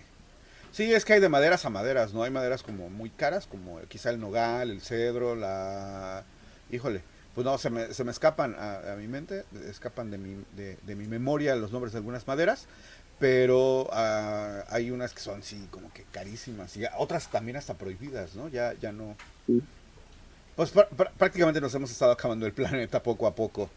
Sí, 0.72 0.94
es 0.94 1.04
que 1.04 1.14
hay 1.14 1.20
de 1.20 1.30
maderas 1.30 1.66
a 1.66 1.70
maderas, 1.70 2.14
¿no? 2.14 2.24
Hay 2.24 2.32
maderas 2.32 2.64
como 2.64 2.90
muy 2.90 3.10
caras, 3.10 3.48
como 3.48 3.80
quizá 3.90 4.12
el 4.12 4.20
nogal, 4.20 4.70
el 4.70 4.82
cedro, 4.82 5.36
la... 5.36 6.24
Híjole, 6.72 7.02
pues 7.36 7.46
no, 7.46 7.58
se 7.58 7.70
me, 7.70 7.94
se 7.94 8.04
me 8.04 8.12
escapan 8.12 8.56
a, 8.58 8.96
mi 8.98 9.08
mente, 9.08 9.44
escapan 9.70 10.12
de 10.12 10.18
mi, 10.18 10.44
de, 10.56 10.78
de 10.86 10.96
mi 10.96 11.08
memoria 11.08 11.56
los 11.56 11.72
nombres 11.72 11.94
de 11.94 12.00
algunas 12.00 12.28
maderas, 12.28 12.68
pero 13.20 13.88
ah, 13.92 14.64
hay 14.70 14.92
unas 14.92 15.14
que 15.14 15.20
son 15.20 15.44
sí 15.44 15.68
como 15.70 15.92
que 15.94 16.04
carísimas 16.12 16.76
y 16.78 16.84
otras 16.98 17.30
también 17.30 17.58
hasta 17.58 17.74
prohibidas, 17.76 18.36
¿no? 18.36 18.48
Ya 18.48 18.74
ya 18.82 18.92
no. 18.92 19.16
Pues 20.56 20.72
prácticamente 21.18 21.62
nos 21.62 21.74
hemos 21.76 21.92
estado 21.92 22.12
acabando 22.12 22.46
el 22.46 22.54
planeta 22.54 23.04
poco 23.04 23.28
a 23.28 23.36
poco. 23.36 23.70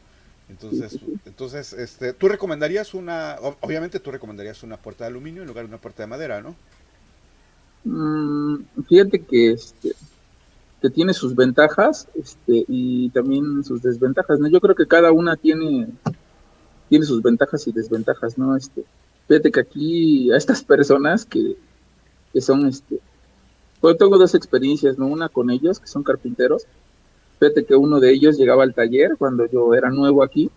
Entonces, 0.49 0.99
entonces 1.25 1.73
este, 1.73 2.12
tú 2.12 2.29
recomendarías 2.29 2.95
una 2.95 3.37
obviamente 3.61 4.01
tú 4.01 4.11
recomendarías 4.11 4.62
una 4.62 4.77
puerta 4.77 5.05
de 5.05 5.11
aluminio 5.11 5.43
en 5.43 5.49
lugar 5.49 5.65
de 5.65 5.69
una 5.69 5.81
puerta 5.81 6.03
de 6.03 6.07
madera, 6.07 6.41
¿no? 6.41 6.55
Mm, 7.85 8.65
fíjate 8.88 9.23
que 9.23 9.53
este 9.53 9.93
que 10.83 10.90
tiene 10.90 11.14
sus 11.14 11.35
ventajas 11.35 12.09
este, 12.14 12.66
y 12.68 13.09
también 13.11 13.64
sus 13.64 13.81
desventajas, 13.81 14.40
¿no? 14.40 14.49
Yo 14.49 14.61
creo 14.61 14.75
que 14.75 14.87
cada 14.87 15.12
una 15.12 15.37
tiene 15.37 15.88
tiene 16.88 17.07
sus 17.07 17.23
ventajas 17.23 17.66
y 17.66 17.73
desventajas, 17.73 18.37
¿no? 18.37 18.55
Este, 18.55 18.85
Fíjate 19.29 19.51
que 19.51 19.61
aquí 19.61 20.31
a 20.31 20.37
estas 20.37 20.62
personas 20.62 21.25
que, 21.25 21.57
que 22.33 22.40
son, 22.40 22.66
este, 22.66 23.01
tengo 23.99 24.18
dos 24.18 24.35
experiencias, 24.35 24.99
¿no? 24.99 25.07
Una 25.07 25.29
con 25.29 25.51
ellos, 25.51 25.81
que 25.81 25.87
son 25.87 26.03
carpinteros. 26.03 26.66
Fíjate 27.38 27.64
que 27.64 27.75
uno 27.75 27.99
de 27.99 28.12
ellos 28.12 28.37
llegaba 28.37 28.62
al 28.62 28.75
taller 28.75 29.16
cuando 29.16 29.47
yo 29.47 29.75
era 29.75 29.90
nuevo 29.90 30.23
aquí 30.23 30.51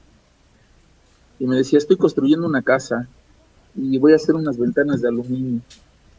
y 1.40 1.48
me 1.48 1.56
decía, 1.56 1.80
estoy 1.80 1.98
construyendo 1.98 2.46
una 2.46 2.62
casa 2.62 3.08
y 3.76 3.98
voy 3.98 4.14
a 4.14 4.18
hacer 4.18 4.36
unas 4.36 4.58
ventanas 4.58 5.02
de 5.02 5.08
aluminio. 5.08 5.62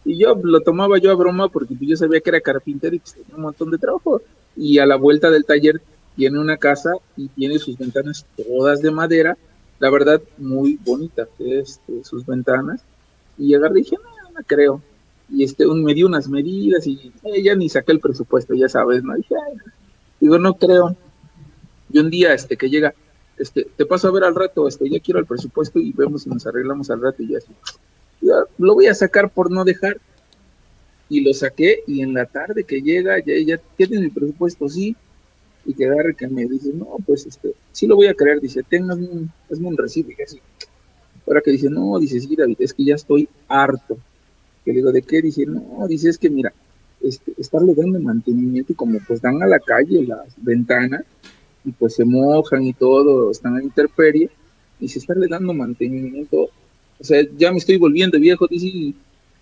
Y 0.07 0.19
yo 0.19 0.35
lo 0.43 0.61
tomaba 0.61 0.97
yo 0.99 1.11
a 1.11 1.15
broma 1.15 1.49
porque 1.49 1.75
pues, 1.75 1.91
yo 1.91 1.97
sabía 1.97 2.21
que 2.21 2.31
era 2.31 2.41
carpintero 2.41 2.95
y 2.95 3.01
pues, 3.01 3.13
tenía 3.13 3.35
un 3.35 3.43
montón 3.43 3.71
de 3.71 3.79
trabajo. 3.79 4.23
Y 4.57 4.79
a 4.79 4.87
la 4.87 4.97
vuelta 4.97 5.31
del 5.31 5.45
taller 5.45 5.83
tiene 6.17 6.39
una 6.39 6.57
casa 6.57 6.93
y 7.17 7.29
tiene 7.29 7.59
sus 7.59 7.77
ventanas 7.77 8.25
todas 8.37 8.81
de 8.81 8.91
madera 8.91 9.37
la 9.79 9.91
verdad, 9.91 10.23
muy 10.39 10.79
bonita, 10.85 11.29
este, 11.39 12.05
sus 12.05 12.25
ventanas. 12.25 12.83
Y 13.39 13.55
agarré 13.55 13.81
y 13.81 13.83
dije, 13.83 13.97
no, 14.03 14.31
no 14.31 14.41
creo. 14.47 14.83
Y 15.29 15.45
este, 15.45 15.67
un, 15.67 15.85
me 15.85 15.95
dio 15.95 16.07
unas 16.07 16.29
medidas 16.29 16.87
y 16.87 17.13
eh, 17.25 17.43
ya 17.43 17.55
ni 17.55 17.69
saqué 17.69 17.93
el 17.93 18.01
presupuesto, 18.01 18.55
ya 18.55 18.69
sabes, 18.69 19.03
¿no? 19.03 19.15
Dije, 19.15 19.35
digo, 20.21 20.39
no 20.39 20.55
creo. 20.55 20.97
Y 21.93 21.99
un 21.99 22.11
día, 22.11 22.33
este, 22.33 22.57
que 22.57 22.71
llega, 22.71 22.95
este, 23.37 23.67
te 23.77 23.85
paso 23.85 24.09
a 24.09 24.13
ver 24.13 24.25
al 24.25 24.35
rato, 24.35 24.67
este, 24.67 24.89
ya 24.89 25.01
quiero 25.01 25.21
el 25.21 25.27
presupuesto 25.27 25.79
y 25.79 25.93
vemos 25.93 26.23
si 26.23 26.31
nos 26.31 26.47
arreglamos 26.47 26.91
al 26.91 27.03
rato 27.03 27.23
y 27.23 27.29
ya 27.29 27.39
así. 27.39 27.53
Lo 28.21 28.75
voy 28.75 28.87
a 28.87 28.95
sacar 28.95 29.31
por 29.31 29.51
no 29.51 29.65
dejar. 29.65 29.99
Y 31.09 31.21
lo 31.21 31.33
saqué 31.33 31.85
y 31.87 32.03
en 32.03 32.15
la 32.15 32.27
tarde 32.27 32.65
que 32.65 32.83
llega, 32.83 33.21
ya, 33.21 33.35
ya, 33.39 33.61
tiene 33.77 34.07
el 34.07 34.11
presupuesto, 34.11 34.69
sí 34.69 34.97
y 35.67 35.75
que 35.75 35.87
agarre 35.87 36.15
que 36.15 36.29
me 36.29 36.47
dice, 36.47 36.73
no, 36.73 36.97
pues 37.05 37.27
este, 37.27 37.53
sí 37.73 37.87
lo 37.87 37.97
voy 37.97 38.07
a 38.07 38.15
creer, 38.15 38.41
dice, 38.41 38.63
tengo 38.63 38.95
un, 38.95 39.31
un 39.51 39.77
recibo, 39.77 40.11
y 40.17 40.23
así. 40.23 40.41
Ahora 41.27 41.41
que 41.41 41.51
dice, 41.51 41.69
no, 41.69 41.99
dice, 41.99 42.21
sí, 42.21 42.37
David, 42.37 42.57
es 42.61 42.73
que 42.73 42.85
ya 42.85 42.95
estoy 42.95 43.29
harto. 43.49 43.99
Que 44.65 44.71
le 44.71 44.79
digo, 44.79 44.93
¿de 44.93 45.03
qué? 45.03 45.21
Dice, 45.21 45.45
no, 45.45 45.87
dice, 45.89 46.09
es 46.09 46.19
que 46.19 46.31
mira, 46.31 46.53
este, 47.03 47.33
estarle 47.37 47.75
dando 47.75 47.99
mantenimiento 47.99 48.73
y 48.73 48.77
como 48.77 48.99
pues 49.07 49.21
dan 49.21 49.43
a 49.43 49.47
la 49.47 49.59
calle 49.59 50.07
las 50.07 50.35
ventanas 50.37 51.03
y 51.65 51.73
pues 51.73 51.95
se 51.95 52.05
mojan 52.05 52.63
y 52.63 52.73
todo, 52.73 53.31
están 53.33 53.57
a 53.57 53.63
interperie, 53.63 54.31
dice, 54.79 55.01
estarle 55.01 55.27
dando 55.29 55.53
mantenimiento, 55.53 56.49
o 56.99 57.05
sea, 57.05 57.23
ya 57.37 57.51
me 57.53 57.59
estoy 57.59 57.77
volviendo 57.79 58.19
viejo, 58.19 58.47
dice, 58.47 58.95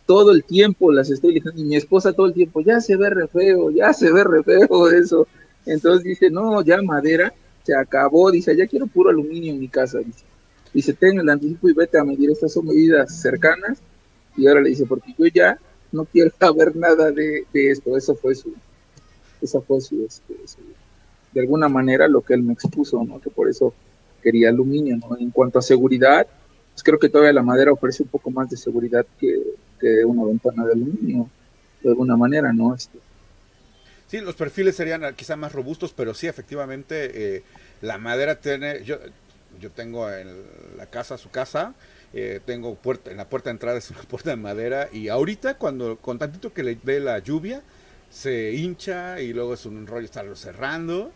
todo 0.07 0.33
el 0.33 0.45
tiempo 0.45 0.93
las 0.93 1.11
estoy 1.11 1.35
dejando, 1.35 1.61
y 1.61 1.65
mi 1.65 1.77
esposa 1.77 2.13
todo 2.13 2.27
el 2.27 2.35
tiempo, 2.35 2.61
ya 2.61 2.81
se 2.81 2.97
ve 2.97 3.11
re 3.11 3.29
feo, 3.29 3.71
ya 3.71 3.93
se 3.93 4.13
ve 4.13 4.25
re 4.25 4.43
feo 4.43 4.91
eso, 4.91 5.27
entonces 5.67 6.05
dice, 6.05 6.31
no, 6.31 6.63
ya 6.63 6.83
madera, 6.83 7.33
se 7.63 7.75
acabó, 7.75 8.31
dice, 8.31 8.57
ya 8.57 8.67
quiero 8.67 8.87
puro 8.87 9.11
aluminio 9.11 9.53
en 9.53 9.61
mi 9.61 9.69
casa, 9.69 9.99
dice. 9.99 10.25
Dice, 10.73 10.93
ten 10.93 11.19
el 11.19 11.29
anticipo 11.29 11.69
y 11.69 11.73
vete 11.73 11.99
a 11.99 12.05
medir, 12.05 12.31
estas 12.31 12.53
son 12.53 12.67
medidas 12.67 13.21
cercanas. 13.21 13.79
Y 14.37 14.47
ahora 14.47 14.61
le 14.61 14.71
dice, 14.71 14.85
porque 14.87 15.15
yo 15.17 15.27
ya 15.27 15.59
no 15.93 16.05
quiero 16.05 16.31
saber 16.39 16.77
nada 16.77 17.11
de, 17.11 17.47
esto. 17.53 17.97
Eso 17.97 18.15
fue 18.17 18.35
su, 18.35 18.53
esa 19.41 19.61
fue 19.61 19.79
este, 19.79 20.35
su, 20.45 20.59
de 21.33 21.41
alguna 21.41 21.69
manera 21.69 22.09
lo 22.09 22.21
que 22.21 22.35
él 22.35 22.43
me 22.43 22.53
expuso, 22.53 23.03
¿no? 23.05 23.21
Que 23.21 23.31
por 23.31 23.49
eso 23.49 23.73
quería 24.23 24.49
aluminio, 24.49 24.97
¿no? 24.97 25.17
En 25.17 25.31
cuanto 25.31 25.61
a 25.61 25.63
seguridad, 25.63 26.27
pues 26.75 26.83
creo 26.83 26.99
que 26.99 27.09
todavía 27.09 27.33
la 27.33 27.43
madera 27.43 27.73
ofrece 27.73 28.03
un 28.03 28.11
poco 28.11 28.31
más 28.31 28.51
de 28.51 28.57
seguridad 28.57 29.07
que, 29.19 29.43
que 29.81 30.05
una 30.05 30.25
ventana 30.25 30.67
de 30.67 30.73
aluminio, 30.73 31.31
de 31.83 31.91
alguna 31.91 32.17
manera, 32.17 32.53
¿no? 32.53 32.75
Este, 32.75 32.99
Sí, 34.07 34.21
los 34.21 34.35
perfiles 34.35 34.77
serían 34.77 35.15
quizá 35.15 35.37
más 35.37 35.53
robustos, 35.53 35.93
pero 35.93 36.15
sí, 36.15 36.27
efectivamente, 36.27 37.37
eh, 37.37 37.43
la 37.81 37.99
madera 37.99 38.37
tiene, 38.37 38.85
yo, 38.85 38.99
yo 39.61 39.71
tengo 39.71 40.11
en 40.11 40.29
la 40.77 40.87
casa, 40.87 41.17
su 41.19 41.31
casa, 41.31 41.75
eh, 42.13 42.41
tengo 42.45 42.75
puerta, 42.77 43.11
en 43.11 43.17
la 43.17 43.29
puerta 43.29 43.51
de 43.51 43.53
entrada 43.53 43.79
es 43.79 43.91
una 43.91 44.03
puerta 44.09 44.31
de 44.31 44.37
madera 44.37 44.89
y 44.93 45.09
ahorita 45.09 45.59
cuando 45.59 45.97
con 45.97 46.19
tantito 46.19 46.53
que 46.53 46.63
le 46.63 46.79
ve 46.83 47.01
la 47.01 47.19
lluvia 47.19 47.63
se 48.11 48.53
hincha 48.53 49.21
y 49.21 49.33
luego 49.33 49.55
es 49.55 49.67
un 49.67 49.87
rollo 49.87 50.05
estarlo 50.05 50.37
cerrando 50.37 51.11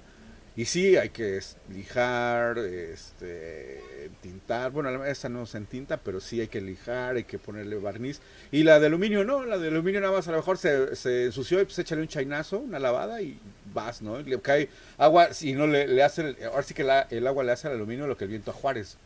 y 0.58 0.64
sí 0.64 0.96
hay 0.96 1.10
que 1.10 1.38
lijar, 1.72 2.58
este, 2.58 3.80
tintar, 4.20 4.72
bueno 4.72 5.04
esta 5.04 5.28
no 5.28 5.46
se 5.46 5.60
tinta 5.60 5.98
pero 5.98 6.18
sí 6.18 6.40
hay 6.40 6.48
que 6.48 6.60
lijar, 6.60 7.14
hay 7.14 7.22
que 7.22 7.38
ponerle 7.38 7.76
barniz 7.76 8.20
y 8.50 8.64
la 8.64 8.80
de 8.80 8.86
aluminio 8.86 9.22
no, 9.22 9.44
la 9.44 9.56
de 9.56 9.68
aluminio 9.68 10.00
nada 10.00 10.14
más 10.14 10.26
a 10.26 10.32
lo 10.32 10.38
mejor 10.38 10.58
se, 10.58 10.96
se 10.96 11.26
ensució 11.26 11.60
y 11.60 11.64
pues 11.64 11.78
échale 11.78 12.02
un 12.02 12.08
chainazo, 12.08 12.58
una 12.58 12.80
lavada 12.80 13.22
y 13.22 13.38
vas, 13.72 14.02
¿no? 14.02 14.18
Le 14.18 14.40
cae 14.40 14.68
agua, 14.96 15.32
si 15.32 15.52
no 15.52 15.68
le, 15.68 15.86
le 15.86 16.02
hace, 16.02 16.34
ahora 16.46 16.64
sí 16.64 16.74
que 16.74 16.82
el 16.82 17.26
agua 17.28 17.44
le 17.44 17.52
hace 17.52 17.68
al 17.68 17.74
aluminio 17.74 18.08
lo 18.08 18.16
que 18.16 18.24
el 18.24 18.30
viento 18.30 18.50
a 18.50 18.54
Juárez. 18.54 18.98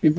Y 0.00 0.10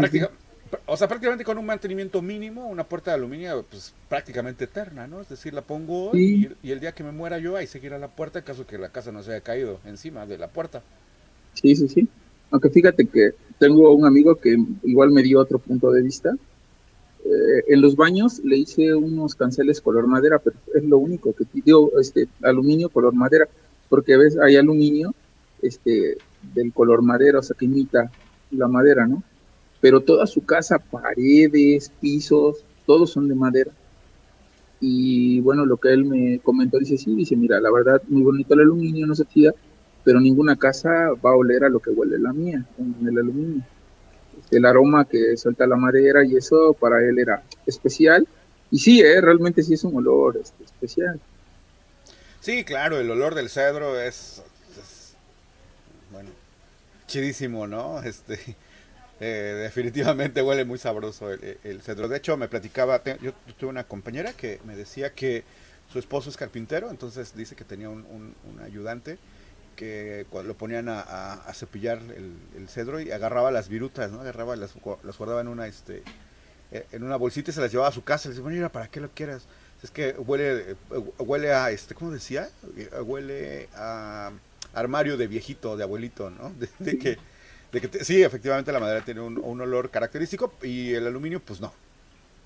o 0.86 0.98
sea, 0.98 1.08
prácticamente 1.08 1.44
con 1.44 1.58
un 1.58 1.66
mantenimiento 1.66 2.22
mínimo, 2.22 2.68
una 2.68 2.84
puerta 2.84 3.12
de 3.12 3.16
aluminio, 3.16 3.66
pues 3.70 3.94
prácticamente 4.10 4.66
eterna, 4.66 5.08
¿no? 5.08 5.22
Es 5.22 5.30
decir, 5.30 5.54
la 5.54 5.62
pongo 5.62 6.12
y, 6.14 6.50
el 6.64 6.80
día 6.80 6.94
que 6.94 7.04
me 7.04 7.12
muera 7.12 7.40
yo, 7.40 7.56
ahí 7.56 7.68
seguirá 7.68 7.98
la 7.98 8.10
puerta 8.10 8.40
en 8.40 8.46
caso 8.46 8.66
que 8.66 8.78
la 8.78 8.90
casa 8.90 9.12
no 9.12 9.24
se 9.24 9.32
haya 9.32 9.42
caído 9.42 9.80
encima 9.86 10.26
de 10.26 10.38
la 10.38 10.48
puerta. 10.48 10.82
Sí, 11.54 11.76
sí, 11.76 11.88
sí. 11.88 12.08
Aunque 12.52 12.70
fíjate 12.70 13.06
que 13.06 13.32
tengo 13.60 13.94
un 13.94 14.06
amigo 14.06 14.36
que 14.36 14.56
igual 14.84 15.12
me 15.12 15.24
dio 15.24 15.40
otro 15.40 15.60
punto 15.60 15.92
de 15.92 16.02
vista. 16.02 16.36
Eh, 17.24 17.64
en 17.68 17.82
los 17.82 17.96
baños 17.96 18.42
le 18.44 18.58
hice 18.58 18.94
unos 18.96 19.36
canceles 19.36 19.80
color 19.82 20.08
madera, 20.08 20.40
pero 20.40 20.56
es 20.74 20.84
lo 20.84 20.98
único 20.98 21.34
que 21.34 21.46
digo, 21.54 21.92
este, 22.00 22.28
aluminio 22.42 22.90
color 22.90 23.14
madera, 23.14 23.48
porque 23.90 24.18
ves, 24.18 24.38
hay 24.38 24.56
aluminio 24.56 25.14
este, 25.62 26.18
del 26.54 26.74
color 26.74 27.02
madera, 27.04 27.40
o 27.40 27.44
sea, 27.44 27.56
que 27.58 27.66
imita 27.66 28.12
la 28.52 28.68
madera, 28.68 29.06
¿no? 29.06 29.24
Pero 29.82 30.02
toda 30.02 30.28
su 30.28 30.46
casa, 30.46 30.78
paredes, 30.78 31.92
pisos, 32.00 32.64
todos 32.86 33.12
son 33.12 33.28
de 33.28 33.36
madera. 33.36 33.72
Y 34.80 35.42
bueno, 35.42 35.66
lo 35.66 35.78
que 35.78 35.90
él 35.90 36.06
me 36.06 36.40
comentó, 36.40 36.78
dice, 36.78 36.98
sí, 36.98 37.16
dice, 37.16 37.36
mira, 37.36 37.60
la 37.60 37.72
verdad, 37.72 38.02
muy 38.08 38.22
bonito 38.22 38.54
el 38.54 38.62
aluminio, 38.62 39.06
no 39.06 39.16
se 39.16 39.26
tira, 39.26 39.54
pero 40.04 40.20
ninguna 40.20 40.56
casa 40.56 40.90
va 41.24 41.32
a 41.32 41.36
oler 41.36 41.64
a 41.64 41.70
lo 41.70 41.80
que 41.80 41.90
huele 41.90 42.18
la 42.20 42.32
mía, 42.32 42.66
en 42.78 43.08
el 43.08 43.18
aluminio. 43.18 43.64
El 44.50 44.66
aroma 44.66 45.06
que 45.06 45.38
suelta 45.38 45.68
la 45.68 45.76
madera 45.76 46.26
y 46.26 46.36
eso 46.36 46.74
para 46.80 47.04
él 47.04 47.20
era 47.20 47.44
especial. 47.66 48.28
Y 48.70 48.80
sí, 48.80 49.02
¿eh? 49.02 49.20
realmente 49.22 49.64
sí 49.64 49.74
es 49.74 49.84
un 49.84 49.96
olor 49.98 50.38
este, 50.42 50.64
especial. 50.64 51.20
Sí, 52.40 52.64
claro, 52.64 53.00
el 53.00 53.10
olor 53.12 53.36
del 53.36 53.50
cedro 53.50 54.00
es, 54.00 54.42
es 54.80 55.16
bueno, 56.12 56.30
chidísimo, 57.08 57.68
¿no? 57.68 58.02
Este, 58.02 58.40
eh, 59.24 59.54
definitivamente 59.62 60.42
huele 60.42 60.66
muy 60.66 60.80
sabroso 60.80 61.32
el, 61.32 61.82
cedro. 61.84 62.08
De 62.08 62.18
hecho, 62.18 62.38
me 62.38 62.48
platicaba, 62.48 63.04
yo, 63.22 63.34
tuve 63.60 63.70
una 63.70 63.84
compañera 63.84 64.34
que 64.34 64.60
me 64.66 64.76
decía 64.76 65.14
que 65.14 65.44
su 65.94 66.00
esposo 66.00 66.32
es 66.32 66.38
carpintero, 66.38 66.90
entonces 66.90 67.36
dice 67.36 67.56
que 67.56 67.64
tenía 67.64 67.90
un, 67.90 68.34
ayudante 68.64 69.20
que 69.76 70.26
cuando 70.32 70.48
lo 70.48 70.58
ponían 70.58 70.88
a, 70.90 71.52
cepillar 71.54 72.00
el, 72.00 72.68
cedro 72.68 73.00
y 73.00 73.12
agarraba 73.12 73.52
las 73.52 73.70
virutas, 73.70 74.12
¿no? 74.12 74.22
Agarraba, 74.22 74.56
las, 74.56 74.74
las 75.04 75.18
guardaba 75.20 75.42
en 75.42 75.50
una, 75.50 75.68
este, 75.68 76.02
eh, 76.72 76.88
en 76.92 77.04
una 77.04 77.16
bolsita 77.16 77.52
y 77.52 77.54
se 77.54 77.62
las 77.62 77.72
llevaba 77.72 77.90
a 77.90 77.94
su 77.94 78.04
casa. 78.04 78.28
Le 78.28 78.34
decía, 78.34 78.42
bueno, 78.42 78.56
mira, 78.56 78.72
¿para 78.72 78.88
qué 78.88 79.00
lo 79.00 79.12
quieras? 79.12 79.44
Es 79.84 79.92
que 79.92 80.14
huele, 80.18 80.76
huele 81.20 81.54
a, 81.54 81.70
este, 81.70 81.94
¿cómo 81.94 82.10
decía? 82.10 82.50
Huele 83.04 83.70
a 83.76 84.32
armario 84.74 85.16
de 85.16 85.28
viejito, 85.28 85.78
de 85.78 85.84
abuelito, 85.84 86.32
¿no? 86.32 86.52
de 86.80 86.98
que 86.98 87.20
que 87.80 88.04
sí, 88.04 88.22
efectivamente 88.22 88.72
la 88.72 88.80
madera 88.80 89.04
tiene 89.06 89.22
un, 89.22 89.62
olor 89.62 89.90
característico 89.90 90.54
y 90.62 90.94
el 90.94 91.08
aluminio, 91.08 91.40
pues 91.40 91.62
no. 91.62 91.72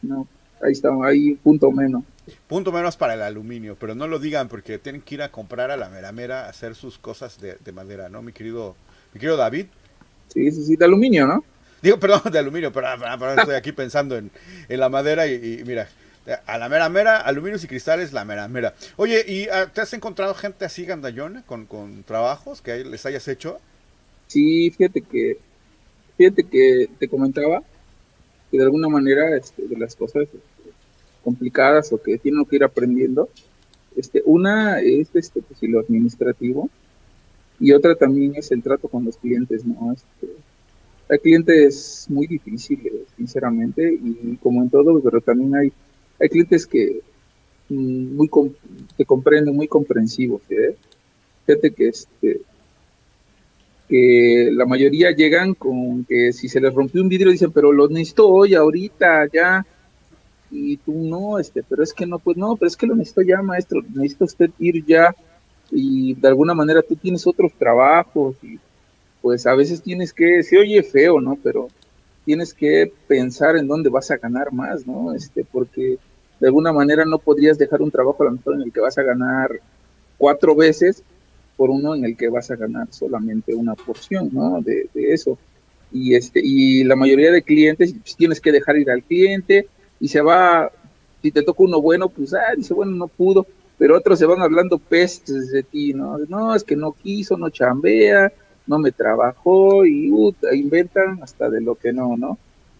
No, 0.03 0.27
ahí 0.61 0.71
está, 0.71 0.89
ahí 1.03 1.33
punto 1.35 1.71
menos. 1.71 2.03
Punto 2.47 2.71
menos 2.71 2.95
para 2.95 3.15
el 3.15 3.21
aluminio, 3.23 3.75
pero 3.79 3.95
no 3.95 4.07
lo 4.07 4.19
digan 4.19 4.47
porque 4.47 4.77
tienen 4.77 5.01
que 5.01 5.15
ir 5.15 5.21
a 5.23 5.31
comprar 5.31 5.71
a 5.71 5.77
la 5.77 5.89
mera 5.89 6.11
mera 6.11 6.45
a 6.45 6.49
hacer 6.49 6.75
sus 6.75 6.99
cosas 6.99 7.39
de, 7.39 7.71
madera, 7.71 8.07
¿no, 8.09 8.21
mi 8.21 8.33
querido, 8.33 8.75
mi 9.13 9.19
querido 9.19 9.37
David? 9.37 9.65
Sí, 10.27 10.51
sí, 10.51 10.63
sí, 10.63 10.75
de 10.75 10.85
aluminio, 10.85 11.25
¿no? 11.25 11.43
Digo, 11.81 11.99
perdón, 11.99 12.31
de 12.31 12.39
aluminio, 12.39 12.71
pero, 12.71 12.87
estoy 13.37 13.55
aquí 13.55 13.71
pensando 13.71 14.17
en, 14.17 14.31
la 14.69 14.89
madera 14.89 15.25
y, 15.25 15.63
mira, 15.65 15.87
a 16.45 16.57
la 16.59 16.69
mera 16.69 16.89
mera, 16.89 17.17
aluminios 17.17 17.63
y 17.63 17.67
cristales, 17.67 18.13
la 18.13 18.25
mera 18.25 18.47
mera. 18.47 18.75
Oye, 18.97 19.23
¿y 19.27 19.47
ah, 19.49 19.71
te 19.73 19.81
has 19.81 19.93
encontrado 19.93 20.35
gente 20.35 20.65
así 20.65 20.85
gandallona 20.85 21.43
con, 21.47 21.65
con 21.65 22.03
trabajos 22.03 22.61
que 22.61 22.83
les 22.83 23.05
hayas 23.07 23.27
hecho? 23.27 23.59
Sí, 24.27 24.71
fíjate 24.71 25.01
que, 25.01 25.37
fíjate 26.17 26.43
que 26.43 26.89
te 26.97 27.07
comentaba 27.07 27.63
que 28.51 28.57
de 28.57 28.63
alguna 28.63 28.89
manera 28.89 29.35
este, 29.37 29.67
de 29.67 29.77
las 29.77 29.95
cosas 29.95 30.23
este, 30.23 30.71
complicadas 31.23 31.91
o 31.93 32.01
que 32.01 32.17
tienen 32.17 32.45
que 32.45 32.55
ir 32.57 32.63
aprendiendo, 32.63 33.29
este, 33.95 34.21
una 34.25 34.81
es 34.81 35.09
este, 35.13 35.41
pues, 35.41 35.61
lo 35.63 35.79
administrativo 35.79 36.69
y 37.59 37.71
otra 37.71 37.95
también 37.95 38.35
es 38.35 38.51
el 38.51 38.61
trato 38.61 38.87
con 38.87 39.05
los 39.05 39.17
clientes, 39.17 39.65
¿no? 39.65 39.93
Este, 39.93 40.27
hay 41.07 41.19
clientes 41.19 42.07
muy 42.09 42.27
difíciles, 42.27 42.93
sinceramente, 43.15 43.93
y 43.93 44.37
como 44.37 44.61
en 44.63 44.69
todo, 44.69 44.99
pero 45.01 45.21
también 45.21 45.55
hay, 45.55 45.71
hay 46.19 46.29
clientes 46.29 46.65
que 46.65 47.01
mm, 47.69 48.15
muy 48.15 48.29
te 48.97 49.05
comprenden, 49.05 49.55
muy 49.55 49.67
comprensivos, 49.67 50.41
¿eh? 50.49 50.75
Fíjate 51.45 51.71
que 51.71 51.87
este, 51.89 52.41
que 53.87 54.49
la 54.51 54.65
mayoría 54.65 55.11
llegan 55.11 55.53
con 55.53 56.05
que 56.05 56.33
si 56.33 56.49
se 56.49 56.59
les 56.59 56.73
rompió 56.73 57.01
un 57.01 57.09
vidrio 57.09 57.31
dicen, 57.31 57.51
pero 57.51 57.71
lo 57.71 57.87
necesito 57.87 58.27
hoy, 58.27 58.55
ahorita, 58.55 59.27
ya. 59.31 59.65
Y 60.51 60.77
tú 60.77 60.93
no, 60.93 61.37
este, 61.39 61.63
pero 61.63 61.83
es 61.83 61.93
que 61.93 62.05
no, 62.05 62.19
pues 62.19 62.37
no, 62.37 62.55
pero 62.55 62.67
es 62.67 62.77
que 62.77 62.87
lo 62.87 62.95
necesito 62.95 63.21
ya, 63.21 63.41
maestro, 63.41 63.81
necesita 63.93 64.25
usted 64.25 64.49
ir 64.59 64.85
ya. 64.85 65.15
Y 65.71 66.13
de 66.15 66.27
alguna 66.27 66.53
manera 66.53 66.81
tú 66.81 66.95
tienes 66.95 67.25
otros 67.27 67.51
trabajos 67.53 68.35
y 68.43 68.59
pues 69.21 69.45
a 69.47 69.55
veces 69.55 69.81
tienes 69.81 70.13
que, 70.13 70.43
se 70.43 70.57
oye 70.57 70.83
feo, 70.83 71.19
¿no? 71.19 71.37
Pero 71.43 71.67
tienes 72.25 72.53
que 72.53 72.91
pensar 73.07 73.55
en 73.57 73.67
dónde 73.67 73.89
vas 73.89 74.09
a 74.11 74.17
ganar 74.17 74.51
más, 74.51 74.85
¿no? 74.85 75.13
Este, 75.13 75.43
porque 75.43 75.97
de 76.39 76.47
alguna 76.47 76.73
manera 76.73 77.05
no 77.05 77.19
podrías 77.19 77.57
dejar 77.57 77.81
un 77.81 77.91
trabajo 77.91 78.23
a 78.23 78.25
lo 78.27 78.31
mejor 78.33 78.55
en 78.55 78.61
el 78.61 78.71
que 78.71 78.81
vas 78.81 78.97
a 78.97 79.03
ganar 79.03 79.59
cuatro 80.17 80.55
veces 80.55 81.03
por 81.55 81.69
uno 81.69 81.95
en 81.95 82.05
el 82.05 82.17
que 82.17 82.29
vas 82.29 82.51
a 82.51 82.55
ganar 82.55 82.87
solamente 82.91 83.53
una 83.53 83.75
porción, 83.75 84.29
¿no? 84.31 84.61
De, 84.61 84.89
eso. 84.93 85.37
Y, 85.91 86.15
este, 86.15 86.41
y 86.43 86.83
la 86.83 86.95
mayoría 86.95 87.31
de 87.31 87.41
clientes, 87.41 87.93
pues, 87.93 88.15
tienes 88.15 88.41
que 88.41 88.51
dejar 88.51 88.77
ir 88.77 88.89
al 88.91 89.03
cliente 89.03 89.67
y 89.99 90.07
se 90.07 90.21
va, 90.21 90.71
si 91.21 91.31
te 91.31 91.43
toca 91.43 91.63
uno 91.63 91.81
bueno, 91.81 92.09
pues, 92.09 92.33
ah, 92.33 92.53
dice, 92.55 92.73
bueno, 92.73 92.91
no 92.93 93.07
pudo, 93.07 93.47
pero 93.77 93.97
otros 93.97 94.19
se 94.19 94.25
van 94.25 94.41
hablando 94.41 94.77
pestes 94.77 95.51
de 95.51 95.63
ti, 95.63 95.93
¿no? 95.93 96.17
No, 96.27 96.55
es 96.55 96.63
que 96.63 96.75
no 96.75 96.91
quiso, 96.91 97.37
no 97.37 97.49
chambea, 97.49 98.31
no 98.67 98.79
me 98.79 98.91
trabajó 98.91 99.85
y 99.85 100.11
uh, 100.11 100.33
inventan 100.53 101.21
hasta 101.21 101.49
de 101.49 101.61
lo 101.61 101.75
que 101.75 101.93
no, 101.93 102.17
¿no? 102.17 102.37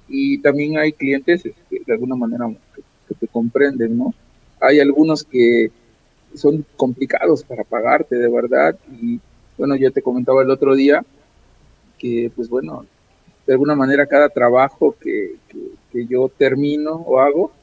Y 0.08 0.40
también 0.40 0.78
hay 0.78 0.94
clientes 0.94 1.46
este, 1.46 1.82
de 1.86 1.94
alguna 1.94 2.16
manera 2.16 2.48
que 3.08 3.16
te 3.16 3.28
comprenden, 3.28 3.98
¿no? 3.98 4.14
Hay 4.60 4.80
algunos 4.80 5.24
que 5.24 5.72
son 6.36 6.66
complicados 6.76 7.44
para 7.44 7.64
pagarte 7.64 8.16
de 8.16 8.30
verdad. 8.30 8.76
Y 8.92 9.20
bueno, 9.58 9.76
yo 9.76 9.92
te 9.92 10.02
comentaba 10.02 10.42
el 10.42 10.50
otro 10.50 10.76
día 10.76 11.04
que, 11.98 12.32
pues 12.36 12.50
bueno, 12.50 12.86
de 13.46 13.54
alguna 13.54 13.76
manera 13.76 14.08
cada 14.08 14.30
trabajo 14.30 14.96
que, 15.00 15.36
que, 15.50 16.06
yo 16.08 16.30
termino 16.30 16.92
o 16.92 17.20
hago 17.22 17.54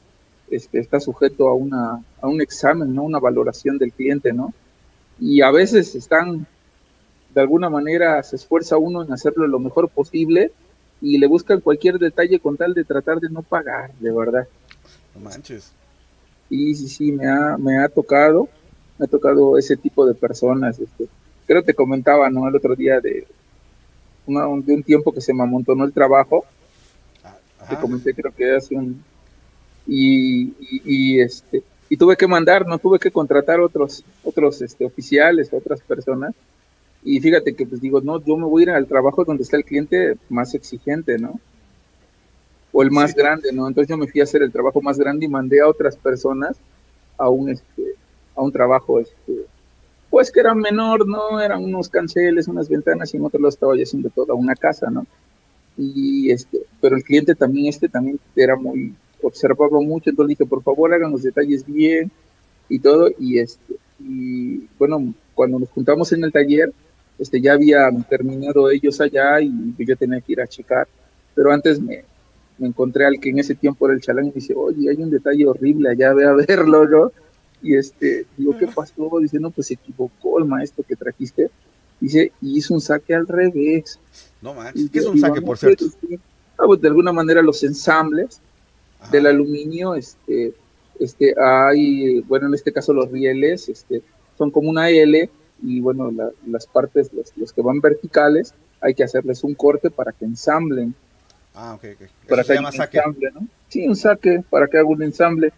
este, 0.49 0.79
está 0.79 0.99
sujeto 0.99 1.49
a, 1.49 1.53
una, 1.53 2.03
a 2.19 2.27
un 2.27 2.41
examen, 2.41 2.93
¿no? 2.93 3.03
Una 3.03 3.19
valoración 3.19 3.77
del 3.77 3.91
cliente, 3.91 4.33
¿no? 4.33 4.53
Y 5.19 5.41
a 5.41 5.51
veces 5.51 5.93
están, 5.93 6.47
de 7.33 7.41
alguna 7.41 7.69
manera, 7.69 8.23
se 8.23 8.37
esfuerza 8.37 8.77
uno 8.77 9.03
en 9.03 9.13
hacerlo 9.13 9.45
lo 9.45 9.59
mejor 9.59 9.87
posible 9.87 10.51
y 10.99 11.19
le 11.19 11.27
buscan 11.27 11.61
cualquier 11.61 11.99
detalle 11.99 12.39
con 12.39 12.57
tal 12.57 12.73
de 12.73 12.83
tratar 12.83 13.19
de 13.19 13.29
no 13.29 13.43
pagar, 13.43 13.93
de 13.99 14.11
verdad. 14.11 14.47
No 15.13 15.21
manches. 15.21 15.73
Y 16.49 16.73
sí, 16.73 16.87
sí, 16.87 17.11
me 17.11 17.27
ha, 17.27 17.57
me 17.57 17.77
ha 17.77 17.87
tocado 17.87 18.49
me 18.97 19.05
ha 19.05 19.07
tocado 19.07 19.57
ese 19.57 19.77
tipo 19.77 20.05
de 20.05 20.13
personas. 20.13 20.79
Este, 20.79 21.07
creo 21.45 21.61
que 21.61 21.67
te 21.67 21.73
comentaba, 21.73 22.29
¿no? 22.29 22.47
El 22.47 22.55
otro 22.55 22.75
día 22.75 22.99
de, 22.99 23.27
de 24.25 24.73
un 24.73 24.83
tiempo 24.83 25.11
que 25.11 25.21
se 25.21 25.33
me 25.33 25.43
amontonó 25.43 25.83
el 25.85 25.93
trabajo. 25.93 26.45
Te 27.69 27.77
comenté, 27.77 28.13
creo 28.13 28.33
que 28.33 28.55
hace 28.55 28.75
un. 28.75 29.03
Y, 29.85 30.53
y, 30.85 31.19
este 31.19 31.63
y 31.89 31.97
tuve 31.97 32.15
que 32.15 32.25
mandar, 32.25 32.65
no 32.65 32.77
tuve 32.77 32.97
que 32.97 33.11
contratar 33.11 33.59
otros 33.59 34.03
otros 34.23 34.61
este, 34.61 34.85
oficiales, 34.85 35.53
otras 35.53 35.81
personas, 35.81 36.33
Y 37.03 37.19
fíjate 37.19 37.53
que 37.53 37.65
pues 37.65 37.81
digo, 37.81 37.99
no, 38.01 38.23
yo 38.23 38.37
me 38.37 38.45
voy 38.45 38.61
a 38.61 38.63
ir 38.63 38.69
al 38.71 38.87
trabajo 38.87 39.25
donde 39.25 39.43
está 39.43 39.57
el 39.57 39.65
cliente 39.65 40.17
más 40.29 40.53
exigente, 40.55 41.17
¿no? 41.19 41.39
O 42.71 42.81
el 42.81 42.91
más 42.91 43.13
grande, 43.13 43.51
¿no? 43.51 43.67
Entonces 43.67 43.89
yo 43.89 43.97
me 43.97 44.07
fui 44.07 44.21
a 44.21 44.23
hacer 44.23 44.41
el 44.41 44.51
trabajo 44.51 44.81
más 44.81 44.97
grande 44.97 45.25
y 45.25 45.29
mandé 45.29 45.59
a 45.59 45.67
otras 45.67 45.97
personas 45.97 46.57
a 47.17 47.29
un, 47.29 47.49
este, 47.49 47.92
a 48.35 48.41
un 48.41 48.51
trabajo, 48.51 48.99
este, 48.99 49.45
pues 50.09 50.31
que 50.31 50.39
era 50.41 50.53
menor, 50.53 51.07
¿no? 51.07 51.39
Eran 51.39 51.63
unos 51.63 51.89
canceles, 51.89 52.47
unas 52.47 52.69
ventanas 52.69 53.13
y 53.13 53.17
en 53.17 53.25
otro 53.25 53.39
lado 53.39 53.49
estaba 53.49 53.75
yo 53.75 53.83
haciendo 53.83 54.09
toda 54.09 54.33
una 54.33 54.55
casa, 54.55 54.89
¿no? 54.89 55.05
Y 55.77 56.31
este, 56.31 56.59
pero 56.79 56.95
el 56.95 57.03
cliente 57.03 57.35
también, 57.35 57.67
este 57.67 57.89
también 57.89 58.19
era 58.35 58.55
muy, 58.55 58.93
observaba 59.21 59.81
mucho, 59.81 60.09
entonces 60.09 60.37
dije, 60.37 60.49
por 60.49 60.61
favor 60.61 60.93
hagan 60.93 61.11
los 61.11 61.23
detalles 61.23 61.65
bien 61.65 62.11
y 62.69 62.79
todo, 62.79 63.09
y 63.17 63.39
este, 63.39 63.75
y 63.99 64.67
bueno, 64.77 65.13
cuando 65.33 65.59
nos 65.59 65.69
juntamos 65.69 66.11
en 66.13 66.23
el 66.23 66.31
taller, 66.31 66.71
este, 67.17 67.41
ya 67.41 67.53
habían 67.53 68.03
terminado 68.03 68.69
ellos 68.69 68.99
allá 69.01 69.41
y 69.41 69.51
yo 69.79 69.95
tenía 69.95 70.21
que 70.21 70.33
ir 70.33 70.41
a 70.41 70.47
checar, 70.47 70.87
pero 71.35 71.51
antes 71.51 71.79
me, 71.79 72.03
me 72.57 72.67
encontré 72.67 73.05
al 73.05 73.19
que 73.19 73.29
en 73.29 73.39
ese 73.39 73.55
tiempo 73.55 73.85
era 73.85 73.95
el 73.95 74.01
chalán 74.01 74.25
y 74.25 74.29
me 74.29 74.35
dice, 74.35 74.53
oye, 74.55 74.89
hay 74.89 74.97
un 74.97 75.09
detalle 75.09 75.45
horrible 75.45 75.89
allá, 75.89 76.13
ve 76.13 76.25
a 76.25 76.33
verlo, 76.33 76.87
¿no? 76.87 77.11
Y 77.63 77.75
este, 77.75 78.25
digo, 78.37 78.57
¿qué 78.57 78.67
pasó? 78.67 79.09
Dice, 79.21 79.39
no, 79.39 79.49
pues 79.49 79.67
se 79.67 79.75
equivocó 79.75 80.37
el 80.37 80.45
maestro 80.45 80.83
que 80.87 80.97
trajiste. 80.97 81.49
Dice, 81.99 82.33
y 82.41 82.57
hizo 82.57 82.73
un 82.73 82.81
saque 82.81 83.15
al 83.15 83.25
revés. 83.25 83.99
No 84.41 84.53
manches, 84.53 84.89
¿qué 84.91 84.99
es 84.99 85.05
un 85.05 85.17
saque, 85.17 85.41
por 85.41 85.57
cierto? 85.57 85.85
Ah, 86.57 86.63
pues, 86.65 86.81
de 86.81 86.89
alguna 86.89 87.13
manera 87.13 87.41
los 87.41 87.63
ensambles 87.63 88.41
del 89.11 89.27
aluminio, 89.27 89.95
este, 89.95 90.53
este, 90.99 91.33
hay, 91.41 92.21
bueno, 92.21 92.47
en 92.47 92.53
este 92.53 92.71
caso 92.71 92.93
los 92.93 93.11
rieles, 93.11 93.67
este, 93.69 94.01
son 94.37 94.51
como 94.51 94.69
una 94.69 94.89
L 94.89 95.29
y 95.61 95.79
bueno, 95.79 96.11
las 96.45 96.67
partes, 96.67 97.11
los, 97.35 97.53
que 97.53 97.61
van 97.61 97.79
verticales, 97.79 98.53
hay 98.81 98.93
que 98.93 99.03
hacerles 99.03 99.43
un 99.43 99.55
corte 99.55 99.89
para 99.89 100.11
que 100.11 100.25
ensamblen. 100.25 100.93
Ah, 101.53 101.75
ok, 101.75 101.85
ok. 101.95 102.09
Para 102.27 102.41
que 102.41 102.47
se 102.47 102.55
llama 102.55 102.71
saque. 102.71 102.97
Ensamble, 102.97 103.31
¿no? 103.31 103.47
Sí, 103.69 103.87
un 103.87 103.95
saque, 103.95 104.43
para 104.49 104.67
que 104.67 104.77
haga 104.77 104.87
un 104.87 105.03
ensamble. 105.03 105.53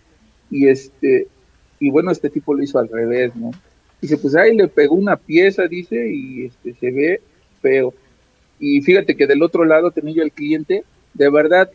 Y 0.52 0.68
este, 0.68 1.28
y 1.86 1.92
bueno, 1.92 2.12
este 2.12 2.30
tipo 2.30 2.54
lo 2.54 2.64
hizo 2.64 2.80
al 2.80 2.90
revés, 2.90 3.36
¿no? 3.36 3.52
Dice, 4.02 4.18
pues 4.18 4.36
ahí 4.36 4.56
le 4.56 4.68
pegó 4.68 4.96
una 4.96 5.16
pieza, 5.16 5.68
dice, 5.68 6.10
y 6.12 6.46
este, 6.46 6.74
se 6.74 6.92
ve 6.92 7.22
feo. 7.62 7.94
Y 8.60 8.82
fíjate 8.82 9.16
que 9.16 9.28
del 9.28 9.44
otro 9.44 9.66
lado 9.66 9.92
tenía 9.92 10.16
yo 10.16 10.24
el 10.24 10.32
cliente, 10.32 10.84
de 11.14 11.30
verdad, 11.30 11.70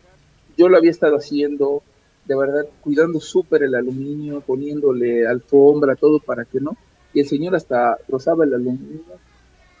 yo 0.57 0.67
lo 0.67 0.77
había 0.77 0.91
estado 0.91 1.15
haciendo, 1.15 1.81
de 2.25 2.35
verdad, 2.35 2.65
cuidando 2.81 3.19
súper 3.21 3.63
el 3.63 3.75
aluminio, 3.75 4.41
poniéndole 4.41 5.25
alfombra, 5.25 5.95
todo 5.95 6.19
para 6.19 6.43
que 6.43 6.59
no, 6.59 6.75
y 7.13 7.21
el 7.21 7.27
señor 7.27 7.55
hasta 7.55 7.97
rozaba 8.09 8.43
el 8.43 8.53
aluminio 8.53 9.01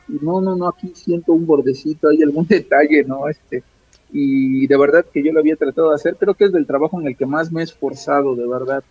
y 0.07 0.23
no, 0.23 0.41
no, 0.41 0.55
no, 0.55 0.67
aquí 0.67 0.91
siento 0.95 1.33
un 1.33 1.45
bordecito, 1.45 2.09
hay 2.09 2.21
algún 2.21 2.47
detalle, 2.49 3.03
¿no? 3.03 3.27
Este, 3.27 3.63
y 4.11 4.67
de 4.67 4.77
verdad 4.77 5.05
que 5.11 5.23
yo 5.23 5.31
lo 5.31 5.39
había 5.39 5.55
tratado 5.55 5.89
de 5.89 5.95
hacer, 5.95 6.15
creo 6.15 6.35
que 6.35 6.45
es 6.45 6.51
del 6.51 6.67
trabajo 6.67 6.99
en 6.99 7.07
el 7.07 7.17
que 7.17 7.25
más 7.25 7.51
me 7.51 7.61
he 7.61 7.63
esforzado, 7.63 8.35
de 8.35 8.47
verdad. 8.47 8.83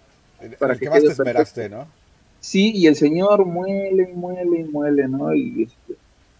Para 0.58 0.76
que, 0.76 0.88
más 0.88 1.02
te 1.02 1.08
esperaste, 1.08 1.68
¿no? 1.68 1.86
Sí, 2.40 2.72
y 2.74 2.86
el 2.86 2.96
señor 2.96 3.44
muele, 3.44 4.10
muele, 4.14 4.64
muele, 4.64 5.08
¿no? 5.08 5.34
Y 5.34 5.64
este, 5.64 5.94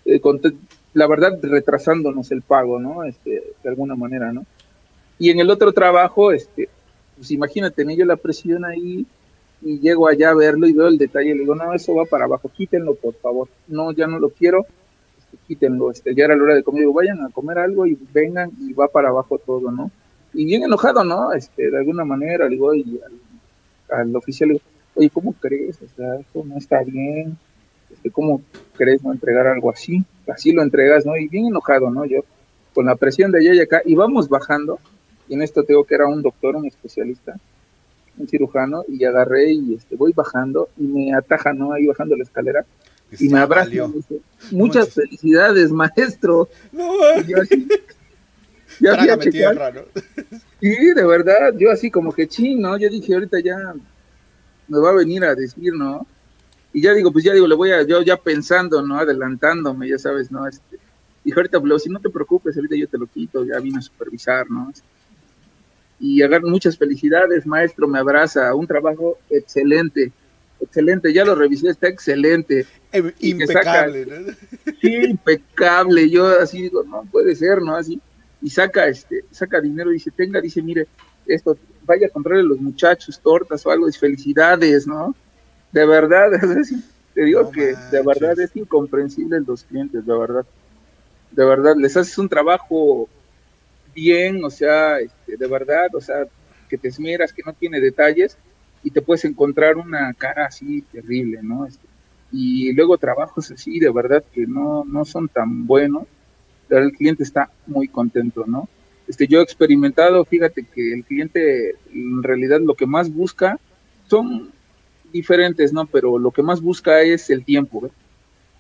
eh, 0.07 0.53
la 0.95 1.07
verdad 1.07 1.39
retrasándonos 1.43 2.31
el 2.31 2.43
pago, 2.43 2.81
¿no? 2.81 3.05
Este, 3.05 3.43
de 3.63 3.69
alguna 3.69 3.95
manera, 3.95 4.33
¿no? 4.33 4.47
Y 5.19 5.31
en 5.31 5.39
el 5.41 5.51
otro 5.51 5.73
trabajo, 5.73 6.33
este, 6.33 6.71
pues 7.17 7.31
imagínate, 7.31 7.85
yo 7.95 8.07
la 8.07 8.17
presión 8.17 8.65
ahí, 8.65 9.07
y 9.63 9.79
llego 9.79 10.09
allá 10.09 10.31
a 10.31 10.35
verlo 10.35 10.67
y 10.67 10.73
veo 10.73 10.89
el 10.89 10.97
detalle, 10.97 11.35
le 11.35 11.41
digo, 11.41 11.55
no, 11.55 11.75
eso 11.75 11.95
va 11.95 12.07
para 12.07 12.25
abajo, 12.25 12.49
quítenlo 12.49 12.95
por 12.95 13.15
favor, 13.15 13.49
no, 13.69 13.93
ya 13.93 14.07
no 14.07 14.19
lo 14.19 14.31
quiero, 14.31 14.65
este, 15.19 15.37
quítenlo, 15.47 15.91
este, 15.91 16.15
ya 16.15 16.25
era 16.25 16.35
la 16.35 16.43
hora 16.43 16.55
de 16.55 16.63
comer, 16.63 16.81
digo, 16.81 16.95
vayan 16.95 17.21
a 17.23 17.29
comer 17.29 17.59
algo 17.59 17.87
y 17.87 17.99
vengan 18.15 18.51
y 18.59 18.73
va 18.73 18.89
para 18.89 19.11
abajo 19.11 19.37
todo, 19.37 19.71
¿no? 19.71 19.91
Y 20.33 20.47
bien 20.47 20.63
enojado, 20.63 21.05
¿no? 21.05 21.35
Este, 21.35 21.71
de 21.71 21.77
alguna 21.77 22.07
manera, 22.07 22.45
le 22.45 22.53
digo, 22.53 22.75
y 22.75 23.01
al, 23.05 23.13
oficial, 24.15 24.49
le 24.49 24.55
digo, 24.55 24.65
oye, 24.95 25.11
¿cómo 25.11 25.33
crees? 25.35 25.79
O 25.83 25.97
sea, 25.97 26.17
esto 26.17 26.45
no 26.45 26.57
está 26.57 26.83
bien, 26.83 27.37
este, 27.91 28.11
¿cómo 28.11 28.43
crees 28.77 29.03
no 29.03 29.13
entregar 29.13 29.47
algo 29.47 29.71
así? 29.71 30.05
Así 30.29 30.53
lo 30.53 30.63
entregas, 30.63 31.07
¿no? 31.07 31.17
Y 31.17 31.29
bien 31.29 31.47
enojado, 31.47 31.91
¿no? 31.91 32.05
Yo, 32.05 32.21
con 32.75 32.87
la 32.87 32.97
presión 32.97 33.33
de 33.33 33.39
allá 33.39 33.55
y 33.55 33.61
acá, 33.61 33.83
y 33.85 33.95
vamos 33.95 34.29
bajando, 34.29 34.79
y 35.29 35.35
en 35.35 35.43
esto 35.43 35.65
tengo 35.65 35.85
que 35.85 35.95
era 35.95 36.07
un 36.07 36.23
doctor, 36.23 36.57
un 36.57 36.67
especialista, 36.67 37.37
un 38.19 38.29
cirujano, 38.29 38.85
y 38.89 39.05
agarré 39.05 39.53
y 39.53 39.75
este, 39.75 39.97
voy 39.97 40.13
bajando 40.13 40.69
y 40.77 40.83
me 40.85 41.15
ataja, 41.15 41.53
¿no? 41.53 41.73
Ahí 41.73 41.87
bajando 41.87 42.17
la 42.17 42.25
escalera 42.25 42.65
y, 43.19 43.29
me 43.29 43.41
abraza. 43.41 43.71
Muchas 44.53 44.95
felicidades, 44.95 45.71
maestro. 45.73 46.49
No, 46.73 47.21
yo 47.23 47.39
así, 47.43 47.67
ya 48.81 48.97
fui 48.97 49.09
a 49.11 49.19
checar. 49.19 49.87
Sí, 50.61 50.93
de 50.95 51.07
verdad, 51.07 51.55
yo 51.57 51.71
así 51.71 51.91
como 51.91 52.13
que 52.13 52.29
chino, 52.29 52.77
yo 52.77 52.89
dije, 52.89 53.15
ahorita 53.15 53.41
ya 53.41 53.57
me 54.69 54.79
va 54.79 54.91
a 54.91 54.95
venir 54.95 55.25
a 55.25 55.35
decir, 55.35 55.73
¿no? 55.73 56.07
Y 56.73 56.83
ya 56.83 56.93
digo, 56.93 57.13
pues 57.13 57.25
ya 57.25 57.33
digo, 57.33 57.47
le 57.47 57.55
voy 57.55 57.73
a, 57.73 57.83
yo 57.83 58.03
ya 58.03 58.17
pensando, 58.17 58.83
¿no? 58.83 58.99
Adelantándome, 58.99 59.89
ya 59.89 59.99
sabes, 59.99 60.31
¿no? 60.31 60.47
Este, 60.47 60.79
dije, 61.25 61.39
ahorita, 61.39 61.61
pues, 61.61 61.83
si 61.83 61.89
no 61.89 62.01
te 62.01 62.11
preocupes, 62.11 62.57
ahorita 62.57 62.77
yo 62.77 62.89
te 62.89 62.99
lo 62.99 63.07
quito, 63.07 63.45
ya 63.45 63.59
vine 63.59 63.79
a 63.79 63.83
supervisar, 63.83 64.51
¿no? 64.51 64.71
y 66.01 66.23
agarro 66.23 66.49
muchas 66.49 66.79
felicidades, 66.79 67.47
maestro, 67.47 67.87
me 67.87 67.99
abraza, 67.99 68.55
un 68.55 68.67
trabajo 68.67 69.19
excelente, 69.29 70.11
excelente, 70.59 71.13
ya 71.13 71.27
lo 71.27 71.35
revisé, 71.35 71.69
está 71.69 71.89
excelente. 71.89 72.67
Impecable, 73.21 74.07
¿no? 74.07 74.33
Sí, 74.81 74.95
impecable, 74.95 76.09
yo 76.09 76.27
así 76.41 76.63
digo, 76.63 76.83
no 76.85 77.05
puede 77.13 77.37
ser, 77.37 77.61
¿no? 77.61 77.77
Así, 77.77 78.01
y 78.43 78.51
saca, 78.51 78.87
este, 78.89 79.25
saca 79.31 79.61
dinero, 79.61 79.91
dice, 79.91 80.11
tenga, 80.11 80.41
dice, 80.41 80.63
mire, 80.63 80.87
esto, 81.27 81.57
vaya 81.85 82.07
a 82.07 82.11
comprarle 82.11 82.43
a 82.43 82.47
los 82.47 82.61
muchachos 82.61 83.21
tortas 83.21 83.65
o 83.67 83.71
algo, 83.71 83.87
dice, 83.87 83.99
felicidades, 83.99 84.87
¿no? 84.87 85.15
De 85.73 85.87
verdad, 85.87 86.31
te 87.15 87.23
digo 87.23 87.51
que 87.51 87.75
de 87.91 88.03
verdad 88.03 88.39
es 88.41 88.55
incomprensible 88.57 89.41
los 89.41 89.65
clientes, 89.65 90.05
de 90.07 90.19
verdad. 90.19 90.47
De 91.31 91.45
verdad, 91.45 91.77
les 91.77 91.97
haces 91.97 92.17
un 92.19 92.29
trabajo 92.29 93.09
bien, 93.95 94.43
o 94.45 94.51
sea, 94.51 94.99
este, 94.99 95.37
de 95.37 95.47
verdad, 95.47 95.89
o 95.95 96.01
sea, 96.01 96.27
que 96.69 96.79
te 96.79 96.89
esmeras, 96.89 97.33
que 97.33 97.43
no 97.45 97.53
tiene 97.53 97.81
detalles 97.81 98.37
y 98.83 98.91
te 98.91 99.03
puedes 99.03 99.25
encontrar 99.25 99.77
una 99.77 100.15
cara 100.15 100.47
así 100.47 100.83
terrible, 100.93 101.41
¿no? 101.43 101.67
Este, 101.67 101.87
y 102.33 102.73
luego 102.73 102.97
trabajos 102.97 103.51
así, 103.51 103.79
de 103.79 103.91
verdad, 103.91 104.25
que 104.33 104.47
no, 104.47 104.85
no 104.85 105.05
son 105.05 105.29
tan 105.29 105.67
buenos, 105.67 106.05
el 106.79 106.93
cliente 106.93 107.23
está 107.23 107.51
muy 107.67 107.89
contento, 107.89 108.45
¿no? 108.47 108.69
Este, 109.09 109.27
yo 109.27 109.41
he 109.41 109.43
experimentado, 109.43 110.25
fíjate 110.25 110.65
que 110.65 110.93
el 110.93 111.05
cliente 111.05 111.75
en 111.93 112.23
realidad 112.23 112.61
lo 112.61 112.75
que 112.75 112.87
más 112.87 113.13
busca 113.13 113.59
son 114.09 114.53
diferentes, 115.13 115.73
¿no? 115.73 115.87
Pero 115.87 116.19
lo 116.19 116.31
que 116.31 116.43
más 116.43 116.61
busca 116.61 117.03
es 117.03 117.29
el 117.31 117.45
tiempo, 117.45 117.81
¿ves? 117.81 117.93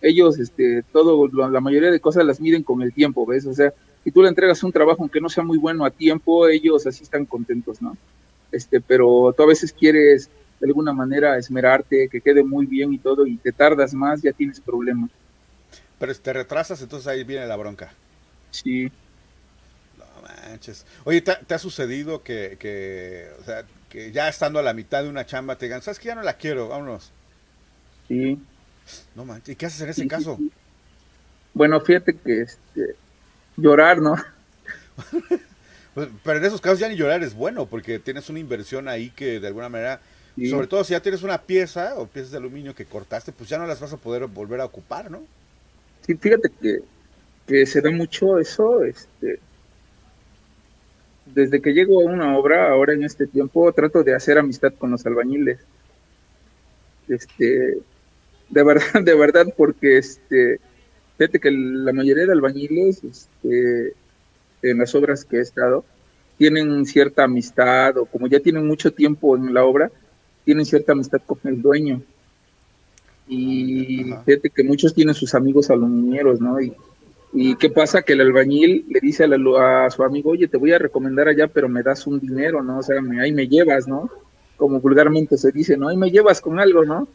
Ellos, 0.02 0.38
este, 0.38 0.82
todo, 0.92 1.28
la 1.48 1.60
mayoría 1.60 1.90
de 1.90 2.00
cosas 2.00 2.24
las 2.24 2.40
miden 2.40 2.62
con 2.62 2.82
el 2.82 2.92
tiempo, 2.92 3.26
¿ves? 3.26 3.46
O 3.46 3.54
sea, 3.54 3.72
si 4.02 4.10
tú 4.10 4.22
le 4.22 4.28
entregas 4.28 4.62
un 4.64 4.72
trabajo 4.72 5.02
aunque 5.02 5.20
no 5.20 5.28
sea 5.28 5.44
muy 5.44 5.58
bueno 5.58 5.84
a 5.84 5.90
tiempo, 5.90 6.48
ellos 6.48 6.86
así 6.86 7.04
están 7.04 7.26
contentos, 7.26 7.80
¿no? 7.80 7.96
Este, 8.50 8.80
pero 8.80 9.32
tú 9.36 9.42
a 9.42 9.46
veces 9.46 9.72
quieres 9.72 10.30
de 10.58 10.66
alguna 10.66 10.92
manera 10.92 11.38
esmerarte, 11.38 12.08
que 12.08 12.20
quede 12.20 12.42
muy 12.42 12.66
bien 12.66 12.92
y 12.92 12.98
todo, 12.98 13.26
y 13.26 13.36
te 13.36 13.52
tardas 13.52 13.94
más, 13.94 14.20
ya 14.20 14.32
tienes 14.32 14.60
problemas. 14.60 15.10
Pero 16.00 16.14
si 16.14 16.20
te 16.20 16.32
retrasas, 16.32 16.80
entonces 16.80 17.06
ahí 17.06 17.24
viene 17.24 17.46
la 17.46 17.56
bronca. 17.56 17.92
Sí. 18.50 18.90
No 19.98 20.04
manches. 20.22 20.86
Oye, 21.04 21.20
¿te, 21.20 21.54
ha 21.54 21.58
sucedido 21.58 22.22
que, 22.22 22.56
que, 22.58 23.30
o 23.38 23.44
sea, 23.44 23.64
que 23.90 24.10
ya 24.10 24.26
estando 24.26 24.58
a 24.58 24.62
la 24.62 24.72
mitad 24.72 25.02
de 25.02 25.10
una 25.10 25.26
chamba 25.26 25.56
te 25.56 25.66
digan, 25.66 25.82
¿sabes 25.82 25.98
que 25.98 26.08
ya 26.08 26.14
no 26.14 26.22
la 26.22 26.38
quiero? 26.38 26.68
Vámonos. 26.68 27.12
Sí. 28.08 28.42
No 29.14 29.26
manches, 29.26 29.52
¿y 29.52 29.56
qué 29.56 29.66
haces 29.66 29.82
en 29.82 29.90
ese 29.90 30.08
caso? 30.08 30.38
Bueno, 31.52 31.78
fíjate 31.82 32.16
que 32.16 32.40
este, 32.40 32.96
llorar, 33.56 34.00
¿no? 34.00 34.16
Pues, 35.92 36.08
pero 36.22 36.38
en 36.38 36.44
esos 36.44 36.60
casos 36.60 36.78
ya 36.78 36.88
ni 36.88 36.94
llorar 36.94 37.20
es 37.24 37.34
bueno, 37.34 37.66
porque 37.66 37.98
tienes 37.98 38.30
una 38.30 38.38
inversión 38.38 38.86
ahí 38.86 39.10
que 39.10 39.40
de 39.40 39.48
alguna 39.48 39.68
manera, 39.68 40.00
sobre 40.48 40.68
todo 40.68 40.84
si 40.84 40.92
ya 40.92 41.02
tienes 41.02 41.24
una 41.24 41.42
pieza 41.42 41.96
o 41.96 42.06
piezas 42.06 42.30
de 42.30 42.38
aluminio 42.38 42.76
que 42.76 42.84
cortaste, 42.84 43.32
pues 43.32 43.50
ya 43.50 43.58
no 43.58 43.66
las 43.66 43.80
vas 43.80 43.92
a 43.92 43.96
poder 43.96 44.28
volver 44.28 44.60
a 44.60 44.66
ocupar, 44.66 45.10
¿no? 45.10 45.26
Sí, 46.02 46.14
fíjate 46.14 46.50
que, 46.60 46.80
que 47.46 47.66
se 47.66 47.80
da 47.80 47.90
mucho 47.90 48.38
eso, 48.38 48.84
este, 48.84 49.38
desde 51.26 51.60
que 51.60 51.72
llego 51.72 52.00
a 52.00 52.04
una 52.04 52.36
obra, 52.36 52.70
ahora 52.70 52.92
en 52.92 53.04
este 53.04 53.26
tiempo, 53.26 53.72
trato 53.72 54.02
de 54.02 54.14
hacer 54.14 54.38
amistad 54.38 54.72
con 54.78 54.90
los 54.90 55.04
albañiles. 55.06 55.60
Este, 57.08 57.78
de 58.48 58.62
verdad, 58.62 59.02
de 59.04 59.14
verdad, 59.14 59.46
porque 59.56 59.98
este, 59.98 60.60
Fíjate 61.20 61.38
que 61.38 61.50
la 61.50 61.92
mayoría 61.92 62.24
de 62.24 62.32
albañiles, 62.32 63.04
este, 63.04 63.92
en 64.62 64.78
las 64.78 64.94
obras 64.94 65.26
que 65.26 65.36
he 65.36 65.40
estado, 65.42 65.84
tienen 66.38 66.86
cierta 66.86 67.24
amistad 67.24 67.98
o 67.98 68.06
como 68.06 68.26
ya 68.26 68.40
tienen 68.40 68.66
mucho 68.66 68.90
tiempo 68.90 69.36
en 69.36 69.52
la 69.52 69.62
obra, 69.64 69.92
tienen 70.46 70.64
cierta 70.64 70.92
amistad 70.92 71.20
con 71.26 71.38
el 71.44 71.60
dueño. 71.60 72.00
Y 73.32 74.12
fíjate 74.26 74.50
que 74.50 74.64
muchos 74.64 74.92
tienen 74.92 75.14
sus 75.14 75.36
amigos 75.36 75.70
aluminieros, 75.70 76.40
¿no? 76.40 76.60
Y, 76.60 76.74
y 77.32 77.54
qué 77.54 77.70
pasa 77.70 78.02
que 78.02 78.14
el 78.14 78.22
albañil 78.22 78.86
le 78.88 78.98
dice 78.98 79.24
a, 79.24 79.84
a, 79.86 79.90
su 79.90 80.02
amigo, 80.02 80.30
oye, 80.30 80.48
te 80.48 80.56
voy 80.56 80.72
a 80.72 80.78
recomendar 80.78 81.28
allá, 81.28 81.46
pero 81.46 81.68
me 81.68 81.84
das 81.84 82.08
un 82.08 82.18
dinero, 82.18 82.60
¿no? 82.64 82.78
O 82.78 82.82
sea, 82.82 82.96
ahí 83.20 83.32
me 83.32 83.46
llevas, 83.46 83.86
¿no? 83.86 84.10
Como 84.56 84.80
vulgarmente 84.80 85.36
se 85.36 85.52
dice, 85.52 85.76
¿no? 85.76 85.88
Ahí 85.88 85.96
me 85.96 86.10
llevas 86.10 86.40
con 86.40 86.58
algo, 86.58 86.84
¿no? 86.84 87.08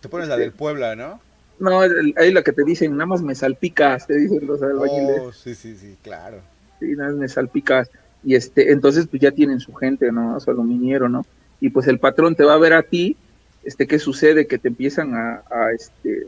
te 0.00 0.08
pones 0.08 0.28
la 0.28 0.36
del 0.36 0.52
Puebla, 0.52 0.96
¿no? 0.96 1.20
No, 1.60 1.80
ahí 1.80 2.32
la 2.32 2.42
que 2.42 2.52
te 2.52 2.64
dicen, 2.64 2.92
nada 2.92 3.06
más 3.06 3.22
me 3.22 3.34
salpicas, 3.34 4.06
te 4.06 4.18
dicen 4.18 4.46
los 4.46 4.62
albañiles. 4.62 5.20
Oh, 5.20 5.32
sí, 5.32 5.54
sí, 5.54 5.76
sí, 5.76 5.94
claro. 6.02 6.38
Sí, 6.80 6.86
nada 6.96 7.10
más 7.10 7.18
me 7.18 7.28
salpicas. 7.28 7.90
Y 8.24 8.34
este, 8.34 8.72
entonces 8.72 9.06
pues 9.06 9.20
ya 9.20 9.30
tienen 9.30 9.60
su 9.60 9.74
gente, 9.74 10.10
¿no? 10.10 10.40
Su 10.40 10.50
aluminiero, 10.50 11.08
¿no? 11.08 11.26
Y 11.60 11.68
pues 11.68 11.86
el 11.86 11.98
patrón 11.98 12.34
te 12.34 12.44
va 12.44 12.54
a 12.54 12.58
ver 12.58 12.72
a 12.72 12.82
ti, 12.82 13.16
este, 13.64 13.86
¿qué 13.86 13.98
sucede? 13.98 14.46
Que 14.46 14.58
te 14.58 14.68
empiezan 14.68 15.14
a, 15.14 15.42
a 15.50 15.72
este, 15.72 16.26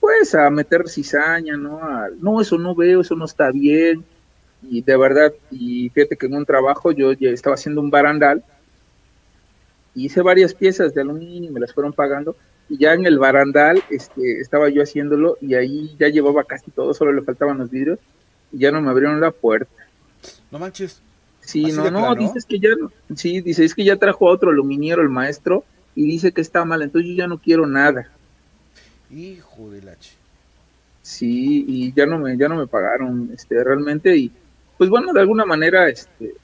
pues 0.00 0.34
a 0.34 0.48
meter 0.50 0.88
cizaña, 0.88 1.56
¿no? 1.56 1.80
no, 2.20 2.40
eso 2.40 2.58
no 2.58 2.74
veo, 2.74 3.02
eso 3.02 3.14
no 3.14 3.26
está 3.26 3.50
bien. 3.50 4.04
Y 4.62 4.82
de 4.82 4.96
verdad, 4.96 5.32
y 5.50 5.88
fíjate 5.90 6.16
que 6.16 6.26
en 6.26 6.34
un 6.34 6.44
trabajo 6.44 6.92
yo 6.92 7.12
ya 7.12 7.30
estaba 7.30 7.54
haciendo 7.54 7.80
un 7.80 7.90
barandal, 7.90 8.44
hice 9.94 10.22
varias 10.22 10.54
piezas 10.54 10.94
de 10.94 11.00
aluminio 11.00 11.50
y 11.50 11.52
me 11.52 11.60
las 11.60 11.72
fueron 11.72 11.92
pagando, 11.92 12.36
y 12.68 12.78
ya 12.78 12.94
en 12.94 13.06
el 13.06 13.18
barandal 13.18 13.82
este, 13.90 14.40
estaba 14.40 14.68
yo 14.68 14.82
haciéndolo 14.82 15.36
y 15.40 15.54
ahí 15.54 15.96
ya 15.98 16.08
llevaba 16.08 16.44
casi 16.44 16.70
todo, 16.70 16.94
solo 16.94 17.12
le 17.12 17.22
faltaban 17.22 17.58
los 17.58 17.70
vidrios 17.70 17.98
y 18.52 18.58
ya 18.58 18.70
no 18.70 18.80
me 18.80 18.90
abrieron 18.90 19.20
la 19.20 19.30
puerta. 19.30 19.72
No 20.50 20.58
manches. 20.58 21.02
Sí, 21.40 21.72
no, 21.72 21.90
no, 21.90 22.14
dices 22.14 22.44
que 22.44 22.60
ya, 22.60 22.68
sí, 23.16 23.40
dice, 23.40 23.64
es 23.64 23.74
que 23.74 23.84
ya 23.84 23.96
trajo 23.96 24.28
a 24.28 24.32
otro 24.32 24.50
aluminiero 24.50 25.02
el 25.02 25.08
maestro 25.08 25.64
y 25.94 26.06
dice 26.06 26.32
que 26.32 26.40
está 26.40 26.64
mal, 26.64 26.82
entonces 26.82 27.10
yo 27.10 27.16
ya 27.16 27.26
no 27.26 27.38
quiero 27.38 27.66
nada. 27.66 28.08
Hijo 29.10 29.70
de 29.70 29.82
la 29.82 29.96
ch... 29.96 30.16
Sí, 31.02 31.64
y 31.66 31.92
ya 31.94 32.06
no 32.06 32.18
me, 32.18 32.36
ya 32.36 32.48
no 32.48 32.56
me 32.56 32.66
pagaron, 32.66 33.30
este, 33.32 33.62
realmente, 33.64 34.16
y 34.16 34.30
pues 34.76 34.90
bueno, 34.90 35.12
de 35.12 35.20
alguna 35.20 35.44
manera, 35.44 35.88
este, 35.88 36.34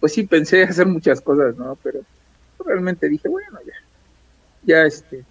pues 0.00 0.12
sí 0.14 0.24
pensé 0.24 0.62
hacer 0.64 0.86
muchas 0.86 1.20
cosas, 1.20 1.56
¿no? 1.56 1.76
Pero 1.82 2.00
realmente 2.64 3.08
dije, 3.08 3.28
bueno, 3.28 3.58
ya, 3.66 3.74
ya 4.62 4.86
este, 4.86 5.24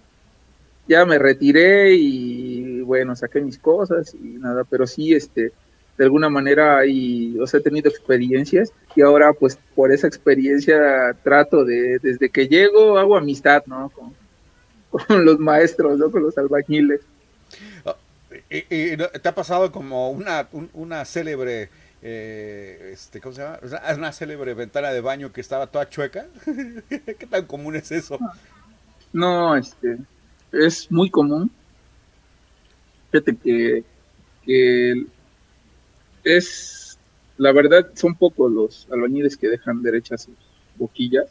ya 0.86 1.04
me 1.04 1.18
retiré 1.18 1.94
y 1.94 2.80
bueno, 2.80 3.14
saqué 3.14 3.40
mis 3.40 3.58
cosas 3.58 4.14
y 4.14 4.38
nada, 4.38 4.64
pero 4.64 4.86
sí, 4.86 5.14
este, 5.14 5.52
de 5.98 6.04
alguna 6.04 6.28
manera 6.30 6.86
y, 6.86 7.36
o 7.40 7.46
sea, 7.46 7.58
he 7.58 7.62
tenido 7.62 7.90
experiencias 7.90 8.72
y 8.94 9.02
ahora 9.02 9.32
pues 9.32 9.58
por 9.74 9.92
esa 9.92 10.06
experiencia 10.06 11.14
trato 11.24 11.64
de, 11.64 11.98
desde 11.98 12.30
que 12.30 12.46
llego, 12.46 12.96
hago 12.96 13.16
amistad, 13.16 13.64
¿no? 13.66 13.90
Con, 13.90 14.16
los 15.24 15.38
maestros, 15.38 15.98
¿no? 15.98 16.10
Con 16.10 16.22
los 16.22 16.38
albañiles. 16.38 17.00
Oh, 17.84 17.96
¿Y, 18.48 18.96
te 18.96 19.28
ha 19.28 19.34
pasado 19.34 19.70
como 19.70 20.10
una, 20.10 20.48
una 20.72 21.04
célebre, 21.04 21.68
eh, 22.00 22.90
este, 22.94 23.20
¿cómo 23.20 23.34
se 23.34 23.42
llama? 23.42 23.58
Una 23.96 24.12
célebre 24.12 24.54
ventana 24.54 24.90
de 24.92 25.02
baño 25.02 25.32
que 25.32 25.42
estaba 25.42 25.66
toda 25.66 25.90
chueca. 25.90 26.26
¿Qué 26.88 27.26
tan 27.28 27.44
común 27.44 27.76
es 27.76 27.92
eso? 27.92 28.18
No, 29.12 29.56
este, 29.56 29.98
es 30.52 30.90
muy 30.90 31.10
común. 31.10 31.50
Fíjate 33.10 33.36
que, 33.36 33.84
es, 36.36 36.98
la 37.36 37.52
verdad, 37.52 37.88
son 37.94 38.14
pocos 38.14 38.50
los 38.50 38.88
albañiles 38.90 39.36
que 39.36 39.48
dejan 39.48 39.82
derechas 39.82 40.22
sus 40.22 40.34
boquillas. 40.76 41.26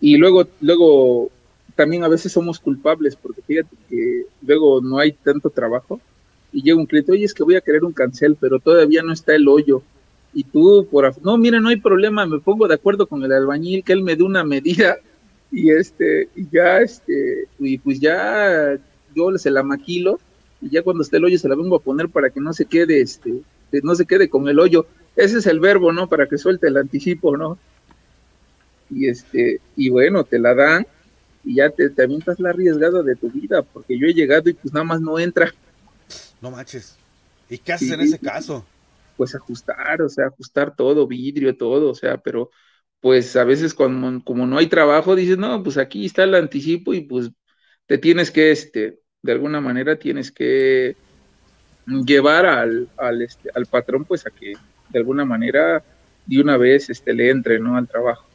Y 0.00 0.16
luego, 0.16 0.46
luego, 0.60 1.30
también 1.76 2.04
a 2.04 2.08
veces 2.08 2.32
somos 2.32 2.58
culpables, 2.58 3.16
porque 3.16 3.42
fíjate 3.42 3.76
que 3.88 4.26
luego 4.42 4.80
no 4.80 4.98
hay 4.98 5.12
tanto 5.12 5.50
trabajo 5.50 6.00
y 6.52 6.62
llega 6.62 6.78
un 6.78 6.86
cliente, 6.86 7.12
oye, 7.12 7.24
es 7.24 7.34
que 7.34 7.42
voy 7.42 7.56
a 7.56 7.60
querer 7.60 7.84
un 7.84 7.92
cancel, 7.92 8.36
pero 8.40 8.60
todavía 8.60 9.02
no 9.02 9.12
está 9.12 9.34
el 9.34 9.48
hoyo. 9.48 9.82
Y 10.32 10.44
tú, 10.44 10.86
por 10.90 11.20
no, 11.22 11.36
mira, 11.36 11.60
no 11.60 11.68
hay 11.68 11.76
problema, 11.76 12.26
me 12.26 12.38
pongo 12.38 12.68
de 12.68 12.74
acuerdo 12.74 13.06
con 13.06 13.22
el 13.24 13.32
albañil, 13.32 13.82
que 13.84 13.92
él 13.92 14.02
me 14.02 14.16
dé 14.16 14.22
una 14.22 14.44
medida 14.44 14.98
y 15.50 15.70
este, 15.70 16.28
y 16.34 16.48
ya, 16.50 16.80
este, 16.80 17.48
y 17.58 17.78
pues 17.78 18.00
ya 18.00 18.78
yo 19.14 19.36
se 19.38 19.50
la 19.50 19.62
maquilo 19.62 20.18
y 20.64 20.70
ya 20.70 20.82
cuando 20.82 21.02
esté 21.02 21.18
el 21.18 21.24
hoyo 21.24 21.38
se 21.38 21.48
la 21.48 21.56
vengo 21.56 21.76
a 21.76 21.82
poner 21.82 22.08
para 22.08 22.30
que 22.30 22.40
no 22.40 22.54
se 22.54 22.64
quede, 22.64 23.02
este, 23.02 23.42
no 23.82 23.94
se 23.94 24.06
quede 24.06 24.30
con 24.30 24.48
el 24.48 24.58
hoyo. 24.58 24.86
Ese 25.14 25.38
es 25.38 25.46
el 25.46 25.60
verbo, 25.60 25.92
¿no? 25.92 26.08
Para 26.08 26.26
que 26.26 26.38
suelte 26.38 26.68
el 26.68 26.78
anticipo, 26.78 27.36
¿no? 27.36 27.58
Y 28.88 29.08
este, 29.08 29.60
y 29.76 29.90
bueno, 29.90 30.24
te 30.24 30.38
la 30.38 30.54
dan 30.54 30.86
y 31.44 31.56
ya 31.56 31.68
te, 31.68 31.90
te 31.90 32.02
avientas 32.02 32.40
la 32.40 32.48
arriesgada 32.48 33.02
de 33.02 33.14
tu 33.14 33.30
vida, 33.30 33.60
porque 33.60 33.98
yo 33.98 34.06
he 34.06 34.14
llegado 34.14 34.48
y 34.48 34.54
pues 34.54 34.72
nada 34.72 34.84
más 34.84 35.02
no 35.02 35.18
entra. 35.18 35.52
No 36.40 36.50
manches. 36.50 36.96
¿Y 37.50 37.58
qué 37.58 37.74
haces 37.74 37.90
en 37.90 38.00
ese 38.00 38.18
caso? 38.18 38.64
Pues 39.18 39.34
ajustar, 39.34 40.00
o 40.00 40.08
sea, 40.08 40.28
ajustar 40.28 40.74
todo, 40.74 41.06
vidrio, 41.06 41.54
todo, 41.58 41.90
o 41.90 41.94
sea, 41.94 42.16
pero 42.16 42.50
pues 43.00 43.36
a 43.36 43.44
veces 43.44 43.74
como, 43.74 44.24
como 44.24 44.46
no 44.46 44.56
hay 44.56 44.68
trabajo, 44.68 45.14
dices, 45.14 45.36
no, 45.36 45.62
pues 45.62 45.76
aquí 45.76 46.06
está 46.06 46.24
el 46.24 46.34
anticipo 46.34 46.94
y 46.94 47.02
pues 47.02 47.30
te 47.86 47.98
tienes 47.98 48.30
que, 48.30 48.50
este, 48.50 49.03
de 49.24 49.32
alguna 49.32 49.58
manera 49.58 49.96
tienes 49.96 50.30
que 50.30 50.96
llevar 51.86 52.44
al, 52.44 52.90
al, 52.98 53.22
este, 53.22 53.48
al 53.54 53.64
patrón 53.64 54.04
pues 54.04 54.26
a 54.26 54.30
que 54.30 54.52
de 54.90 54.98
alguna 54.98 55.24
manera 55.24 55.82
de 56.26 56.40
una 56.42 56.58
vez 56.58 56.90
este, 56.90 57.14
le 57.14 57.30
entre, 57.30 57.58
¿no? 57.58 57.78
Al 57.78 57.88
trabajo. 57.88 58.26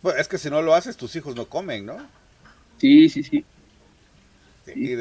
Pues 0.00 0.16
es 0.18 0.28
que 0.28 0.38
si 0.38 0.48
no 0.48 0.62
lo 0.62 0.74
haces, 0.74 0.96
tus 0.96 1.16
hijos 1.16 1.34
no 1.34 1.46
comen, 1.46 1.86
¿no? 1.86 1.96
Sí, 2.78 3.08
sí, 3.08 3.24
sí. 3.24 3.44
sí, 4.64 4.96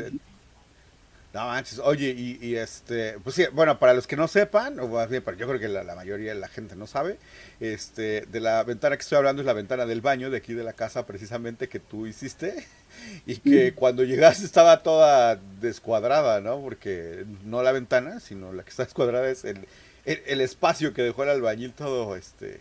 no 1.33 1.45
manches, 1.47 1.79
oye, 1.79 2.09
y, 2.09 2.55
este, 2.55 3.17
pues 3.23 3.37
sí, 3.37 3.45
bueno, 3.53 3.79
para 3.79 3.93
los 3.93 4.05
que 4.05 4.17
no 4.17 4.27
sepan, 4.27 4.77
o 4.81 4.89
más 4.89 5.09
bien, 5.09 5.23
yo 5.37 5.47
creo 5.47 5.59
que 5.59 5.69
la, 5.69 5.95
mayoría 5.95 6.33
de 6.33 6.39
la 6.39 6.49
gente 6.49 6.75
no 6.75 6.87
sabe, 6.87 7.17
este, 7.61 8.25
de 8.25 8.39
la 8.41 8.63
ventana 8.63 8.97
que 8.97 9.01
estoy 9.01 9.17
hablando 9.17 9.41
es 9.41 9.45
la 9.45 9.53
ventana 9.53 9.85
del 9.85 10.01
baño 10.01 10.29
de 10.29 10.37
aquí 10.37 10.53
de 10.53 10.63
la 10.63 10.73
casa 10.73 11.05
precisamente 11.05 11.69
que 11.69 11.79
tú 11.79 12.05
hiciste 12.05 12.67
y 13.25 13.37
que 13.37 13.73
cuando 13.73 14.03
llegaste 14.03 14.43
estaba 14.43 14.83
toda 14.83 15.39
descuadrada, 15.61 16.41
¿no? 16.41 16.59
Porque 16.59 17.25
no 17.45 17.63
la 17.63 17.71
ventana, 17.71 18.19
sino 18.19 18.51
la 18.51 18.63
que 18.63 18.71
está 18.71 18.83
descuadrada 18.83 19.29
es 19.29 19.45
el, 19.45 19.67
el, 20.03 20.41
espacio 20.41 20.93
que 20.93 21.01
dejó 21.01 21.23
el 21.23 21.29
albañil 21.29 21.71
todo, 21.71 22.17
este, 22.17 22.59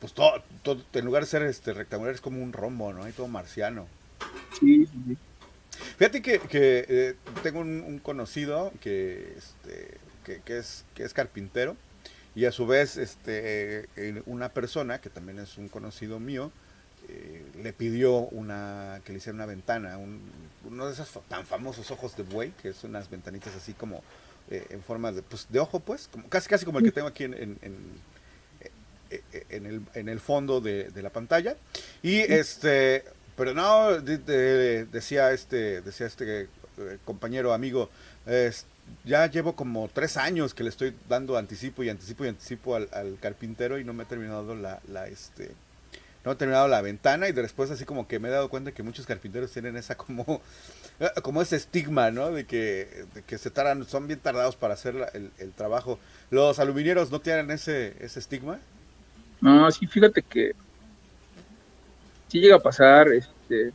pues 0.00 0.12
todo, 0.14 0.42
todo, 0.64 0.82
en 0.94 1.04
lugar 1.04 1.22
de 1.22 1.28
ser 1.28 1.42
este 1.42 1.72
rectangular 1.74 2.12
es 2.12 2.20
como 2.20 2.42
un 2.42 2.52
rombo, 2.52 2.92
¿no? 2.92 3.08
Y 3.08 3.12
todo 3.12 3.28
marciano. 3.28 3.86
Sí, 4.58 4.84
sí. 4.86 5.16
Fíjate 5.98 6.22
que, 6.22 6.40
eh, 6.52 7.14
tengo 7.42 7.60
un, 7.60 8.00
conocido 8.02 8.72
que, 8.80 9.34
este, 9.36 9.98
que, 10.44 10.58
es, 10.58 10.84
que 10.94 11.04
es 11.04 11.14
carpintero 11.14 11.76
y 12.34 12.46
a 12.46 12.52
su 12.52 12.66
vez 12.66 12.96
este, 12.96 13.88
eh, 13.96 14.22
una 14.26 14.50
persona 14.50 15.00
que 15.00 15.10
también 15.10 15.38
es 15.38 15.58
un 15.58 15.68
conocido 15.68 16.18
mío 16.18 16.50
eh, 17.08 17.44
le 17.62 17.72
pidió 17.72 18.12
una 18.28 19.00
que 19.04 19.12
le 19.12 19.18
hiciera 19.18 19.34
una 19.34 19.46
ventana, 19.46 19.98
uno 20.64 20.86
de 20.86 20.92
esos 20.92 21.10
tan 21.28 21.44
famosos 21.44 21.90
ojos 21.90 22.16
de 22.16 22.22
buey, 22.22 22.52
que 22.62 22.72
son 22.72 22.90
unas 22.90 23.10
ventanitas 23.10 23.54
así 23.56 23.74
como 23.74 24.02
en 24.48 24.82
forma 24.82 25.12
de, 25.12 25.22
pues, 25.22 25.46
de 25.48 25.58
ojo, 25.58 25.80
pues, 25.80 26.08
como, 26.08 26.28
casi 26.28 26.48
casi 26.48 26.64
como 26.64 26.78
el 26.78 26.84
que 26.84 26.92
tengo 26.92 27.08
aquí 27.08 27.24
en, 27.24 27.34
en, 27.34 27.58
en, 29.50 29.66
el, 29.66 29.82
en 29.94 30.08
el 30.08 30.20
fondo 30.20 30.60
de, 30.60 30.90
de 30.90 31.02
la 31.02 31.10
pantalla. 31.10 31.56
Y 32.02 32.18
este 32.18 33.04
pero 33.36 33.54
no, 33.54 34.00
decía 34.00 35.32
este, 35.32 35.80
decía 35.80 36.06
este 36.06 36.42
eh, 36.78 36.98
compañero, 37.04 37.52
amigo, 37.52 37.90
ya 39.04 39.26
llevo 39.26 39.54
como 39.54 39.88
tres 39.88 40.16
años 40.16 40.54
que 40.54 40.62
le 40.62 40.70
estoy 40.70 40.94
dando 41.08 41.36
anticipo 41.36 41.82
y 41.82 41.88
anticipo 41.88 42.24
y 42.24 42.28
anticipo 42.28 42.76
al, 42.76 43.18
carpintero 43.20 43.78
y 43.78 43.84
no 43.84 43.92
me 43.92 44.04
he 44.04 44.06
terminado 44.06 44.54
la, 44.54 44.80
la, 44.88 45.06
este, 45.06 45.52
no 46.24 46.32
he 46.32 46.36
terminado 46.36 46.68
la 46.68 46.82
ventana 46.82 47.28
y 47.28 47.32
después 47.32 47.70
así 47.70 47.84
como 47.84 48.06
que 48.06 48.18
me 48.18 48.28
he 48.28 48.30
dado 48.30 48.48
cuenta 48.48 48.72
que 48.72 48.82
muchos 48.82 49.06
carpinteros 49.06 49.50
tienen 49.52 49.76
esa 49.76 49.96
como, 49.96 50.40
como 51.22 51.42
ese 51.42 51.56
estigma, 51.56 52.10
¿no? 52.10 52.30
De 52.30 52.44
que, 52.44 53.06
que 53.26 53.38
se 53.38 53.50
tardan, 53.50 53.84
son 53.86 54.06
bien 54.06 54.20
tardados 54.20 54.56
para 54.56 54.74
hacer 54.74 55.08
el, 55.14 55.30
el, 55.38 55.52
trabajo. 55.52 55.98
¿Los 56.30 56.58
aluminieros 56.58 57.10
no 57.10 57.20
tienen 57.20 57.50
ese, 57.50 57.96
ese 58.00 58.20
estigma? 58.20 58.58
No, 59.40 59.70
sí, 59.70 59.86
fíjate 59.86 60.22
que 60.22 60.54
sí 62.32 62.40
llega 62.40 62.56
a 62.56 62.60
pasar 62.60 63.08
este, 63.08 63.74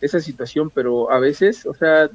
esa 0.00 0.18
situación, 0.18 0.68
pero 0.68 1.12
a 1.12 1.20
veces, 1.20 1.64
o 1.64 1.72
sea, 1.72 2.10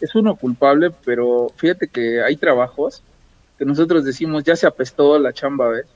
es 0.00 0.14
uno 0.16 0.34
culpable, 0.34 0.90
pero 1.04 1.46
fíjate 1.54 1.86
que 1.86 2.20
hay 2.20 2.36
trabajos 2.36 3.00
que 3.56 3.64
nosotros 3.64 4.04
decimos 4.04 4.42
ya 4.42 4.56
se 4.56 4.66
apestó 4.66 5.16
la 5.20 5.32
chamba, 5.32 5.68
¿ves? 5.68 5.86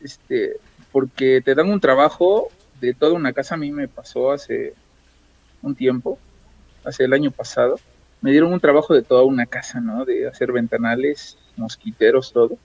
Este, 0.00 0.58
porque 0.92 1.42
te 1.44 1.56
dan 1.56 1.68
un 1.70 1.80
trabajo 1.80 2.50
de 2.80 2.94
toda 2.94 3.14
una 3.14 3.32
casa, 3.32 3.56
a 3.56 3.58
mí 3.58 3.72
me 3.72 3.88
pasó 3.88 4.30
hace 4.30 4.74
un 5.60 5.74
tiempo, 5.74 6.20
hace 6.84 7.02
el 7.02 7.12
año 7.12 7.32
pasado, 7.32 7.80
me 8.20 8.30
dieron 8.30 8.52
un 8.52 8.60
trabajo 8.60 8.94
de 8.94 9.02
toda 9.02 9.24
una 9.24 9.46
casa, 9.46 9.80
¿no? 9.80 10.04
De 10.04 10.28
hacer 10.28 10.52
ventanales, 10.52 11.36
mosquiteros, 11.56 12.32
todo 12.32 12.56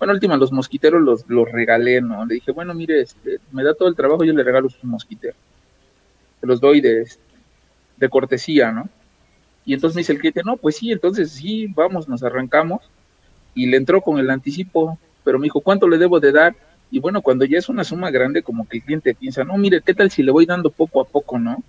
bueno, 0.00 0.14
última, 0.14 0.38
los 0.38 0.50
mosquiteros 0.50 1.02
los, 1.02 1.28
los 1.28 1.52
regalé, 1.52 2.00
¿no? 2.00 2.24
Le 2.24 2.36
dije, 2.36 2.52
bueno, 2.52 2.72
mire, 2.72 3.02
este, 3.02 3.38
me 3.52 3.62
da 3.62 3.74
todo 3.74 3.86
el 3.86 3.94
trabajo, 3.94 4.24
yo 4.24 4.32
le 4.32 4.42
regalo 4.42 4.70
sus 4.70 4.82
mosquiteros. 4.82 5.36
Se 6.40 6.46
los 6.46 6.58
doy 6.58 6.80
de, 6.80 7.02
este, 7.02 7.22
de 7.98 8.08
cortesía, 8.08 8.72
¿no? 8.72 8.88
Y 9.66 9.74
entonces 9.74 9.94
me 9.94 10.00
dice 10.00 10.14
el 10.14 10.18
cliente, 10.18 10.40
no, 10.42 10.56
pues 10.56 10.76
sí, 10.76 10.90
entonces 10.90 11.30
sí, 11.30 11.66
vamos, 11.66 12.08
nos 12.08 12.22
arrancamos. 12.22 12.80
Y 13.54 13.66
le 13.66 13.76
entró 13.76 14.00
con 14.00 14.18
el 14.18 14.30
anticipo, 14.30 14.98
pero 15.22 15.38
me 15.38 15.44
dijo, 15.44 15.60
¿cuánto 15.60 15.86
le 15.86 15.98
debo 15.98 16.18
de 16.18 16.32
dar? 16.32 16.56
Y 16.90 16.98
bueno, 16.98 17.20
cuando 17.20 17.44
ya 17.44 17.58
es 17.58 17.68
una 17.68 17.84
suma 17.84 18.10
grande, 18.10 18.42
como 18.42 18.66
que 18.66 18.78
el 18.78 18.84
cliente 18.84 19.14
piensa, 19.14 19.44
no, 19.44 19.58
mire, 19.58 19.82
¿qué 19.84 19.92
tal 19.92 20.10
si 20.10 20.22
le 20.22 20.32
voy 20.32 20.46
dando 20.46 20.70
poco 20.70 21.02
a 21.02 21.04
poco, 21.04 21.38
no? 21.38 21.62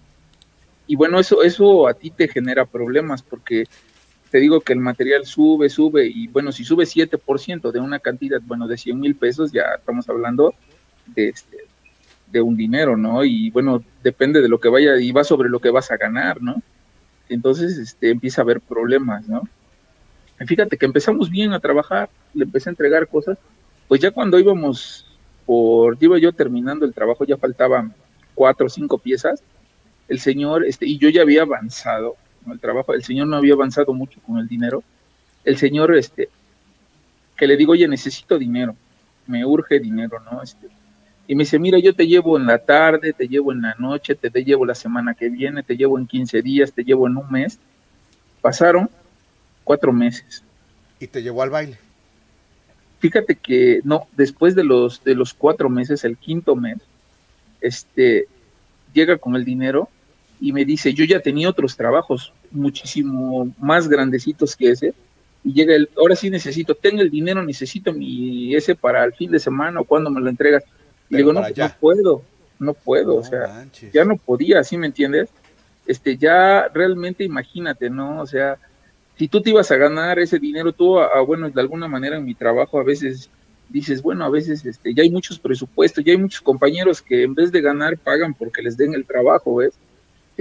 Y 0.87 0.95
bueno, 0.95 1.19
eso, 1.19 1.43
eso 1.43 1.85
a 1.85 1.93
ti 1.93 2.11
te 2.11 2.29
genera 2.29 2.65
problemas 2.65 3.23
porque 3.23 3.65
te 4.31 4.39
digo 4.39 4.61
que 4.61 4.71
el 4.71 4.79
material 4.79 5.25
sube, 5.25 5.69
sube, 5.69 6.07
y 6.07 6.27
bueno, 6.29 6.53
si 6.53 6.63
sube 6.63 6.85
7% 6.85 7.71
de 7.71 7.79
una 7.81 7.99
cantidad, 7.99 8.39
bueno, 8.41 8.65
de 8.65 8.77
100 8.77 8.97
mil 8.97 9.15
pesos, 9.15 9.51
ya 9.51 9.63
estamos 9.77 10.07
hablando 10.07 10.55
de, 11.07 11.29
este, 11.29 11.57
de 12.31 12.41
un 12.41 12.55
dinero, 12.55 12.95
¿no? 12.95 13.25
Y 13.25 13.51
bueno, 13.51 13.83
depende 14.01 14.41
de 14.41 14.47
lo 14.47 14.59
que 14.61 14.69
vaya, 14.69 14.97
y 14.99 15.11
va 15.11 15.25
sobre 15.25 15.49
lo 15.49 15.59
que 15.59 15.69
vas 15.69 15.91
a 15.91 15.97
ganar, 15.97 16.41
¿no? 16.41 16.63
Entonces, 17.27 17.77
este, 17.77 18.09
empieza 18.09 18.41
a 18.41 18.43
haber 18.43 18.61
problemas, 18.61 19.27
¿no? 19.27 19.43
Fíjate 20.45 20.77
que 20.77 20.85
empezamos 20.85 21.29
bien 21.29 21.51
a 21.51 21.59
trabajar, 21.59 22.09
le 22.33 22.45
empecé 22.45 22.69
a 22.69 22.71
entregar 22.71 23.09
cosas, 23.09 23.37
pues 23.89 23.99
ya 23.99 24.11
cuando 24.11 24.39
íbamos 24.39 25.05
por, 25.45 25.97
iba 25.99 26.17
yo 26.17 26.31
terminando 26.31 26.85
el 26.85 26.93
trabajo, 26.93 27.25
ya 27.25 27.35
faltaban 27.35 27.93
cuatro 28.33 28.67
o 28.67 28.69
cinco 28.69 28.97
piezas, 28.97 29.43
el 30.07 30.19
señor, 30.21 30.65
este, 30.65 30.85
y 30.87 30.97
yo 30.97 31.09
ya 31.09 31.21
había 31.21 31.41
avanzado, 31.41 32.15
el 32.47 32.59
trabajo, 32.59 32.93
el 32.93 33.03
señor 33.03 33.27
no 33.27 33.35
había 33.35 33.53
avanzado 33.53 33.93
mucho 33.93 34.19
con 34.25 34.37
el 34.37 34.47
dinero, 34.47 34.83
el 35.43 35.57
señor, 35.57 35.95
este, 35.95 36.29
que 37.35 37.47
le 37.47 37.57
digo, 37.57 37.73
oye, 37.73 37.87
necesito 37.87 38.37
dinero, 38.37 38.75
me 39.27 39.45
urge 39.45 39.79
dinero, 39.79 40.19
¿no? 40.19 40.41
Este, 40.41 40.67
y 41.27 41.35
me 41.35 41.43
dice, 41.43 41.59
mira, 41.59 41.79
yo 41.79 41.93
te 41.95 42.07
llevo 42.07 42.37
en 42.37 42.45
la 42.45 42.57
tarde, 42.57 43.13
te 43.13 43.27
llevo 43.27 43.51
en 43.51 43.61
la 43.61 43.75
noche, 43.77 44.15
te, 44.15 44.29
te 44.29 44.43
llevo 44.43 44.65
la 44.65 44.75
semana 44.75 45.13
que 45.13 45.29
viene, 45.29 45.63
te 45.63 45.77
llevo 45.77 45.97
en 45.97 46.07
15 46.07 46.41
días, 46.41 46.73
te 46.73 46.83
llevo 46.83 47.07
en 47.07 47.15
un 47.15 47.31
mes. 47.31 47.57
Pasaron 48.41 48.89
cuatro 49.63 49.93
meses. 49.93 50.43
¿Y 50.99 51.07
te 51.07 51.23
llevó 51.23 51.43
al 51.43 51.49
baile? 51.49 51.77
Fíjate 52.99 53.35
que 53.35 53.81
no, 53.83 54.07
después 54.17 54.55
de 54.55 54.63
los, 54.63 55.03
de 55.03 55.15
los 55.15 55.33
cuatro 55.33 55.69
meses, 55.69 56.03
el 56.03 56.17
quinto 56.17 56.55
mes, 56.55 56.79
este, 57.61 58.27
llega 58.93 59.17
con 59.17 59.35
el 59.35 59.45
dinero 59.45 59.89
y 60.41 60.51
me 60.51 60.65
dice, 60.65 60.93
yo 60.93 61.05
ya 61.05 61.19
tenía 61.19 61.47
otros 61.47 61.77
trabajos 61.77 62.33
muchísimo 62.49 63.53
más 63.59 63.87
grandecitos 63.87 64.55
que 64.55 64.71
ese, 64.71 64.93
y 65.43 65.53
llega 65.53 65.75
el, 65.75 65.89
ahora 65.95 66.15
sí 66.15 66.29
necesito, 66.29 66.73
tengo 66.73 67.01
el 67.01 67.11
dinero, 67.11 67.43
necesito 67.43 67.93
mi 67.93 68.55
ese 68.55 68.75
para 68.75 69.05
el 69.05 69.13
fin 69.13 69.31
de 69.31 69.39
semana 69.39 69.79
o 69.79 69.83
cuando 69.85 70.09
me 70.09 70.19
lo 70.19 70.29
entregas. 70.29 70.63
Y 71.09 71.17
digo, 71.17 71.31
no, 71.31 71.41
no 71.41 71.69
puedo, 71.79 72.23
no 72.59 72.73
puedo, 72.73 73.15
o 73.15 73.23
sea, 73.23 73.65
ya 73.93 74.03
no 74.03 74.17
podía, 74.17 74.63
¿sí 74.63 74.77
me 74.77 74.87
entiendes? 74.87 75.29
Este, 75.85 76.17
ya 76.17 76.67
realmente 76.73 77.23
imagínate, 77.23 77.89
¿no? 77.89 78.21
O 78.21 78.25
sea, 78.25 78.57
si 79.17 79.27
tú 79.27 79.41
te 79.41 79.51
ibas 79.51 79.69
a 79.71 79.77
ganar 79.77 80.19
ese 80.19 80.39
dinero, 80.39 80.73
tú, 80.73 80.99
a, 80.99 81.21
bueno, 81.21 81.49
de 81.49 81.61
alguna 81.61 81.87
manera 81.87 82.17
en 82.17 82.25
mi 82.25 82.33
trabajo 82.33 82.79
a 82.79 82.83
veces 82.83 83.29
dices, 83.69 84.01
bueno, 84.01 84.25
a 84.25 84.29
veces 84.29 84.65
este, 84.65 84.93
ya 84.93 85.03
hay 85.03 85.11
muchos 85.11 85.39
presupuestos, 85.39 86.03
ya 86.03 86.11
hay 86.11 86.17
muchos 86.17 86.41
compañeros 86.41 87.01
que 87.01 87.23
en 87.23 87.35
vez 87.35 87.51
de 87.51 87.61
ganar 87.61 87.97
pagan 87.97 88.33
porque 88.33 88.61
les 88.61 88.75
den 88.77 88.93
el 88.93 89.05
trabajo, 89.05 89.55
¿ves? 89.55 89.73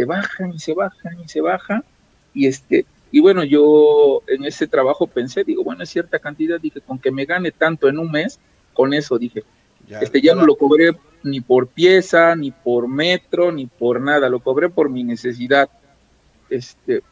Se 0.00 0.06
bajan 0.06 0.52
y 0.54 0.58
se 0.58 0.72
bajan 0.72 1.20
y 1.22 1.28
se 1.28 1.40
bajan. 1.40 1.84
Y 2.32 2.46
este, 2.46 2.86
y 3.10 3.20
bueno, 3.20 3.44
yo 3.44 4.22
en 4.28 4.44
ese 4.44 4.66
trabajo 4.66 5.06
pensé, 5.06 5.44
digo, 5.44 5.62
bueno, 5.62 5.82
es 5.82 5.90
cierta 5.90 6.18
cantidad, 6.18 6.60
dije, 6.60 6.80
con 6.80 6.98
que 6.98 7.10
me 7.10 7.26
gane 7.26 7.50
tanto 7.50 7.88
en 7.88 7.98
un 7.98 8.10
mes, 8.10 8.38
con 8.72 8.94
eso 8.94 9.18
dije, 9.18 9.44
ya, 9.86 9.98
este 10.00 10.20
ya 10.22 10.34
no 10.34 10.46
lo 10.46 10.56
cobré 10.56 10.96
ni 11.22 11.40
por 11.40 11.66
pieza, 11.66 12.34
ni 12.34 12.50
por 12.50 12.88
metro, 12.88 13.52
ni 13.52 13.66
por 13.66 14.00
nada, 14.00 14.28
lo 14.28 14.40
cobré 14.40 14.70
por 14.70 14.88
mi 14.88 15.04
necesidad. 15.04 15.68
Este, 16.48 17.02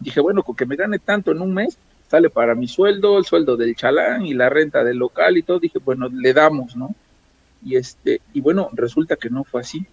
dije, 0.00 0.20
bueno, 0.20 0.42
con 0.42 0.56
que 0.56 0.64
me 0.64 0.76
gane 0.76 0.98
tanto 0.98 1.32
en 1.32 1.42
un 1.42 1.52
mes, 1.52 1.76
sale 2.08 2.30
para 2.30 2.54
mi 2.54 2.68
sueldo, 2.68 3.18
el 3.18 3.24
sueldo 3.24 3.56
del 3.56 3.76
chalán 3.76 4.24
y 4.24 4.32
la 4.32 4.48
renta 4.48 4.84
del 4.84 4.96
local 4.96 5.36
y 5.36 5.42
todo, 5.42 5.58
dije, 5.58 5.80
bueno, 5.80 6.08
le 6.08 6.32
damos, 6.32 6.76
¿no? 6.76 6.94
Y 7.62 7.76
este, 7.76 8.22
y 8.32 8.40
bueno, 8.40 8.70
resulta 8.72 9.16
que 9.16 9.28
no 9.28 9.44
fue 9.44 9.60
así. 9.60 9.84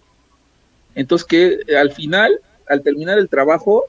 Entonces 0.94 1.26
que 1.26 1.60
eh, 1.66 1.76
al 1.76 1.92
final, 1.92 2.40
al 2.68 2.82
terminar 2.82 3.18
el 3.18 3.28
trabajo, 3.28 3.84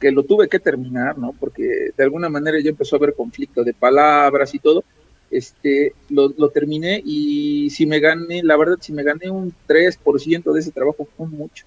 que 0.00 0.12
lo 0.12 0.22
tuve 0.22 0.48
que 0.48 0.58
terminar, 0.58 1.18
¿no? 1.18 1.34
Porque 1.38 1.90
de 1.96 2.04
alguna 2.04 2.28
manera 2.28 2.58
ya 2.60 2.70
empezó 2.70 2.96
a 2.96 2.98
haber 2.98 3.14
conflicto 3.14 3.64
de 3.64 3.74
palabras 3.74 4.54
y 4.54 4.58
todo, 4.58 4.84
este, 5.30 5.92
lo, 6.08 6.30
terminé 6.48 7.02
y 7.04 7.68
si 7.70 7.84
me 7.84 8.00
gané, 8.00 8.42
la 8.42 8.56
verdad, 8.56 8.78
si 8.80 8.92
me 8.92 9.02
gané 9.02 9.30
un 9.30 9.52
3% 9.66 10.52
de 10.52 10.60
ese 10.60 10.70
trabajo 10.70 11.06
fue 11.16 11.26
mucho. 11.26 11.64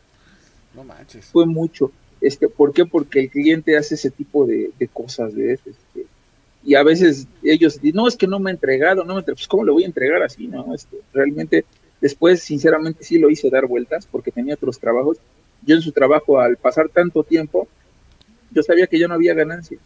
No 0.73 0.83
manches. 0.83 1.25
Fue 1.25 1.45
mucho. 1.45 1.91
Este, 2.21 2.47
¿Por 2.47 2.73
qué? 2.73 2.85
Porque 2.85 3.19
el 3.19 3.29
cliente 3.29 3.77
hace 3.77 3.95
ese 3.95 4.09
tipo 4.09 4.45
de, 4.45 4.71
cosas, 4.93 5.35
de 5.35 5.53
este, 5.53 5.71
y 6.63 6.75
a 6.75 6.83
veces 6.83 7.27
ellos 7.43 7.81
dicen, 7.81 7.97
no, 7.97 8.07
es 8.07 8.15
que 8.15 8.27
no 8.27 8.39
me 8.39 8.51
ha 8.51 8.53
entregado, 8.53 9.03
no 9.03 9.15
me 9.15 9.23
pues 9.23 9.47
¿cómo 9.47 9.63
le 9.63 9.71
voy 9.71 9.83
a 9.83 9.87
entregar 9.87 10.21
así? 10.21 10.47
no 10.47 10.73
este, 10.75 10.97
Realmente 11.11 11.65
Después, 12.01 12.41
sinceramente, 12.41 13.03
sí 13.03 13.19
lo 13.19 13.29
hice 13.29 13.49
dar 13.49 13.67
vueltas 13.67 14.07
porque 14.07 14.31
tenía 14.31 14.55
otros 14.55 14.79
trabajos. 14.79 15.17
Yo 15.63 15.75
en 15.75 15.81
su 15.81 15.91
trabajo, 15.91 16.39
al 16.39 16.57
pasar 16.57 16.89
tanto 16.89 17.23
tiempo, 17.23 17.67
yo 18.51 18.63
sabía 18.63 18.87
que 18.87 18.99
ya 18.99 19.07
no 19.07 19.13
había 19.13 19.35
ganancia. 19.35 19.77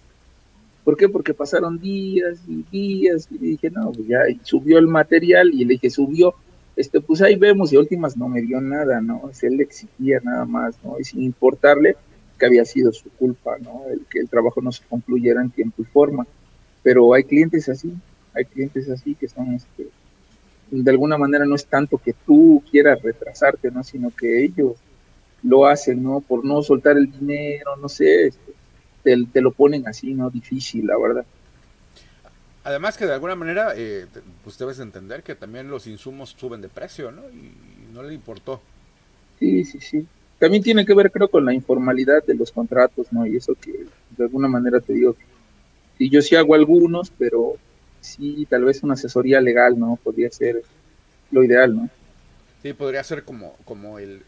¿Por 0.85 0.95
qué? 0.95 1.09
Porque 1.09 1.33
pasaron 1.33 1.79
días 1.79 2.39
y 2.47 2.63
días 2.71 3.27
y 3.29 3.37
dije, 3.37 3.69
no, 3.69 3.91
pues 3.91 4.07
ya 4.07 4.19
subió 4.43 4.77
el 4.77 4.87
material 4.87 5.51
y 5.53 5.65
le 5.65 5.73
dije, 5.73 5.89
subió, 5.89 6.35
este, 6.75 7.01
pues 7.01 7.21
ahí 7.21 7.35
vemos 7.35 7.73
y 7.73 7.77
últimas 7.77 8.15
no 8.15 8.29
me 8.29 8.41
dio 8.41 8.61
nada, 8.61 9.01
¿no? 9.01 9.29
él 9.41 9.57
le 9.57 9.63
exigía 9.63 10.19
nada 10.23 10.45
más, 10.45 10.75
¿no? 10.83 10.99
Y 10.99 11.03
sin 11.03 11.23
importarle 11.23 11.95
que 12.37 12.45
había 12.45 12.65
sido 12.65 12.91
su 12.91 13.09
culpa, 13.11 13.57
¿no? 13.59 13.83
El 13.91 14.05
que 14.05 14.19
el 14.19 14.29
trabajo 14.29 14.61
no 14.61 14.71
se 14.71 14.83
concluyera 14.87 15.41
en 15.41 15.49
tiempo 15.49 15.81
y 15.81 15.85
forma. 15.85 16.27
Pero 16.83 17.13
hay 17.13 17.23
clientes 17.23 17.67
así, 17.69 17.93
hay 18.33 18.45
clientes 18.45 18.89
así 18.89 19.15
que 19.15 19.27
son, 19.27 19.53
este, 19.53 19.87
de 20.71 20.91
alguna 20.91 21.17
manera 21.17 21.45
no 21.45 21.55
es 21.55 21.65
tanto 21.65 21.97
que 21.97 22.13
tú 22.25 22.63
quieras 22.69 23.01
retrasarte, 23.01 23.71
¿no? 23.71 23.83
Sino 23.83 24.11
que 24.11 24.43
ellos 24.43 24.75
lo 25.43 25.65
hacen, 25.65 26.03
¿no? 26.03 26.21
Por 26.21 26.43
no 26.43 26.61
soltar 26.63 26.97
el 26.97 27.11
dinero, 27.11 27.75
no 27.77 27.87
sé, 27.87 28.27
este, 28.27 28.53
te, 29.03 29.41
lo 29.41 29.51
ponen 29.51 29.87
así, 29.87 30.13
¿no? 30.13 30.29
Difícil, 30.29 30.87
la 30.87 30.97
verdad. 30.97 31.25
Además 32.63 32.97
que 32.97 33.05
de 33.05 33.13
alguna 33.13 33.35
manera, 33.35 33.73
eh, 33.75 34.07
pues 34.43 34.57
debes 34.57 34.79
entender 34.79 35.21
que 35.21 35.35
también 35.35 35.69
los 35.69 35.85
insumos 35.85 36.35
suben 36.37 36.61
de 36.61 36.69
precio, 36.69 37.11
¿no? 37.11 37.21
Y 37.29 37.93
no 37.93 38.01
le 38.01 38.13
importó. 38.13 38.59
Sí, 39.39 39.63
sí, 39.65 39.79
sí. 39.79 40.07
También 40.39 40.63
tiene 40.63 40.85
que 40.85 40.95
ver, 40.95 41.11
creo, 41.11 41.29
con 41.29 41.45
la 41.45 41.53
informalidad 41.53 42.23
de 42.25 42.33
los 42.33 42.51
contratos, 42.51 43.07
¿no? 43.11 43.25
Y 43.25 43.37
eso 43.37 43.53
que 43.53 43.85
de 44.17 44.23
alguna 44.23 44.47
manera 44.47 44.79
te 44.79 44.93
digo, 44.93 45.15
y 45.99 46.09
yo 46.09 46.21
sí 46.21 46.35
hago 46.35 46.55
algunos, 46.55 47.11
pero 47.11 47.55
sí, 48.05 48.47
tal 48.49 48.63
vez 48.65 48.83
una 48.83 48.93
asesoría 48.93 49.41
legal, 49.41 49.77
¿no? 49.77 49.99
Podría 50.03 50.31
ser 50.31 50.61
lo 51.31 51.43
ideal, 51.43 51.75
¿no? 51.75 51.89
Sí, 52.61 52.73
podría 52.73 53.03
ser 53.03 53.23
como, 53.23 53.55
como 53.65 53.99
el, 53.99 54.23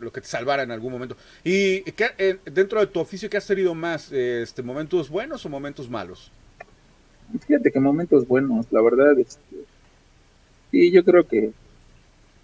lo 0.00 0.12
que 0.12 0.20
te 0.20 0.26
salvara 0.26 0.62
en 0.62 0.70
algún 0.70 0.92
momento. 0.92 1.16
¿Y 1.44 1.82
qué, 1.92 2.06
eh, 2.18 2.38
dentro 2.44 2.80
de 2.80 2.86
tu 2.86 3.00
oficio 3.00 3.30
qué 3.30 3.36
has 3.36 3.46
tenido 3.46 3.74
más? 3.74 4.10
Este, 4.12 4.62
¿Momentos 4.62 5.08
buenos 5.08 5.44
o 5.44 5.48
momentos 5.48 5.88
malos? 5.88 6.32
Fíjate 7.46 7.70
que 7.70 7.78
momentos 7.78 8.26
buenos, 8.26 8.66
la 8.72 8.82
verdad, 8.82 9.16
este, 9.18 9.56
sí, 10.70 10.90
yo 10.90 11.04
creo 11.04 11.26
que, 11.28 11.52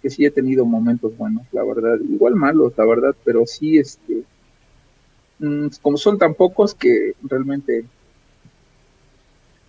que 0.01 0.09
sí 0.09 0.25
he 0.25 0.31
tenido 0.31 0.65
momentos 0.65 1.17
buenos, 1.17 1.45
la 1.51 1.63
verdad, 1.63 1.97
igual 2.09 2.35
malos, 2.35 2.71
la 2.77 2.85
verdad, 2.85 3.15
pero 3.25 3.45
sí, 3.45 3.77
este, 3.77 4.23
mm, 5.39 5.67
como 5.81 5.97
son 5.97 6.17
tan 6.17 6.33
pocos 6.35 6.73
que 6.73 7.13
realmente 7.23 7.83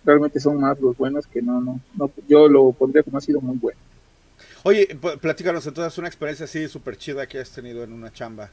realmente 0.05 0.39
son 0.39 0.59
más 0.59 0.79
los 0.79 0.97
buenos 0.97 1.27
que 1.27 1.41
no, 1.41 1.61
no, 1.61 1.79
no 1.95 2.11
yo 2.27 2.47
lo 2.47 2.71
pondría 2.71 3.03
como 3.03 3.17
ha 3.17 3.21
sido 3.21 3.41
muy 3.41 3.57
bueno. 3.57 3.79
Oye, 4.63 4.87
platícanos 5.21 5.65
entonces 5.67 5.97
una 5.97 6.07
experiencia 6.07 6.45
así 6.45 6.67
súper 6.67 6.97
chida 6.97 7.27
que 7.27 7.39
has 7.39 7.51
tenido 7.51 7.83
en 7.83 7.93
una 7.93 8.11
chamba. 8.11 8.49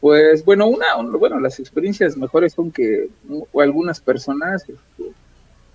Pues 0.00 0.44
bueno, 0.44 0.66
una, 0.66 0.96
bueno, 1.16 1.38
las 1.38 1.60
experiencias 1.60 2.16
mejores 2.16 2.52
son 2.54 2.72
que 2.72 3.08
algunas 3.54 4.00
personas 4.00 4.62
este, 4.62 5.12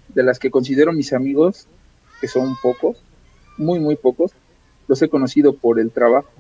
de 0.10 0.24
las 0.24 0.38
que 0.38 0.52
considero 0.52 0.92
mis 0.92 1.14
amigos, 1.14 1.68
que 2.20 2.28
son 2.28 2.56
pocos, 2.62 3.02
muy, 3.58 3.80
muy 3.80 3.96
pocos, 3.96 4.34
los 4.90 5.02
he 5.02 5.08
conocido 5.08 5.54
por 5.54 5.80
el 5.80 5.92
trabajo. 5.92 6.34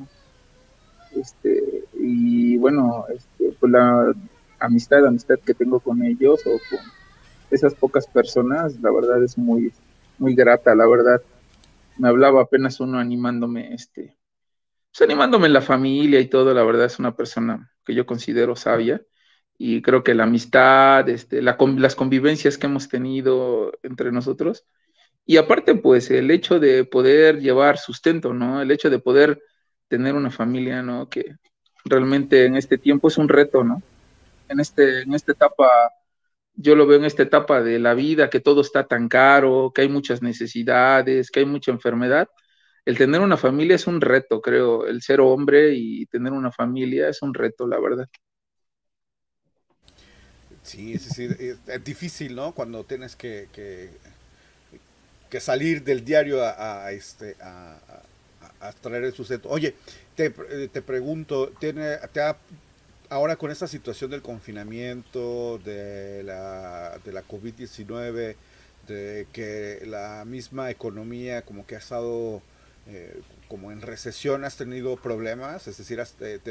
Este, 1.15 1.85
y 1.93 2.57
bueno, 2.57 3.05
este, 3.07 3.55
pues 3.57 3.71
la 3.71 4.13
amistad, 4.59 5.05
amistad 5.05 5.39
que 5.45 5.53
tengo 5.53 5.79
con 5.79 6.03
ellos 6.03 6.41
o 6.45 6.59
con 6.69 6.79
esas 7.51 7.73
pocas 7.75 8.07
personas, 8.07 8.79
la 8.81 8.91
verdad 8.91 9.23
es 9.23 9.37
muy, 9.37 9.73
muy 10.17 10.35
grata, 10.35 10.75
la 10.75 10.87
verdad. 10.87 11.21
Me 11.97 12.07
hablaba 12.09 12.41
apenas 12.41 12.79
uno 12.79 12.99
animándome, 12.99 13.73
este, 13.73 14.15
pues 14.91 15.01
animándome 15.01 15.47
en 15.47 15.53
la 15.53 15.61
familia 15.61 16.19
y 16.19 16.27
todo, 16.27 16.53
la 16.53 16.63
verdad 16.63 16.85
es 16.85 16.99
una 16.99 17.15
persona 17.15 17.71
que 17.85 17.93
yo 17.93 18.05
considero 18.05 18.55
sabia 18.55 19.01
y 19.57 19.81
creo 19.81 20.03
que 20.03 20.13
la 20.13 20.23
amistad, 20.23 21.07
este, 21.09 21.41
la, 21.41 21.57
las 21.77 21.95
convivencias 21.95 22.57
que 22.57 22.67
hemos 22.67 22.89
tenido 22.89 23.71
entre 23.83 24.11
nosotros 24.11 24.65
y 25.25 25.37
aparte 25.37 25.75
pues 25.75 26.09
el 26.11 26.31
hecho 26.31 26.59
de 26.59 26.85
poder 26.85 27.41
llevar 27.41 27.77
sustento, 27.77 28.33
¿no? 28.33 28.61
El 28.61 28.71
hecho 28.71 28.89
de 28.89 28.99
poder 28.99 29.41
tener 29.87 30.15
una 30.15 30.31
familia, 30.31 30.81
¿no? 30.81 31.09
Que 31.09 31.35
realmente 31.85 32.45
en 32.45 32.55
este 32.55 32.77
tiempo 32.77 33.07
es 33.09 33.17
un 33.17 33.27
reto, 33.27 33.63
¿no? 33.63 33.81
En, 34.47 34.59
este, 34.59 35.01
en 35.01 35.13
esta 35.13 35.33
etapa, 35.33 35.67
yo 36.57 36.75
lo 36.75 36.87
veo 36.87 36.97
en 36.97 37.05
esta 37.05 37.23
etapa 37.23 37.61
de 37.61 37.77
la 37.79 37.93
vida, 37.93 38.29
que 38.29 38.39
todo 38.39 38.61
está 38.61 38.87
tan 38.87 39.07
caro, 39.07 39.71
que 39.73 39.81
hay 39.81 39.89
muchas 39.89 40.23
necesidades, 40.23 41.29
que 41.29 41.41
hay 41.41 41.45
mucha 41.45 41.71
enfermedad. 41.71 42.27
El 42.83 42.97
tener 42.97 43.21
una 43.21 43.37
familia 43.37 43.75
es 43.75 43.85
un 43.85 44.01
reto, 44.01 44.41
creo. 44.41 44.87
El 44.87 45.01
ser 45.03 45.21
hombre 45.21 45.73
y 45.75 46.07
tener 46.07 46.33
una 46.33 46.51
familia 46.51 47.09
es 47.09 47.21
un 47.21 47.33
reto, 47.33 47.67
la 47.67 47.79
verdad. 47.79 48.07
Sí, 50.63 50.97
sí, 50.97 51.09
sí. 51.11 51.53
Es 51.67 51.83
difícil, 51.83 52.35
¿no? 52.35 52.53
Cuando 52.53 52.83
tienes 52.83 53.15
que, 53.15 53.49
que, 53.53 55.39
salir 55.39 55.83
del 55.83 56.03
diario 56.03 56.41
a, 56.43 56.91
este, 56.91 57.35
a, 57.39 57.77
a, 58.59 58.71
traer 58.73 59.03
el 59.03 59.13
sustento. 59.13 59.49
Oye, 59.49 59.75
te, 60.15 60.31
te 60.31 60.81
pregunto, 60.81 61.49
¿tiene, 61.59 61.97
te 62.11 62.21
ha, 62.21 62.35
ahora 63.09 63.35
con 63.35 63.51
esta 63.51 63.67
situación 63.67 64.11
del 64.11 64.21
confinamiento, 64.21 65.59
de 65.59 66.23
la, 66.23 66.99
de 67.03 67.11
la 67.13 67.23
COVID-19, 67.27 68.35
de 68.87 69.27
que 69.33 69.83
la 69.85 70.23
misma 70.25 70.69
economía 70.71 71.41
como 71.41 71.65
que 71.65 71.75
ha 71.75 71.79
estado 71.79 72.41
eh, 72.87 73.21
como 73.49 73.71
en 73.71 73.81
recesión, 73.81 74.43
has 74.43 74.57
tenido 74.57 74.95
problemas? 74.97 75.67
Es 75.67 75.77
decir, 75.77 76.01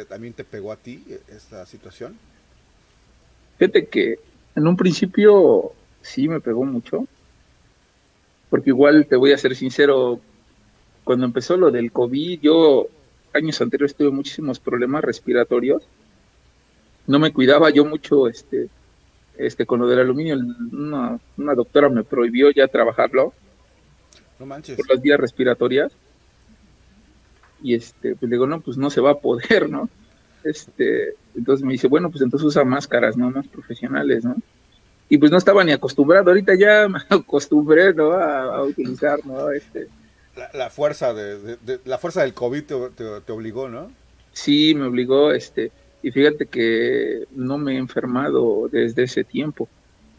¿también 0.09 0.35
te 0.35 0.45
pegó 0.45 0.73
a 0.73 0.77
ti 0.77 1.05
esta 1.29 1.65
situación? 1.67 2.19
Fíjate 3.59 3.87
que 3.87 4.19
en 4.55 4.67
un 4.67 4.77
principio 4.77 5.73
sí 6.03 6.29
me 6.29 6.41
pegó 6.41 6.65
mucho, 6.65 7.07
porque 8.51 8.71
igual 8.71 9.07
te 9.07 9.17
voy 9.17 9.33
a 9.33 9.39
ser 9.39 9.57
sincero, 9.57 10.21
cuando 11.05 11.25
empezó 11.25 11.57
lo 11.57 11.71
del 11.71 11.93
COVID, 11.93 12.41
yo 12.41 12.89
años 13.33 13.61
anteriores 13.61 13.95
tuve 13.95 14.11
muchísimos 14.11 14.59
problemas 14.59 15.05
respiratorios. 15.05 15.83
No 17.07 17.19
me 17.19 17.33
cuidaba 17.33 17.71
yo 17.71 17.85
mucho 17.85 18.29
este, 18.29 18.69
este, 19.37 19.67
con 19.67 19.81
lo 19.81 19.87
del 19.87 20.01
aluminio. 20.01 20.37
Una, 20.73 21.19
doctora 21.55 21.89
me 21.89 22.05
prohibió 22.05 22.51
ya 22.51 22.69
trabajarlo. 22.69 23.33
No 24.39 24.47
manches. 24.47 24.77
Por 24.77 24.91
las 24.91 25.01
vías 25.01 25.21
respiratorias. 25.21 25.93
Y 27.63 27.75
este, 27.75 28.17
pues 28.17 28.31
digo, 28.31 28.47
no, 28.47 28.61
pues 28.61 28.77
no 28.77 28.91
se 28.91 29.01
va 29.01 29.13
a 29.13 29.19
poder, 29.19 29.71
¿no? 29.71 29.89
Este, 30.45 31.15
entonces 31.35 31.65
me 31.65 31.73
dice, 31.73 31.89
bueno, 31.89 32.11
pues 32.11 32.23
entonces 32.23 32.47
usa 32.47 32.65
máscaras, 32.65 33.17
¿no? 33.17 33.31
Más 33.31 33.49
profesionales, 33.49 34.25
¿no? 34.25 34.37
Y 35.09 35.19
pues 35.19 35.31
no 35.31 35.39
estaba 35.39 35.65
ni 35.65 35.73
acostumbrado. 35.73 36.31
Ahorita 36.31 36.55
ya 36.55 36.89
me 36.89 37.01
acostumbré, 37.09 37.95
¿no? 37.95 38.13
A, 38.13 38.57
a 38.57 38.63
utilizar, 38.63 39.25
¿no? 39.25 39.51
Este, 39.51 39.89
la, 40.53 40.71
fuerza 40.71 41.15
de, 41.15 41.59
la 41.85 41.99
fuerza 41.99 42.23
del 42.23 42.35
COVID 42.35 42.65
te, 42.65 43.33
obligó, 43.33 43.69
¿no? 43.69 43.91
Sí, 44.33 44.75
me 44.75 44.87
obligó, 44.87 45.33
este, 45.33 45.73
y 46.03 46.11
fíjate 46.11 46.47
que 46.47 47.25
no 47.33 47.59
me 47.59 47.75
he 47.75 47.79
enfermado 47.79 48.69
desde 48.71 49.05
ese 49.05 49.25
tiempo, 49.25 49.69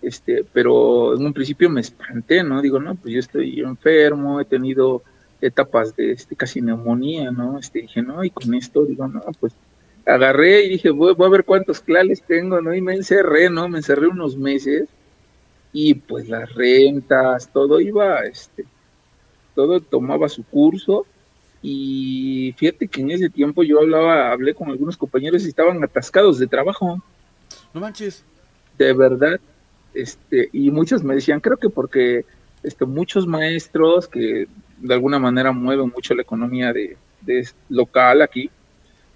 este, 0.02 0.46
pero 0.52 1.16
en 1.16 1.26
un 1.26 1.34
principio 1.34 1.70
me 1.70 1.82
espanté, 1.82 2.44
¿no? 2.44 2.62
Digo, 2.62 2.80
no, 2.80 2.96
pues 2.96 3.14
yo 3.14 3.20
estoy 3.20 3.60
enfermo, 3.62 4.40
he 4.40 4.46
tenido 4.46 5.04
etapas 5.42 5.96
de 5.96 6.12
este, 6.12 6.36
casi 6.36 6.62
neumonía, 6.62 7.32
¿no? 7.32 7.60
Este, 7.60 7.82
dije, 7.82 8.02
no, 8.02 8.24
y 8.24 8.30
con 8.30 8.54
esto, 8.54 8.86
digo, 8.86 9.08
no, 9.08 9.22
pues 9.40 9.54
agarré 10.06 10.66
y 10.66 10.70
dije, 10.70 10.90
voy, 10.90 11.14
voy 11.14 11.28
a 11.28 11.32
ver 11.32 11.44
cuántos 11.44 11.82
clales 11.82 12.22
tengo, 12.22 12.62
¿no? 12.62 12.74
Y 12.74 12.82
me 12.82 12.94
encerré, 12.94 13.50
¿no? 13.50 13.68
Me 13.68 13.80
encerré 13.80 14.08
unos 14.08 14.38
meses 14.38 14.88
y 15.74 15.96
pues 15.96 16.30
las 16.30 16.54
rentas, 16.54 17.52
todo 17.52 17.80
iba, 17.80 18.22
este, 18.22 18.66
todo 19.54 19.80
tomaba 19.82 20.30
su 20.30 20.44
curso 20.44 21.06
y 21.62 22.54
fíjate 22.58 22.88
que 22.88 23.02
en 23.02 23.12
ese 23.12 23.30
tiempo 23.30 23.64
yo 23.64 23.80
hablaba, 23.80 24.32
hablé 24.32 24.54
con 24.54 24.70
algunos 24.70 24.98
compañeros 24.98 25.44
y 25.44 25.50
estaban 25.50 25.84
atascados 25.84 26.40
de 26.40 26.48
trabajo. 26.48 27.02
No 27.74 27.82
manches. 27.82 28.24
De 28.78 28.94
verdad, 28.94 29.40
este, 29.94 30.50
y 30.54 30.70
muchos 30.70 31.04
me 31.04 31.16
decían, 31.16 31.40
creo 31.40 31.58
que 31.58 31.70
porque 31.70 32.26
este, 32.64 32.86
muchos 32.86 33.26
maestros 33.26 34.08
que 34.08 34.48
de 34.78 34.94
alguna 34.94 35.20
manera 35.20 35.52
mueven 35.52 35.92
mucho 35.94 36.14
la 36.14 36.22
economía 36.22 36.72
de, 36.74 36.98
local 37.70 38.22
aquí, 38.22 38.50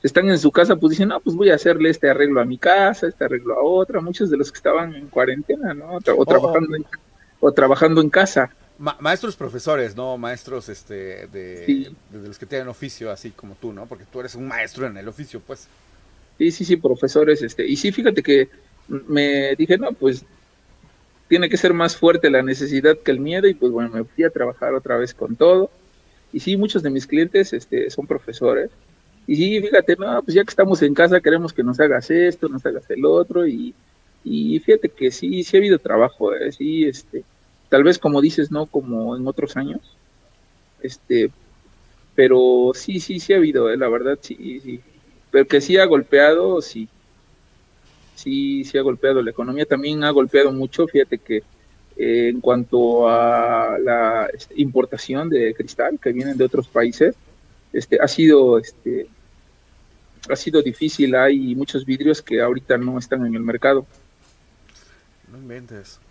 están 0.01 0.27
en 0.29 0.39
su 0.39 0.51
casa, 0.51 0.75
pues 0.75 0.91
dicen, 0.91 1.09
no, 1.09 1.19
pues 1.19 1.35
voy 1.35 1.51
a 1.51 1.55
hacerle 1.55 1.91
este 1.91 2.09
arreglo 2.09 2.41
a 2.41 2.45
mi 2.45 2.57
casa, 2.57 3.07
este 3.07 3.23
arreglo 3.23 3.53
a 3.53 3.63
otra, 3.63 4.01
muchos 4.01 4.31
de 4.31 4.37
los 4.37 4.51
que 4.51 4.57
estaban 4.57 4.95
en 4.95 5.07
cuarentena, 5.07 5.75
¿no? 5.75 5.99
O, 6.17 6.25
trabajando, 6.25 6.77
o 7.39 7.51
trabajando 7.51 8.01
en 8.01 8.09
casa 8.09 8.49
maestros 8.99 9.35
profesores, 9.35 9.95
¿no? 9.95 10.17
Maestros 10.17 10.69
este, 10.69 11.27
de, 11.27 11.91
los 12.11 12.37
que 12.37 12.45
tienen 12.45 12.67
oficio, 12.67 13.11
así 13.11 13.31
como 13.31 13.55
tú, 13.55 13.71
¿no? 13.71 13.85
Porque 13.85 14.05
tú 14.11 14.19
eres 14.19 14.35
un 14.35 14.47
maestro 14.47 14.87
en 14.87 14.97
el 14.97 15.07
oficio, 15.07 15.41
pues. 15.45 15.67
Sí, 16.37 16.51
sí, 16.51 16.65
sí, 16.65 16.77
profesores. 16.77 17.41
este 17.41 17.67
Y 17.67 17.75
sí, 17.75 17.91
fíjate 17.91 18.23
que 18.23 18.49
me 18.87 19.55
dije, 19.55 19.77
no, 19.77 19.91
pues 19.93 20.25
tiene 21.27 21.49
que 21.49 21.57
ser 21.57 21.73
más 21.73 21.95
fuerte 21.95 22.29
la 22.29 22.41
necesidad 22.41 22.97
que 22.97 23.11
el 23.11 23.19
miedo 23.19 23.47
y 23.47 23.53
pues 23.53 23.71
bueno, 23.71 23.89
me 23.89 24.03
fui 24.03 24.23
a 24.23 24.29
trabajar 24.29 24.73
otra 24.73 24.97
vez 24.97 25.13
con 25.13 25.35
todo. 25.35 25.69
Y 26.33 26.39
sí, 26.39 26.57
muchos 26.57 26.83
de 26.83 26.89
mis 26.89 27.07
clientes 27.07 27.53
este, 27.53 27.89
son 27.89 28.07
profesores. 28.07 28.71
Y 29.27 29.35
sí, 29.35 29.61
fíjate, 29.61 29.95
no, 29.97 30.23
pues 30.23 30.35
ya 30.35 30.43
que 30.43 30.49
estamos 30.49 30.81
en 30.81 30.93
casa 30.93 31.21
queremos 31.21 31.53
que 31.53 31.63
nos 31.63 31.79
hagas 31.79 32.09
esto, 32.09 32.49
nos 32.49 32.65
hagas 32.65 32.89
el 32.89 33.05
otro 33.05 33.45
y, 33.47 33.75
y 34.23 34.59
fíjate 34.59 34.89
que 34.89 35.11
sí, 35.11 35.43
sí 35.43 35.55
ha 35.55 35.59
habido 35.59 35.77
trabajo, 35.79 36.33
¿eh? 36.33 36.51
sí, 36.51 36.85
este, 36.85 37.23
tal 37.71 37.85
vez 37.85 37.97
como 37.97 38.19
dices, 38.19 38.51
no 38.51 38.65
como 38.65 39.15
en 39.15 39.25
otros 39.25 39.55
años, 39.55 39.79
este, 40.83 41.31
pero 42.15 42.73
sí, 42.75 42.99
sí, 42.99 43.21
sí 43.21 43.31
ha 43.31 43.37
habido, 43.37 43.71
eh, 43.71 43.77
la 43.77 43.87
verdad, 43.87 44.19
sí, 44.21 44.59
sí, 44.61 44.81
pero 45.31 45.47
que 45.47 45.61
sí 45.61 45.77
ha 45.77 45.85
golpeado, 45.85 46.61
sí, 46.61 46.89
sí, 48.13 48.65
sí 48.65 48.77
ha 48.77 48.81
golpeado 48.81 49.21
la 49.21 49.31
economía, 49.31 49.65
también 49.65 50.03
ha 50.03 50.09
golpeado 50.09 50.51
mucho, 50.51 50.85
fíjate 50.85 51.17
que 51.17 51.37
eh, 51.95 52.27
en 52.27 52.41
cuanto 52.41 53.07
a 53.07 53.77
la 53.79 54.29
este, 54.33 54.53
importación 54.57 55.29
de 55.29 55.53
cristal 55.53 55.97
que 55.97 56.11
vienen 56.11 56.37
de 56.37 56.43
otros 56.43 56.67
países, 56.67 57.15
este, 57.71 57.99
ha 58.01 58.07
sido, 58.09 58.59
este, 58.59 59.07
ha 60.29 60.35
sido 60.35 60.61
difícil, 60.61 61.15
hay 61.15 61.55
muchos 61.55 61.85
vidrios 61.85 62.21
que 62.21 62.41
ahorita 62.41 62.77
no 62.77 62.99
están 62.99 63.25
en 63.25 63.33
el 63.33 63.43
mercado. 63.43 63.85
No 65.31 65.37
inventes. 65.37 66.01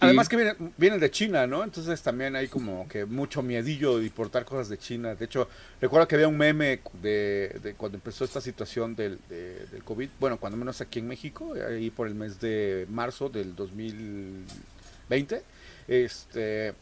Además 0.00 0.28
que 0.30 0.56
vienen, 0.78 1.00
de 1.00 1.10
China, 1.10 1.46
¿no? 1.46 1.62
Entonces 1.62 2.00
también 2.02 2.34
hay 2.36 2.48
como 2.48 2.88
que 2.88 3.04
mucho 3.04 3.42
miedillo 3.42 3.98
de 3.98 4.06
importar 4.06 4.46
cosas 4.46 4.70
de 4.70 4.78
China. 4.78 5.14
De 5.14 5.26
hecho, 5.26 5.48
recuerdo 5.80 6.08
que 6.08 6.14
había 6.14 6.28
un 6.28 6.38
meme 6.38 6.80
de, 7.02 7.74
cuando 7.76 7.98
empezó 7.98 8.24
esta 8.24 8.40
situación 8.40 8.96
del, 8.96 9.18
del, 9.28 9.84
COVID, 9.84 10.08
bueno, 10.18 10.38
cuando 10.38 10.56
menos 10.56 10.80
aquí 10.80 11.00
en 11.00 11.08
México, 11.08 11.54
ahí 11.68 11.90
por 11.90 12.06
el 12.06 12.14
mes 12.14 12.40
de 12.40 12.86
marzo 12.88 13.28
del 13.28 13.54
2020, 13.54 15.42
este, 15.88 16.72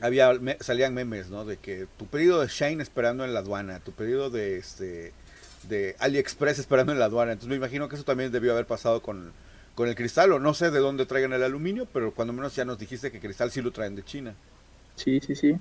había, 0.00 0.38
salían 0.60 0.92
memes, 0.92 1.30
¿no? 1.30 1.46
De 1.46 1.56
que 1.56 1.86
tu 1.98 2.06
pedido 2.06 2.40
de 2.40 2.48
Shane 2.48 2.82
esperando 2.82 3.24
en 3.24 3.32
la 3.32 3.40
aduana, 3.40 3.80
tu 3.80 3.92
pedido 3.92 4.28
de, 4.28 4.58
este, 4.58 5.14
de 5.68 5.96
AliExpress 5.98 6.58
esperando 6.58 6.92
en 6.92 6.98
la 6.98 7.06
aduana. 7.06 7.32
Entonces 7.32 7.48
me 7.48 7.56
imagino 7.56 7.88
que 7.88 7.96
eso 7.96 8.04
también 8.04 8.30
debió 8.30 8.52
haber 8.52 8.66
pasado 8.66 9.00
con 9.00 9.32
con 9.80 9.88
el 9.88 9.94
cristal, 9.94 10.30
o 10.32 10.38
no 10.38 10.52
sé 10.52 10.70
de 10.70 10.78
dónde 10.78 11.06
traigan 11.06 11.32
el 11.32 11.42
aluminio, 11.42 11.88
pero 11.90 12.12
cuando 12.12 12.34
menos 12.34 12.54
ya 12.54 12.66
nos 12.66 12.78
dijiste 12.78 13.10
que 13.10 13.18
cristal 13.18 13.50
sí 13.50 13.62
lo 13.62 13.70
traen 13.70 13.96
de 13.96 14.02
China. 14.02 14.34
Sí, 14.94 15.20
sí, 15.20 15.34
sí. 15.34 15.56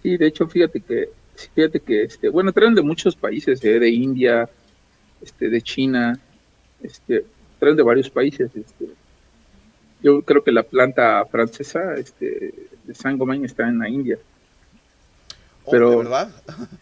Sí, 0.00 0.16
de 0.16 0.28
hecho, 0.28 0.46
fíjate 0.46 0.80
que, 0.80 1.08
fíjate 1.52 1.80
que, 1.80 2.04
este, 2.04 2.28
bueno, 2.28 2.52
traen 2.52 2.76
de 2.76 2.82
muchos 2.82 3.16
países, 3.16 3.58
eh, 3.64 3.80
de 3.80 3.90
India, 3.90 4.48
este, 5.20 5.50
de 5.50 5.60
China, 5.60 6.20
este, 6.84 7.26
traen 7.58 7.74
de 7.74 7.82
varios 7.82 8.08
países. 8.10 8.48
Este. 8.54 8.90
Yo 10.04 10.22
creo 10.22 10.44
que 10.44 10.52
la 10.52 10.62
planta 10.62 11.24
francesa, 11.26 11.96
este, 11.96 12.54
de 12.84 12.94
Saint-Gobain 12.94 13.44
está 13.44 13.66
en 13.66 13.80
la 13.80 13.88
India. 13.88 14.18
Oh, 15.64 15.70
pero, 15.72 15.90
¿De 15.90 15.96
verdad? 15.96 16.30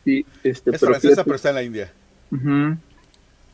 Sí, 0.05 0.27
este, 0.45 0.73
es 0.73 0.79
francesa, 0.79 1.25
pero 1.25 1.37
está 1.37 1.49
en 1.49 1.55
la 1.55 1.63
India. 1.63 1.91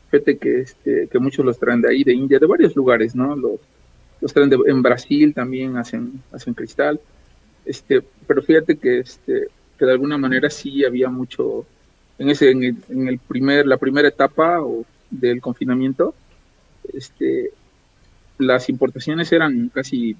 Fíjate 0.09 0.37
que, 0.37 0.61
este, 0.61 1.07
que 1.07 1.19
muchos 1.19 1.45
los 1.45 1.59
traen 1.59 1.81
de 1.81 1.89
ahí, 1.89 2.03
de 2.03 2.13
India, 2.13 2.39
de 2.39 2.45
varios 2.45 2.75
lugares, 2.75 3.15
¿no? 3.15 3.35
Los, 3.35 3.59
los 4.21 4.33
traen 4.33 4.49
de, 4.49 4.57
en 4.65 4.81
Brasil 4.81 5.33
también 5.33 5.77
hacen, 5.77 6.21
hacen 6.31 6.53
cristal. 6.53 6.99
Este, 7.65 8.01
pero 8.25 8.41
fíjate 8.41 8.77
que, 8.77 8.99
este, 8.99 9.47
que 9.77 9.85
de 9.85 9.91
alguna 9.91 10.17
manera 10.17 10.49
sí 10.49 10.85
había 10.85 11.09
mucho, 11.09 11.65
en, 12.17 12.29
ese, 12.29 12.51
en, 12.51 13.07
el, 13.07 13.19
primer, 13.19 13.67
la 13.67 13.77
primera 13.77 14.07
etapa 14.07 14.59
del 15.09 15.41
confinamiento, 15.41 16.15
este, 16.93 17.51
las 18.37 18.69
importaciones 18.69 19.31
eran 19.33 19.69
casi, 19.69 20.15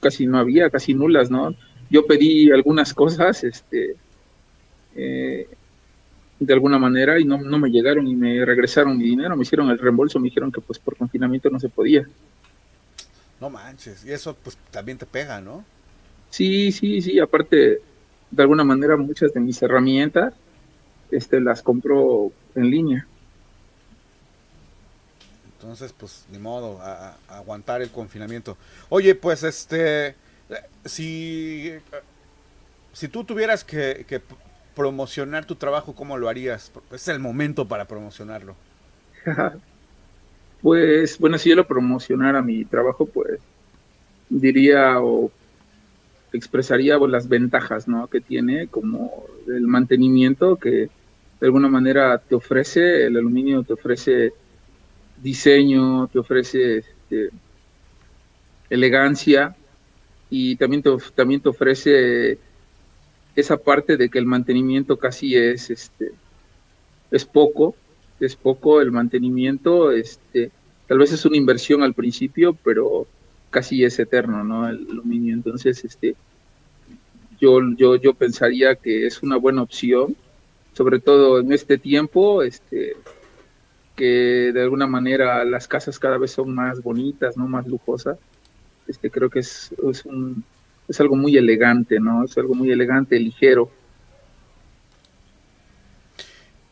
casi 0.00 0.26
no 0.26 0.38
había, 0.38 0.70
casi 0.70 0.94
nulas, 0.94 1.30
¿no? 1.30 1.54
Yo 1.90 2.06
pedí 2.06 2.50
algunas 2.52 2.94
cosas, 2.94 3.42
este, 3.42 3.96
eh, 4.94 5.48
de 6.40 6.52
alguna 6.52 6.78
manera 6.78 7.18
y 7.18 7.24
no, 7.24 7.38
no 7.38 7.58
me 7.58 7.70
llegaron 7.70 8.06
y 8.06 8.14
me 8.14 8.44
regresaron 8.44 8.96
mi 8.96 9.04
dinero, 9.04 9.36
me 9.36 9.42
hicieron 9.42 9.70
el 9.70 9.78
reembolso, 9.78 10.20
me 10.20 10.28
dijeron 10.28 10.52
que 10.52 10.60
pues 10.60 10.78
por 10.78 10.96
confinamiento 10.96 11.50
no 11.50 11.58
se 11.58 11.68
podía. 11.68 12.06
No 13.40 13.50
manches, 13.50 14.04
y 14.04 14.12
eso 14.12 14.36
pues 14.42 14.56
también 14.70 14.98
te 14.98 15.06
pega, 15.06 15.40
¿no? 15.40 15.64
Sí, 16.30 16.72
sí, 16.72 17.00
sí, 17.00 17.18
aparte 17.18 17.80
de 18.30 18.42
alguna 18.42 18.64
manera 18.64 18.96
muchas 18.96 19.32
de 19.32 19.40
mis 19.40 19.60
herramientas 19.62 20.34
este 21.10 21.40
las 21.40 21.62
compro 21.62 22.32
en 22.54 22.70
línea. 22.70 23.06
Entonces, 25.56 25.92
pues, 25.92 26.24
ni 26.30 26.38
modo, 26.38 26.78
a, 26.80 27.16
aguantar 27.28 27.82
el 27.82 27.90
confinamiento. 27.90 28.56
Oye, 28.88 29.14
pues, 29.14 29.42
este, 29.42 30.14
si, 30.84 31.72
si 32.92 33.08
tú 33.08 33.24
tuvieras 33.24 33.64
que, 33.64 34.04
que 34.06 34.20
promocionar 34.78 35.44
tu 35.44 35.56
trabajo, 35.56 35.92
¿cómo 35.92 36.16
lo 36.16 36.28
harías? 36.28 36.70
Es 36.92 37.08
el 37.08 37.18
momento 37.18 37.66
para 37.66 37.86
promocionarlo. 37.86 38.54
pues, 40.62 41.18
bueno, 41.18 41.36
si 41.36 41.50
yo 41.50 41.56
lo 41.56 41.66
promocionara 41.66 42.40
mi 42.42 42.64
trabajo, 42.64 43.04
pues, 43.04 43.40
diría 44.28 45.00
o 45.00 45.32
expresaría 46.32 46.96
pues, 46.96 47.10
las 47.10 47.28
ventajas 47.28 47.88
¿no? 47.88 48.06
que 48.06 48.20
tiene, 48.20 48.68
como 48.68 49.24
el 49.48 49.66
mantenimiento 49.66 50.54
que 50.54 50.70
de 51.40 51.46
alguna 51.46 51.68
manera 51.68 52.16
te 52.18 52.36
ofrece, 52.36 53.06
el 53.06 53.16
aluminio 53.16 53.64
te 53.64 53.72
ofrece 53.72 54.32
diseño, 55.20 56.06
te 56.06 56.20
ofrece 56.20 56.78
este, 56.78 57.30
elegancia 58.70 59.56
y 60.30 60.54
también 60.54 60.84
también 61.16 61.40
te 61.40 61.48
ofrece 61.48 62.38
esa 63.40 63.56
parte 63.56 63.96
de 63.96 64.08
que 64.08 64.18
el 64.18 64.26
mantenimiento 64.26 64.96
casi 64.96 65.36
es 65.36 65.70
este 65.70 66.12
es 67.10 67.24
poco, 67.24 67.74
es 68.20 68.36
poco 68.36 68.80
el 68.80 68.90
mantenimiento, 68.90 69.92
este 69.92 70.50
tal 70.86 70.98
vez 70.98 71.12
es 71.12 71.24
una 71.24 71.36
inversión 71.36 71.82
al 71.82 71.94
principio, 71.94 72.56
pero 72.64 73.06
casi 73.50 73.84
es 73.84 73.98
eterno, 73.98 74.42
¿no? 74.44 74.68
El 74.68 74.86
aluminio. 74.90 75.34
Entonces, 75.34 75.84
este, 75.84 76.16
yo, 77.40 77.60
yo, 77.76 77.96
yo 77.96 78.14
pensaría 78.14 78.74
que 78.74 79.06
es 79.06 79.22
una 79.22 79.36
buena 79.36 79.62
opción, 79.62 80.16
sobre 80.72 80.98
todo 80.98 81.40
en 81.40 81.52
este 81.52 81.78
tiempo, 81.78 82.42
este, 82.42 82.96
que 83.96 84.50
de 84.52 84.62
alguna 84.62 84.86
manera 84.86 85.44
las 85.44 85.68
casas 85.68 85.98
cada 85.98 86.18
vez 86.18 86.32
son 86.32 86.54
más 86.54 86.82
bonitas, 86.82 87.36
¿no? 87.36 87.46
Más 87.46 87.66
lujosas. 87.66 88.18
Este, 88.86 89.10
creo 89.10 89.28
que 89.28 89.40
es, 89.40 89.70
es, 89.90 90.04
un, 90.06 90.44
es 90.88 91.00
algo 91.00 91.16
muy 91.16 91.36
elegante, 91.36 92.00
¿no? 92.00 92.24
Es 92.24 92.36
algo 92.38 92.54
muy 92.54 92.70
elegante, 92.70 93.18
ligero. 93.18 93.70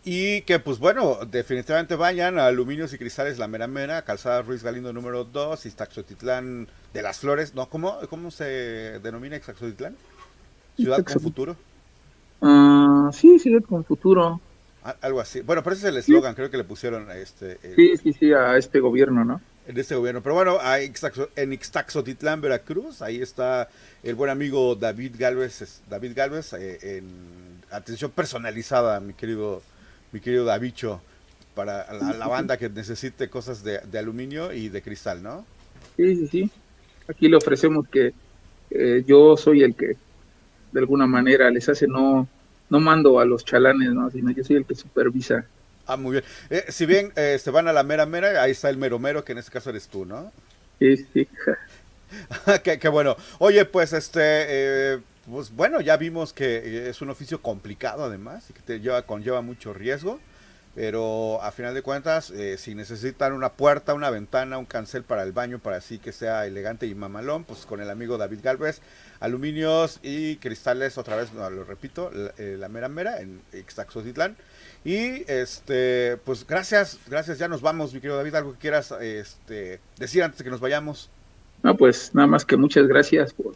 Y 0.04 0.42
que 0.42 0.60
pues 0.60 0.78
bueno, 0.78 1.18
definitivamente 1.30 1.96
vayan 1.96 2.38
a 2.38 2.46
Aluminios 2.46 2.92
y 2.92 2.98
Cristales 2.98 3.38
La 3.38 3.48
Mera 3.48 3.66
Mera, 3.66 4.02
Calzada 4.02 4.40
Ruiz 4.40 4.62
Galindo 4.62 4.92
número 4.92 5.24
2, 5.24 5.66
Iztaxotitlán 5.66 6.68
de 6.94 7.02
las 7.02 7.18
Flores, 7.18 7.54
¿no? 7.54 7.68
¿Cómo, 7.68 7.98
cómo 8.08 8.30
se 8.30 9.00
denomina 9.00 9.36
Iztaxotitlán? 9.36 9.96
¿Ciudad 10.76 11.04
con 11.04 11.20
futuro? 11.20 11.56
Uh, 12.40 13.10
sí, 13.12 13.38
ciudad 13.38 13.64
con 13.64 13.84
futuro. 13.84 14.40
algo 15.00 15.20
así. 15.20 15.40
Bueno, 15.40 15.62
pero 15.64 15.74
ese 15.74 15.88
es 15.88 15.92
el 15.92 15.98
eslogan, 15.98 16.34
creo 16.34 16.50
que 16.50 16.56
le 16.56 16.64
pusieron 16.64 17.10
a 17.10 17.16
este... 17.16 17.58
sí, 17.74 17.96
sí, 17.96 18.12
sí, 18.12 18.32
a 18.32 18.56
este 18.56 18.78
gobierno, 18.78 19.24
¿no? 19.24 19.40
En 19.66 19.76
este 19.76 19.96
gobierno. 19.96 20.22
Pero 20.22 20.34
bueno, 20.34 20.58
en 21.34 21.52
Ixtaxotitlán, 21.52 22.40
Veracruz, 22.40 23.02
ahí 23.02 23.20
está 23.20 23.68
el 24.02 24.14
buen 24.14 24.30
amigo 24.30 24.76
David 24.76 25.16
Galvez, 25.18 25.82
David 25.90 26.12
Galvez, 26.14 26.52
eh, 26.52 26.98
en 26.98 27.06
atención 27.70 28.12
personalizada, 28.12 29.00
mi 29.00 29.14
querido 29.14 29.62
mi 30.12 30.20
querido 30.20 30.44
Davicho, 30.44 31.00
para 31.54 31.92
la, 31.92 32.26
banda 32.26 32.56
que 32.56 32.68
necesite 32.68 33.28
cosas 33.28 33.62
de, 33.64 33.98
aluminio 33.98 34.52
y 34.52 34.68
de 34.68 34.82
cristal, 34.82 35.22
¿no? 35.22 35.44
Sí, 35.96 36.16
sí, 36.16 36.26
sí. 36.28 36.50
Aquí 37.08 37.28
le 37.28 37.36
ofrecemos 37.36 37.88
que 37.88 38.12
eh, 38.70 39.04
yo 39.06 39.36
soy 39.36 39.62
el 39.62 39.74
que 39.74 39.96
de 40.72 40.80
alguna 40.80 41.06
manera 41.06 41.50
les 41.50 41.68
hace, 41.68 41.86
no, 41.86 42.28
no 42.68 42.80
mando 42.80 43.20
a 43.20 43.24
los 43.24 43.44
chalanes, 43.44 43.92
¿no? 43.92 44.10
sino 44.10 44.30
yo 44.30 44.44
soy 44.44 44.56
el 44.56 44.64
que 44.64 44.74
supervisa. 44.74 45.46
Ah, 45.86 45.96
muy 45.96 46.12
bien. 46.12 46.24
Eh, 46.50 46.64
si 46.68 46.86
bien 46.86 47.12
eh, 47.16 47.38
se 47.40 47.50
van 47.50 47.68
a 47.68 47.72
la 47.72 47.82
mera 47.82 48.06
mera, 48.06 48.42
ahí 48.42 48.52
está 48.52 48.70
el 48.70 48.76
mero 48.76 48.98
mero, 48.98 49.24
que 49.24 49.32
en 49.32 49.38
este 49.38 49.52
caso 49.52 49.70
eres 49.70 49.88
tú, 49.88 50.04
¿no? 50.04 50.32
Sí, 50.78 50.96
sí. 51.12 51.28
qué, 52.64 52.78
qué, 52.78 52.88
bueno. 52.88 53.16
Oye, 53.38 53.64
pues 53.64 53.92
este 53.92 55.00
pues 55.30 55.50
bueno, 55.50 55.80
ya 55.80 55.96
vimos 55.96 56.32
que 56.32 56.88
es 56.88 57.02
un 57.02 57.10
oficio 57.10 57.42
complicado 57.42 58.04
además 58.04 58.48
y 58.48 58.52
que 58.52 58.62
te 58.62 58.80
lleva, 58.80 59.02
conlleva 59.02 59.42
mucho 59.42 59.74
riesgo, 59.74 60.20
pero 60.76 61.42
a 61.42 61.50
final 61.50 61.74
de 61.74 61.82
cuentas, 61.82 62.30
eh, 62.30 62.56
si 62.58 62.74
necesitan 62.74 63.32
una 63.32 63.52
puerta, 63.52 63.94
una 63.94 64.10
ventana, 64.10 64.58
un 64.58 64.66
cancel 64.66 65.02
para 65.02 65.24
el 65.24 65.32
baño, 65.32 65.58
para 65.58 65.78
así 65.78 65.98
que 65.98 66.12
sea 66.12 66.46
elegante 66.46 66.86
y 66.86 66.94
mamalón, 66.94 67.44
pues 67.44 67.66
con 67.66 67.80
el 67.80 67.90
amigo 67.90 68.18
David 68.18 68.40
Galvez, 68.42 68.80
aluminios 69.18 69.98
y 70.02 70.36
cristales, 70.36 70.96
otra 70.96 71.16
vez, 71.16 71.32
lo 71.32 71.64
repito, 71.64 72.10
la, 72.12 72.32
eh, 72.38 72.68
mera 72.68 72.88
mera 72.88 73.20
en 73.20 73.40
Ixtaxotitlán. 73.52 74.36
Y 74.86 75.24
este, 75.26 76.16
pues 76.24 76.46
gracias, 76.46 77.00
gracias, 77.08 77.38
ya 77.38 77.48
nos 77.48 77.60
vamos, 77.60 77.92
mi 77.92 77.98
querido 77.98 78.16
David, 78.16 78.36
algo 78.36 78.52
que 78.52 78.58
quieras 78.60 78.94
este, 79.00 79.80
decir 79.98 80.22
antes 80.22 80.38
de 80.38 80.44
que 80.44 80.50
nos 80.50 80.60
vayamos. 80.60 81.10
No, 81.64 81.76
pues 81.76 82.14
nada 82.14 82.28
más 82.28 82.44
que 82.44 82.56
muchas 82.56 82.86
gracias 82.86 83.32
por 83.32 83.54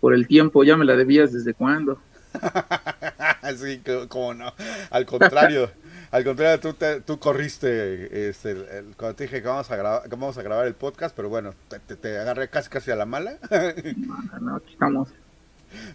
por 0.00 0.14
el 0.14 0.26
tiempo, 0.26 0.64
ya 0.64 0.76
me 0.76 0.84
la 0.84 0.96
debías 0.96 1.32
desde 1.32 1.54
cuándo. 1.54 2.00
sí, 3.56 3.80
cómo 4.08 4.34
no. 4.34 4.52
Al 4.90 5.06
contrario, 5.06 5.70
al 6.10 6.24
contrario, 6.24 6.58
tú, 6.58 6.76
tú 7.04 7.18
corriste 7.20 8.28
este, 8.28 8.56
cuando 8.96 9.14
te 9.14 9.24
dije 9.24 9.42
que 9.42 9.48
vamos 9.48 9.70
a 9.70 9.76
grabar, 9.76 10.02
que 10.02 10.08
vamos 10.08 10.38
a 10.38 10.42
grabar 10.42 10.66
el 10.66 10.74
podcast, 10.74 11.14
pero 11.14 11.28
bueno, 11.28 11.54
te, 11.68 11.78
te, 11.96 12.18
agarré 12.18 12.48
casi 12.48 12.68
casi 12.68 12.90
a 12.90 12.96
la 12.96 13.06
mala. 13.06 13.38
no, 13.96 14.40
no, 14.40 14.56
aquí 14.56 14.72
estamos. 14.72 15.10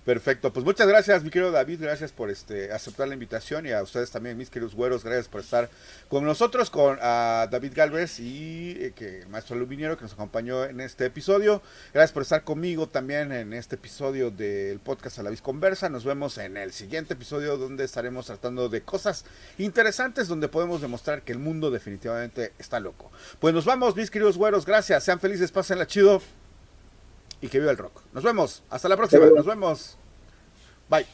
Perfecto, 0.06 0.54
pues 0.54 0.66
muchas 0.66 0.88
gracias, 0.88 1.24
mi 1.24 1.30
querido 1.30 1.52
David, 1.52 1.82
gracias 1.82 2.12
por 2.12 2.30
este 2.30 2.72
aceptar 2.72 3.08
la 3.08 3.14
invitación 3.14 3.66
y 3.66 3.72
a 3.72 3.82
ustedes 3.82 4.12
también, 4.12 4.38
mis 4.38 4.50
queridos 4.50 4.76
güeros, 4.76 5.04
gracias 5.04 5.28
por 5.28 5.42
estar 5.42 5.70
con 6.08 6.24
nosotros, 6.24 6.70
con 6.70 6.98
David 6.98 7.74
Galvez 7.76 8.20
y 8.20 8.72
eh, 8.80 8.94
que 8.96 9.26
maestro 9.30 9.56
aluminiero 9.56 9.98
que 9.98 10.04
nos 10.04 10.14
acompañó 10.14 10.66
en 10.66 10.82
este 10.82 11.06
episodio. 11.06 11.62
Gracias 11.94 12.12
por 12.12 12.24
estar 12.24 12.44
conmigo 12.44 12.88
también 12.88 13.32
en 13.32 13.54
este 13.54 13.76
episodio 13.76 14.32
del 14.32 14.80
podcast 14.80 15.20
A 15.20 15.24
la 15.24 15.30
Vez 15.30 15.42
Conversa. 15.42 15.90
Nos 15.90 16.06
vemos 16.06 16.38
en 16.38 16.58
el 16.58 16.72
siguiente 16.72 17.14
episodio 17.14 17.58
donde 17.58 17.84
estaremos 17.84 18.28
tratando 18.28 18.70
de 18.70 18.82
cosas 18.82 19.26
interesantes 19.58 20.28
donde 20.28 20.48
podemos 20.48 20.82
demostrar 20.82 21.22
que 21.24 21.32
el 21.32 21.40
mundo 21.40 21.72
definitivamente 21.72 22.54
está 22.60 22.80
loco. 22.80 23.12
Pues 23.40 23.54
nos 23.54 23.66
vamos, 23.66 23.96
mis 23.96 24.12
queridos 24.12 24.38
güeros, 24.38 24.66
gracias, 24.66 25.04
sean 25.04 25.20
felices, 25.20 25.52
pásenla 25.52 25.88
chido 25.88 26.22
y 27.42 27.48
que 27.48 27.60
viva 27.60 27.72
el 27.72 27.78
rock. 27.78 28.02
Nos 28.14 28.24
vemos. 28.24 28.64
Hasta 28.70 28.90
la 28.90 28.98
próxima. 28.98 29.26
Nos 29.28 29.46
vemos. 29.46 29.98
Bye. 30.90 31.06